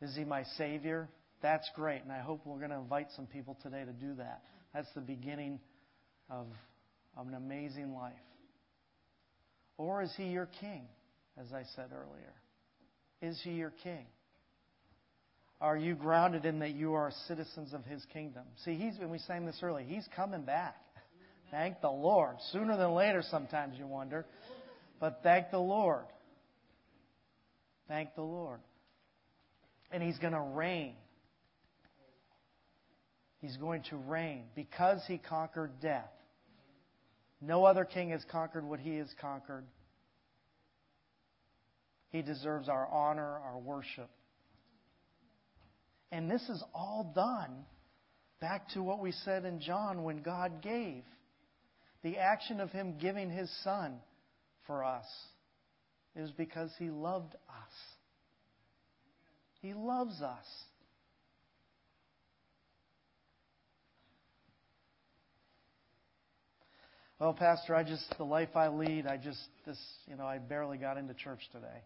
Is 0.00 0.14
he 0.14 0.24
my 0.24 0.44
Savior? 0.56 1.08
That's 1.42 1.68
great, 1.74 2.02
and 2.02 2.12
I 2.12 2.20
hope 2.20 2.40
we're 2.44 2.58
going 2.58 2.70
to 2.70 2.76
invite 2.76 3.08
some 3.16 3.26
people 3.26 3.56
today 3.62 3.84
to 3.84 3.92
do 3.92 4.14
that. 4.16 4.42
That's 4.74 4.88
the 4.94 5.00
beginning 5.00 5.60
of, 6.30 6.46
of 7.16 7.26
an 7.26 7.34
amazing 7.34 7.94
life. 7.94 8.12
Or 9.76 10.02
is 10.02 10.12
he 10.16 10.24
your 10.24 10.48
king, 10.60 10.82
as 11.40 11.52
I 11.52 11.62
said 11.76 11.90
earlier? 11.92 12.34
Is 13.22 13.40
he 13.42 13.52
your 13.52 13.72
king? 13.82 14.06
Are 15.60 15.76
you 15.76 15.94
grounded 15.94 16.44
in 16.44 16.60
that 16.60 16.74
you 16.74 16.94
are 16.94 17.10
citizens 17.26 17.74
of 17.74 17.84
his 17.84 18.04
kingdom? 18.12 18.44
See, 18.64 18.74
he's, 18.74 18.94
and 19.00 19.10
we 19.10 19.18
sang 19.18 19.44
this 19.44 19.58
earlier, 19.62 19.84
he's 19.84 20.06
coming 20.14 20.42
back. 20.42 20.76
Thank 21.50 21.80
the 21.80 21.90
Lord. 21.90 22.36
Sooner 22.52 22.76
than 22.76 22.92
later, 22.92 23.22
sometimes 23.28 23.76
you 23.78 23.86
wonder. 23.86 24.26
But 25.00 25.20
thank 25.22 25.50
the 25.50 25.58
Lord. 25.58 26.04
Thank 27.88 28.14
the 28.14 28.22
Lord. 28.22 28.60
And 29.90 30.02
he's 30.02 30.18
going 30.18 30.34
to 30.34 30.40
reign. 30.40 30.94
He's 33.40 33.56
going 33.56 33.82
to 33.90 33.96
reign 33.96 34.44
because 34.54 35.00
he 35.06 35.18
conquered 35.18 35.80
death. 35.80 36.10
No 37.40 37.64
other 37.64 37.84
king 37.84 38.10
has 38.10 38.24
conquered 38.30 38.64
what 38.64 38.80
he 38.80 38.96
has 38.96 39.08
conquered. 39.20 39.64
He 42.10 42.22
deserves 42.22 42.68
our 42.68 42.86
honor, 42.88 43.38
our 43.38 43.58
worship. 43.58 44.10
And 46.10 46.30
this 46.30 46.42
is 46.48 46.62
all 46.74 47.12
done 47.14 47.64
back 48.40 48.68
to 48.70 48.82
what 48.82 49.00
we 49.00 49.12
said 49.12 49.44
in 49.44 49.60
John 49.60 50.04
when 50.04 50.22
God 50.22 50.62
gave. 50.62 51.02
The 52.02 52.18
action 52.18 52.60
of 52.60 52.70
Him 52.70 52.98
giving 52.98 53.30
His 53.30 53.50
Son 53.64 53.98
for 54.66 54.84
us 54.84 55.06
is 56.16 56.30
because 56.30 56.70
He 56.78 56.90
loved 56.90 57.34
us. 57.34 57.74
He 59.60 59.74
loves 59.74 60.22
us. 60.22 60.46
Well, 67.18 67.34
Pastor, 67.34 67.74
I 67.74 67.82
just, 67.82 68.14
the 68.16 68.24
life 68.24 68.54
I 68.54 68.68
lead, 68.68 69.08
I 69.08 69.16
just, 69.16 69.40
this, 69.66 69.78
you 70.06 70.14
know, 70.14 70.24
I 70.24 70.38
barely 70.38 70.78
got 70.78 70.98
into 70.98 71.14
church 71.14 71.40
today. 71.50 71.82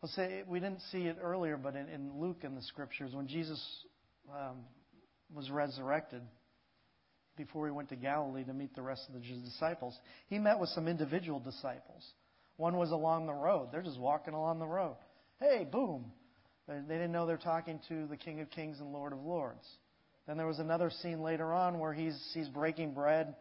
Well, 0.00 0.12
say, 0.14 0.42
we 0.46 0.60
didn't 0.60 0.82
see 0.92 1.06
it 1.06 1.16
earlier, 1.20 1.56
but 1.56 1.74
in, 1.74 1.88
in 1.88 2.20
Luke 2.20 2.38
in 2.44 2.54
the 2.54 2.62
scriptures, 2.62 3.12
when 3.14 3.26
Jesus 3.26 3.60
um, 4.30 4.58
was 5.34 5.50
resurrected, 5.50 6.22
before 7.36 7.66
he 7.66 7.72
went 7.72 7.88
to 7.88 7.96
Galilee 7.96 8.44
to 8.44 8.52
meet 8.52 8.74
the 8.74 8.82
rest 8.82 9.02
of 9.08 9.14
the 9.14 9.20
disciples, 9.20 9.96
he 10.28 10.38
met 10.38 10.58
with 10.58 10.68
some 10.70 10.86
individual 10.88 11.40
disciples. 11.40 12.04
One 12.56 12.76
was 12.76 12.90
along 12.90 13.26
the 13.26 13.32
road. 13.32 13.68
They're 13.72 13.82
just 13.82 13.98
walking 13.98 14.34
along 14.34 14.58
the 14.58 14.66
road. 14.66 14.96
Hey, 15.40 15.66
boom. 15.70 16.12
They 16.66 16.74
didn't 16.94 17.12
know 17.12 17.26
they're 17.26 17.36
talking 17.38 17.80
to 17.88 18.06
the 18.06 18.16
King 18.16 18.40
of 18.40 18.50
Kings 18.50 18.78
and 18.80 18.92
Lord 18.92 19.12
of 19.12 19.20
Lords. 19.20 19.66
Then 20.26 20.36
there 20.36 20.46
was 20.46 20.58
another 20.58 20.90
scene 21.02 21.22
later 21.22 21.54
on 21.54 21.78
where 21.78 21.94
he's, 21.94 22.20
he's 22.34 22.48
breaking 22.48 22.92
bread 22.92 23.34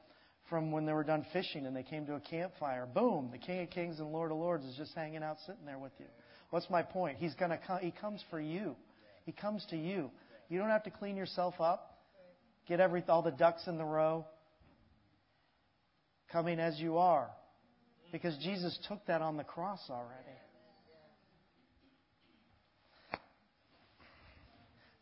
from 0.49 0.71
when 0.71 0.85
they 0.85 0.93
were 0.93 1.03
done 1.03 1.25
fishing 1.33 1.65
and 1.65 1.75
they 1.75 1.83
came 1.83 2.05
to 2.05 2.13
a 2.13 2.21
campfire. 2.21 2.85
Boom, 2.85 3.29
the 3.31 3.37
King 3.37 3.63
of 3.63 3.69
Kings 3.69 3.99
and 3.99 4.13
Lord 4.13 4.31
of 4.31 4.37
Lords 4.37 4.63
is 4.63 4.77
just 4.77 4.95
hanging 4.95 5.23
out 5.23 5.37
sitting 5.45 5.65
there 5.65 5.79
with 5.79 5.91
you. 5.99 6.05
What's 6.49 6.69
my 6.69 6.81
point? 6.81 7.17
He's 7.17 7.33
to 7.51 7.59
come, 7.65 7.79
he 7.79 7.91
comes 7.91 8.23
for 8.29 8.39
you. 8.39 8.75
He 9.25 9.31
comes 9.31 9.65
to 9.69 9.77
you. 9.77 10.09
You 10.49 10.59
don't 10.59 10.69
have 10.69 10.83
to 10.83 10.91
clean 10.91 11.17
yourself 11.17 11.55
up. 11.59 11.99
Get 12.67 12.79
every 12.79 13.03
all 13.07 13.21
the 13.21 13.31
ducks 13.31 13.67
in 13.67 13.77
the 13.77 13.85
row. 13.85 14.25
Coming 16.31 16.59
as 16.59 16.79
you 16.79 16.97
are. 16.97 17.29
Because 18.11 18.37
Jesus 18.37 18.77
took 18.87 19.05
that 19.07 19.21
on 19.21 19.37
the 19.37 19.43
cross 19.43 19.81
already. 19.89 20.37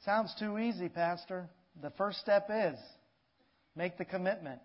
Sounds 0.04 0.34
too 0.40 0.58
easy, 0.60 0.90
Pastor. 0.90 1.50
The 1.82 1.92
first 1.92 2.20
step 2.20 2.48
is 2.52 2.78
make 3.76 3.98
the 3.98 4.06
commitment. 4.06 4.60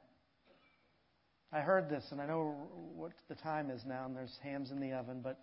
I 1.52 1.60
heard 1.60 1.88
this, 1.88 2.04
and 2.10 2.20
I 2.20 2.26
know 2.26 2.54
what 2.94 3.12
the 3.28 3.34
time 3.34 3.70
is 3.70 3.82
now, 3.86 4.04
and 4.04 4.14
there's 4.14 4.36
hams 4.42 4.70
in 4.70 4.80
the 4.80 4.92
oven, 4.92 5.20
but 5.22 5.40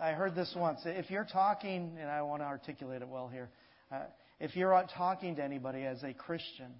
I 0.00 0.12
heard 0.12 0.34
this 0.34 0.52
once. 0.54 0.80
If 0.84 1.10
you're 1.10 1.24
talking, 1.24 1.96
and 1.98 2.10
I 2.10 2.20
want 2.22 2.42
to 2.42 2.46
articulate 2.46 3.00
it 3.00 3.08
well 3.08 3.28
here, 3.28 3.48
uh, 3.90 4.00
if 4.38 4.54
you're 4.54 4.84
talking 4.94 5.36
to 5.36 5.42
anybody 5.42 5.84
as 5.84 6.02
a 6.02 6.12
Christian 6.12 6.74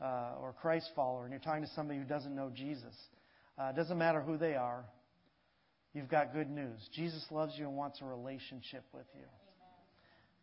uh, 0.00 0.34
or 0.40 0.54
Christ 0.60 0.88
follower, 0.94 1.24
and 1.24 1.32
you're 1.32 1.40
talking 1.40 1.64
to 1.64 1.70
somebody 1.74 1.98
who 1.98 2.04
doesn't 2.04 2.34
know 2.34 2.52
Jesus, 2.54 2.94
uh, 3.58 3.70
it 3.70 3.76
doesn't 3.76 3.98
matter 3.98 4.20
who 4.20 4.36
they 4.36 4.54
are, 4.54 4.84
you've 5.94 6.08
got 6.08 6.32
good 6.32 6.48
news. 6.48 6.78
Jesus 6.94 7.24
loves 7.32 7.54
you 7.56 7.66
and 7.66 7.76
wants 7.76 7.98
a 8.02 8.04
relationship 8.04 8.84
with 8.92 9.06
you. 9.16 9.26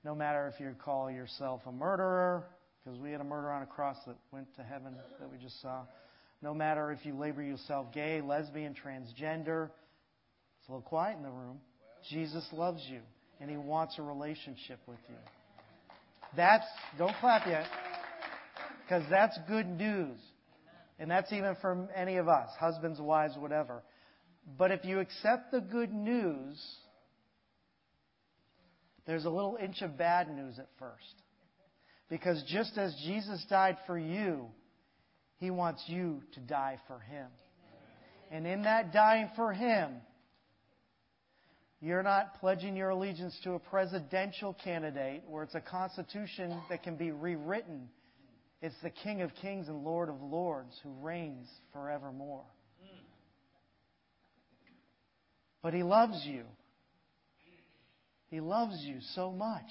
No 0.03 0.13
matter 0.13 0.51
if 0.53 0.59
you 0.59 0.75
call 0.83 1.09
yourself 1.09 1.61
a 1.65 1.71
murderer, 1.71 2.43
because 2.83 2.99
we 2.99 3.11
had 3.11 3.21
a 3.21 3.25
murderer 3.25 3.53
on 3.53 3.61
a 3.61 3.67
cross 3.67 3.95
that 4.05 4.17
went 4.31 4.53
to 4.57 4.63
heaven 4.63 4.95
that 5.19 5.31
we 5.31 5.37
just 5.37 5.61
saw. 5.61 5.83
No 6.41 6.53
matter 6.53 6.91
if 6.91 7.05
you 7.05 7.17
label 7.17 7.41
yourself 7.41 7.93
gay, 7.93 8.19
lesbian, 8.19 8.75
transgender, 8.75 9.69
it's 10.59 10.67
a 10.67 10.73
little 10.73 10.81
quiet 10.81 11.15
in 11.15 11.23
the 11.23 11.31
room. 11.31 11.59
Jesus 12.09 12.45
loves 12.51 12.81
you 12.89 12.99
and 13.39 13.49
he 13.49 13.57
wants 13.57 13.97
a 13.97 14.01
relationship 14.01 14.79
with 14.87 14.99
you. 15.09 15.15
That's, 16.35 16.65
don't 16.97 17.15
clap 17.19 17.47
yet, 17.47 17.65
because 18.83 19.03
that's 19.09 19.37
good 19.47 19.67
news. 19.67 20.17
And 20.97 21.11
that's 21.11 21.31
even 21.33 21.55
for 21.61 21.89
any 21.95 22.17
of 22.17 22.27
us, 22.27 22.49
husbands, 22.59 22.99
wives, 22.99 23.35
whatever. 23.37 23.83
But 24.57 24.71
if 24.71 24.85
you 24.85 24.99
accept 24.99 25.51
the 25.51 25.59
good 25.59 25.91
news, 25.91 26.61
there's 29.05 29.25
a 29.25 29.29
little 29.29 29.57
inch 29.61 29.81
of 29.81 29.97
bad 29.97 30.33
news 30.33 30.57
at 30.59 30.69
first. 30.79 31.23
Because 32.09 32.43
just 32.47 32.77
as 32.77 32.95
Jesus 33.05 33.43
died 33.49 33.77
for 33.87 33.97
you, 33.97 34.47
he 35.37 35.51
wants 35.51 35.83
you 35.87 36.21
to 36.33 36.39
die 36.39 36.79
for 36.87 36.99
him. 36.99 37.27
And 38.31 38.47
in 38.47 38.63
that 38.63 38.93
dying 38.93 39.29
for 39.35 39.51
him, 39.51 39.91
you're 41.81 42.03
not 42.03 42.39
pledging 42.39 42.75
your 42.75 42.89
allegiance 42.89 43.37
to 43.43 43.53
a 43.53 43.59
presidential 43.59 44.55
candidate 44.63 45.23
where 45.27 45.43
it's 45.43 45.55
a 45.55 45.61
constitution 45.61 46.61
that 46.69 46.83
can 46.83 46.95
be 46.95 47.11
rewritten. 47.11 47.89
It's 48.61 48.75
the 48.81 48.89
King 48.89 49.21
of 49.21 49.31
Kings 49.41 49.67
and 49.67 49.83
Lord 49.83 50.09
of 50.09 50.21
Lords 50.21 50.75
who 50.83 50.91
reigns 51.01 51.47
forevermore. 51.73 52.45
But 55.61 55.73
He 55.73 55.83
loves 55.83 56.23
you. 56.25 56.43
He 58.27 58.39
loves 58.39 58.77
you 58.81 58.97
so 59.13 59.31
much. 59.31 59.69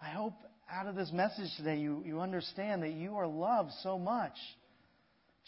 I 0.00 0.10
hope 0.10 0.34
out 0.70 0.86
of 0.86 0.94
this 0.94 1.10
message 1.12 1.48
today 1.56 1.78
you, 1.78 2.02
you 2.06 2.20
understand 2.20 2.82
that 2.82 2.92
you 2.92 3.16
are 3.16 3.26
loved 3.26 3.72
so 3.82 3.98
much. 3.98 4.34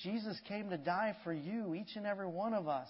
Jesus 0.03 0.38
came 0.49 0.70
to 0.70 0.78
die 0.78 1.14
for 1.24 1.32
you, 1.32 1.74
each 1.74 1.95
and 1.97 2.07
every 2.07 2.26
one 2.26 2.55
of 2.55 2.68
us. 2.68 2.88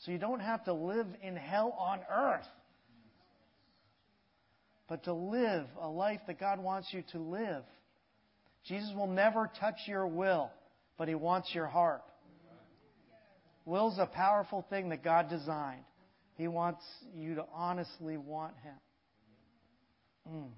So 0.00 0.12
you 0.12 0.18
don't 0.18 0.40
have 0.40 0.64
to 0.64 0.74
live 0.74 1.06
in 1.22 1.36
hell 1.36 1.74
on 1.78 2.00
earth, 2.10 2.46
but 4.88 5.04
to 5.04 5.14
live 5.14 5.66
a 5.80 5.88
life 5.88 6.20
that 6.26 6.38
God 6.38 6.60
wants 6.60 6.88
you 6.92 7.02
to 7.12 7.18
live. 7.18 7.62
Jesus 8.66 8.90
will 8.94 9.06
never 9.06 9.50
touch 9.60 9.76
your 9.86 10.06
will, 10.06 10.50
but 10.98 11.08
He 11.08 11.14
wants 11.14 11.54
your 11.54 11.66
heart. 11.66 12.02
Will's 13.64 13.98
a 13.98 14.06
powerful 14.06 14.64
thing 14.68 14.90
that 14.90 15.02
God 15.02 15.30
designed. 15.30 15.84
He 16.36 16.48
wants 16.48 16.82
you 17.14 17.36
to 17.36 17.44
honestly 17.54 18.16
want 18.16 18.54
Him. 18.62 18.74
Mm. 20.30 20.48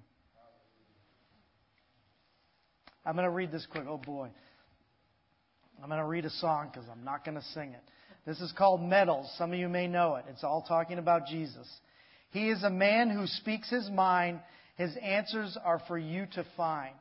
I'm 3.05 3.13
going 3.13 3.25
to 3.25 3.31
read 3.31 3.51
this 3.51 3.65
quick. 3.71 3.85
Oh 3.87 3.97
boy. 3.97 4.29
I'm 5.81 5.89
going 5.89 6.01
to 6.01 6.07
read 6.07 6.25
a 6.25 6.29
song 6.29 6.69
because 6.71 6.89
I'm 6.91 7.05
not 7.05 7.23
going 7.23 7.35
to 7.35 7.43
sing 7.53 7.71
it. 7.71 7.83
This 8.27 8.41
is 8.41 8.51
called 8.57 8.81
medals. 8.81 9.33
Some 9.37 9.53
of 9.53 9.57
you 9.57 9.69
may 9.69 9.87
know 9.87 10.15
it. 10.15 10.25
It's 10.29 10.43
all 10.43 10.61
talking 10.61 10.99
about 10.99 11.27
Jesus. 11.27 11.65
He 12.31 12.49
is 12.49 12.61
a 12.61 12.69
man 12.69 13.09
who 13.09 13.25
speaks 13.25 13.69
his 13.69 13.89
mind. 13.89 14.41
His 14.75 14.93
answers 15.01 15.57
are 15.63 15.81
for 15.87 15.97
you 15.97 16.27
to 16.33 16.45
find. 16.57 16.93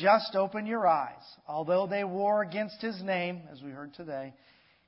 Just 0.00 0.34
open 0.34 0.66
your 0.66 0.84
eyes. 0.84 1.22
Although 1.46 1.86
they 1.86 2.02
war 2.02 2.42
against 2.42 2.82
his 2.82 3.00
name, 3.04 3.42
as 3.52 3.62
we 3.62 3.70
heard 3.70 3.94
today, 3.94 4.34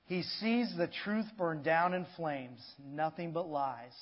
he 0.06 0.22
sees 0.40 0.74
the 0.76 0.90
truth 1.04 1.26
burn 1.38 1.62
down 1.62 1.94
in 1.94 2.04
flames, 2.16 2.58
nothing 2.84 3.30
but 3.30 3.48
lies. 3.48 3.94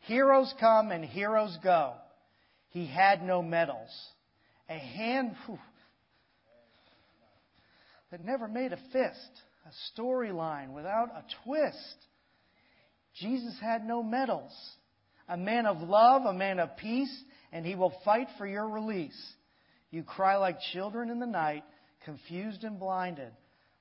Heroes 0.00 0.52
come 0.60 0.90
and 0.90 1.02
heroes 1.02 1.56
go. 1.64 1.94
He 2.68 2.86
had 2.86 3.22
no 3.22 3.42
medals. 3.42 3.88
A 4.68 4.76
hand 4.76 5.36
whew, 5.46 5.58
that 8.10 8.22
never 8.22 8.46
made 8.46 8.74
a 8.74 8.78
fist, 8.92 9.42
a 9.64 10.00
storyline 10.00 10.72
without 10.72 11.10
a 11.10 11.24
twist. 11.44 11.96
Jesus 13.20 13.54
had 13.60 13.86
no 13.86 14.02
medals. 14.02 14.52
A 15.28 15.36
man 15.36 15.66
of 15.66 15.78
love, 15.78 16.24
a 16.26 16.32
man 16.32 16.58
of 16.58 16.76
peace, 16.76 17.14
and 17.52 17.64
he 17.64 17.74
will 17.74 17.92
fight 18.04 18.28
for 18.38 18.46
your 18.46 18.68
release. 18.68 19.18
You 19.90 20.02
cry 20.02 20.36
like 20.36 20.56
children 20.72 21.10
in 21.10 21.20
the 21.20 21.26
night, 21.26 21.64
confused 22.04 22.64
and 22.64 22.78
blinded 22.78 23.32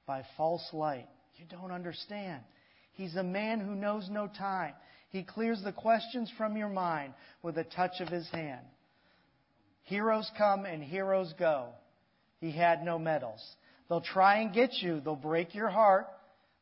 by 0.06 0.24
false 0.38 0.68
light. 0.74 1.08
You 1.38 1.46
don't 1.50 1.72
understand. 1.72 2.42
He's 2.94 3.16
a 3.16 3.24
man 3.24 3.60
who 3.60 3.74
knows 3.74 4.08
no 4.10 4.28
time. 4.28 4.74
He 5.10 5.24
clears 5.24 5.62
the 5.64 5.72
questions 5.72 6.32
from 6.38 6.56
your 6.56 6.70
mind 6.70 7.14
with 7.42 7.58
a 7.58 7.64
touch 7.64 8.00
of 8.00 8.10
his 8.10 8.30
hand. 8.30 8.66
Heroes 9.84 10.30
come 10.38 10.66
and 10.66 10.84
heroes 10.84 11.34
go. 11.40 11.70
He 12.40 12.52
had 12.52 12.84
no 12.84 13.00
medals. 13.00 13.42
They'll 13.92 14.00
try 14.00 14.40
and 14.40 14.54
get 14.54 14.70
you. 14.76 15.02
They'll 15.02 15.18
break 15.18 15.54
your 15.54 15.68
heart. 15.68 16.08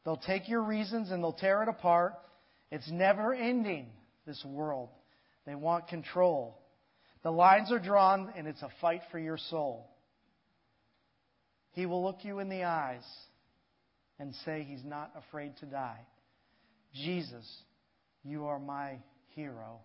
They'll 0.04 0.18
take 0.18 0.50
your 0.50 0.64
reasons 0.64 1.12
and 1.12 1.22
they'll 1.22 1.32
tear 1.32 1.62
it 1.62 1.70
apart. 1.70 2.16
It's 2.72 2.90
never 2.90 3.36
ending, 3.36 3.86
this 4.26 4.44
world. 4.44 4.90
They 5.46 5.54
want 5.54 5.90
control. 5.90 6.58
The 7.22 7.30
lines 7.30 7.72
are 7.72 7.78
drawn, 7.78 8.34
and 8.36 8.48
it's 8.48 8.64
a 8.64 8.70
fight 8.82 9.02
for 9.12 9.20
your 9.20 9.38
soul. 9.38 9.92
He 11.74 11.86
will 11.86 12.04
look 12.04 12.26
you 12.26 12.40
in 12.40 12.50
the 12.50 12.64
eyes 12.64 13.06
and 14.18 14.34
say 14.44 14.66
he's 14.68 14.84
not 14.84 15.12
afraid 15.16 15.56
to 15.58 15.68
die. 15.68 16.00
Jesus, 16.96 17.46
you 18.24 18.46
are 18.46 18.58
my 18.58 18.98
hero. 19.36 19.82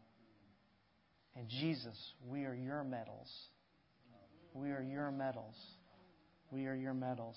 And 1.36 1.47
Jesus, 1.51 1.99
we 2.26 2.47
are 2.47 2.55
your 2.55 2.84
medals. 2.84 3.30
We 4.55 4.70
are 4.70 4.82
your 4.82 5.11
medals. 5.11 5.57
We 6.55 6.66
are 6.66 6.74
your 6.76 6.94
medals. 6.94 7.36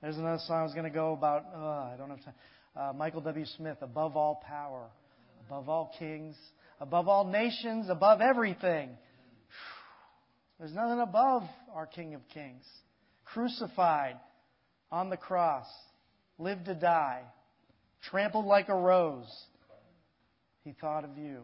There's 0.00 0.16
another 0.16 0.40
song 0.46 0.60
I 0.60 0.62
was 0.62 0.74
going 0.74 0.84
to 0.84 0.96
go 0.96 1.12
about. 1.12 1.44
Uh, 1.52 1.58
I 1.58 1.94
don't 1.98 2.08
have 2.10 2.24
time. 2.24 2.34
Uh, 2.76 2.92
Michael 2.92 3.20
W. 3.22 3.44
Smith, 3.56 3.78
above 3.82 4.16
all 4.16 4.40
power, 4.46 4.86
above 5.48 5.68
all 5.68 5.92
kings, 5.98 6.36
above 6.80 7.08
all 7.08 7.24
nations, 7.24 7.86
above 7.90 8.20
everything. 8.20 8.90
There's 10.60 10.72
nothing 10.72 11.00
above 11.00 11.42
our 11.74 11.84
King 11.84 12.14
of 12.14 12.20
Kings. 12.32 12.62
Crucified 13.24 14.14
on 14.92 15.10
the 15.10 15.16
cross, 15.16 15.66
lived 16.38 16.66
to 16.66 16.76
die, 16.76 17.22
trampled 18.08 18.46
like 18.46 18.68
a 18.68 18.74
rose. 18.76 19.26
He 20.62 20.74
thought 20.80 21.02
of 21.02 21.18
you 21.18 21.42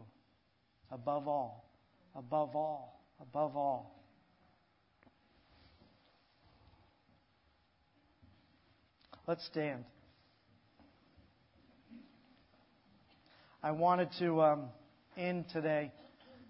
above 0.93 1.27
all, 1.27 1.69
above 2.15 2.55
all, 2.55 3.03
above 3.21 3.57
all. 3.57 3.96
Let's 9.27 9.45
stand. 9.47 9.85
I 13.63 13.73
wanted 13.73 14.09
to. 14.21 14.41
Um, 14.41 14.69
in 15.17 15.45
today 15.53 15.91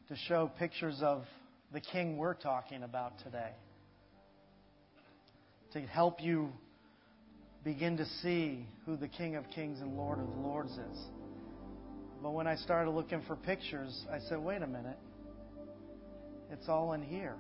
to 0.09 0.17
show 0.29 0.51
pictures 0.59 0.99
of 1.03 1.23
the 1.73 1.81
king 1.81 2.17
we're 2.17 2.35
talking 2.35 2.83
about 2.83 3.19
today. 3.23 3.51
To 5.73 5.81
help 5.81 6.21
you 6.21 6.53
begin 7.65 7.97
to 7.99 8.07
see 8.23 8.67
who 8.85 8.97
the 8.97 9.09
King 9.09 9.37
of 9.37 9.45
Kings 9.55 9.81
and 9.81 9.97
Lord 9.97 10.19
of 10.19 10.29
Lords 10.37 10.73
is. 10.73 10.99
But 12.23 12.31
when 12.33 12.47
I 12.47 12.57
started 12.57 12.91
looking 12.91 13.23
for 13.27 13.37
pictures, 13.37 14.05
I 14.11 14.19
said, 14.29 14.39
wait 14.39 14.63
a 14.63 14.67
minute. 14.67 14.99
It's 16.51 16.69
all 16.69 16.93
in 16.93 17.03
here. 17.03 17.37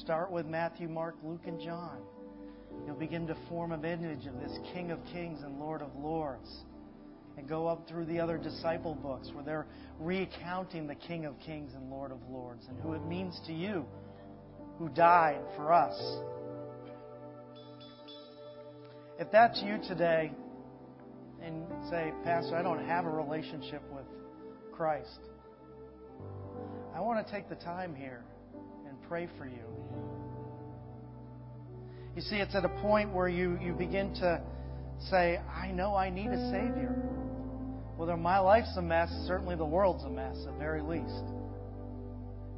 Start 0.00 0.30
with 0.30 0.46
Matthew, 0.46 0.88
Mark, 0.88 1.16
Luke, 1.24 1.42
and 1.46 1.60
John. 1.60 1.98
You'll 2.86 2.96
begin 2.96 3.26
to 3.26 3.36
form 3.48 3.72
an 3.72 3.84
image 3.84 4.26
of 4.26 4.40
this 4.40 4.58
King 4.72 4.90
of 4.90 4.98
Kings 5.12 5.42
and 5.42 5.58
Lord 5.58 5.82
of 5.82 5.94
Lords 5.96 6.48
and 7.36 7.48
go 7.48 7.66
up 7.66 7.88
through 7.88 8.06
the 8.06 8.20
other 8.20 8.36
disciple 8.36 8.94
books 8.94 9.30
where 9.32 9.44
they're 9.44 9.66
recounting 9.98 10.86
the 10.86 10.94
King 10.94 11.24
of 11.24 11.38
Kings 11.40 11.72
and 11.74 11.90
Lord 11.90 12.12
of 12.12 12.18
Lords 12.28 12.66
and 12.68 12.78
who 12.80 12.92
it 12.94 13.04
means 13.06 13.40
to 13.46 13.52
you 13.52 13.86
who 14.78 14.88
died 14.88 15.40
for 15.56 15.72
us. 15.72 15.94
If 19.18 19.30
that's 19.30 19.62
you 19.62 19.78
today 19.86 20.32
and 21.42 21.66
say, 21.90 22.12
Pastor, 22.24 22.56
I 22.56 22.62
don't 22.62 22.86
have 22.86 23.04
a 23.04 23.10
relationship 23.10 23.82
with 23.92 24.06
Christ, 24.72 25.20
I 26.94 27.00
want 27.00 27.24
to 27.26 27.32
take 27.32 27.48
the 27.48 27.56
time 27.56 27.94
here 27.94 28.24
and 28.88 28.96
pray 29.08 29.28
for 29.36 29.46
you. 29.46 29.64
You 32.16 32.22
see, 32.22 32.36
it's 32.36 32.54
at 32.54 32.64
a 32.64 32.68
point 32.68 33.12
where 33.12 33.28
you, 33.28 33.58
you 33.62 33.72
begin 33.72 34.14
to 34.14 34.42
say, 35.10 35.38
I 35.38 35.70
know 35.70 35.94
I 35.94 36.10
need 36.10 36.28
a 36.28 36.50
Savior. 36.50 36.94
Whether 37.96 38.16
my 38.16 38.38
life's 38.38 38.76
a 38.76 38.82
mess, 38.82 39.10
certainly 39.26 39.56
the 39.56 39.64
world's 39.64 40.04
a 40.04 40.10
mess, 40.10 40.36
at 40.48 40.58
very 40.58 40.82
least. 40.82 41.24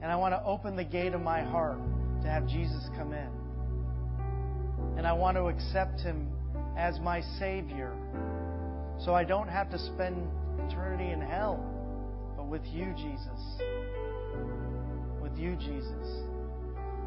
And 0.00 0.10
I 0.10 0.16
want 0.16 0.32
to 0.34 0.42
open 0.44 0.74
the 0.74 0.84
gate 0.84 1.14
of 1.14 1.20
my 1.20 1.42
heart 1.42 1.78
to 2.22 2.28
have 2.28 2.46
Jesus 2.46 2.88
come 2.96 3.12
in. 3.12 3.28
And 4.96 5.06
I 5.06 5.12
want 5.12 5.36
to 5.36 5.46
accept 5.46 6.00
Him 6.00 6.28
as 6.76 6.98
my 7.00 7.20
Savior 7.38 7.92
so 9.04 9.14
I 9.14 9.24
don't 9.24 9.48
have 9.48 9.70
to 9.70 9.78
spend 9.78 10.28
eternity 10.68 11.10
in 11.10 11.20
hell, 11.20 11.64
but 12.36 12.46
with 12.46 12.64
you, 12.66 12.92
Jesus. 12.96 13.60
With 15.20 15.36
you, 15.36 15.56
Jesus. 15.56 16.31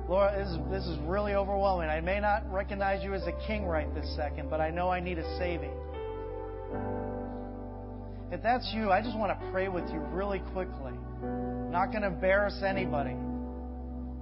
Lord, 0.07 0.33
this 0.37 0.47
is, 0.49 0.57
this 0.69 0.85
is 0.85 0.99
really 1.07 1.33
overwhelming. 1.33 1.89
I 1.89 1.99
may 1.99 2.19
not 2.19 2.51
recognize 2.51 3.03
you 3.03 3.15
as 3.15 3.23
a 3.23 3.33
king 3.47 3.65
right 3.65 3.91
this 3.95 4.15
second, 4.15 4.51
but 4.51 4.61
I 4.61 4.69
know 4.69 4.89
I 4.89 4.99
need 4.99 5.17
a 5.17 5.37
saving. 5.39 5.73
If 8.31 8.43
that's 8.43 8.71
you, 8.75 8.91
I 8.91 9.01
just 9.01 9.17
want 9.17 9.39
to 9.39 9.51
pray 9.51 9.67
with 9.67 9.85
you 9.89 9.99
really 10.11 10.39
quickly. 10.53 10.93
Not 11.71 11.87
going 11.87 12.01
to 12.01 12.07
embarrass 12.07 12.61
anybody, 12.63 13.15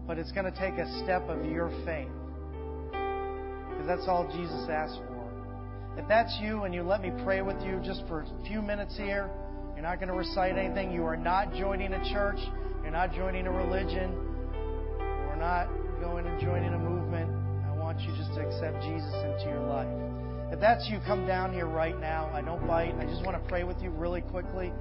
but 0.07 0.17
it's 0.17 0.31
going 0.31 0.45
to 0.45 0.57
take 0.57 0.77
a 0.77 1.03
step 1.03 1.27
of 1.27 1.45
your 1.45 1.69
faith. 1.85 2.07
Because 3.69 3.87
that's 3.87 4.07
all 4.07 4.25
Jesus 4.31 4.69
asked 4.69 4.99
for. 5.07 5.13
If 5.97 6.07
that's 6.07 6.37
you 6.41 6.63
and 6.63 6.73
you 6.73 6.83
let 6.83 7.01
me 7.01 7.11
pray 7.23 7.41
with 7.41 7.61
you 7.61 7.81
just 7.83 8.07
for 8.07 8.21
a 8.21 8.47
few 8.47 8.61
minutes 8.61 8.95
here, 8.95 9.29
you're 9.73 9.83
not 9.83 9.99
going 9.99 10.07
to 10.07 10.15
recite 10.15 10.57
anything. 10.57 10.93
You 10.93 11.03
are 11.05 11.17
not 11.17 11.53
joining 11.53 11.93
a 11.93 12.13
church. 12.13 12.39
You're 12.83 12.91
not 12.91 13.13
joining 13.13 13.47
a 13.47 13.51
religion. 13.51 14.32
Not 15.43 15.67
going 15.99 16.25
and 16.25 16.39
joining 16.39 16.73
a 16.73 16.79
movement. 16.79 17.29
I 17.67 17.75
want 17.75 17.99
you 17.99 18.15
just 18.15 18.33
to 18.35 18.47
accept 18.47 18.81
Jesus 18.81 19.13
into 19.13 19.51
your 19.51 19.67
life. 19.67 19.89
If 20.53 20.61
that's 20.61 20.87
you, 20.89 20.99
come 21.05 21.27
down 21.27 21.51
here 21.51 21.65
right 21.65 21.99
now. 21.99 22.31
I 22.33 22.39
don't 22.41 22.65
bite. 22.65 22.95
I 22.97 23.03
just 23.03 23.25
want 23.25 23.35
to 23.35 23.49
pray 23.49 23.65
with 23.65 23.75
you 23.81 23.89
really 23.89 24.21
quickly. 24.21 24.71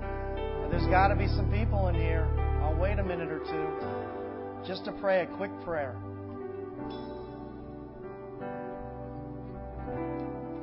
There's 0.70 0.86
got 0.86 1.08
to 1.08 1.16
be 1.16 1.26
some 1.26 1.50
people 1.50 1.88
in 1.88 1.96
here. 1.96 2.28
I'll 2.62 2.78
wait 2.78 3.00
a 3.00 3.02
minute 3.02 3.28
or 3.28 3.40
two 3.40 4.64
just 4.64 4.84
to 4.84 4.92
pray 4.92 5.22
a 5.22 5.26
quick 5.36 5.50
prayer. 5.64 5.96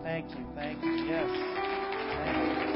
Thank 0.04 0.30
you. 0.30 0.46
Thank 0.56 0.82
you. 0.82 0.92
Yes. 1.10 1.30
Thank 2.24 2.64
you. 2.64 2.69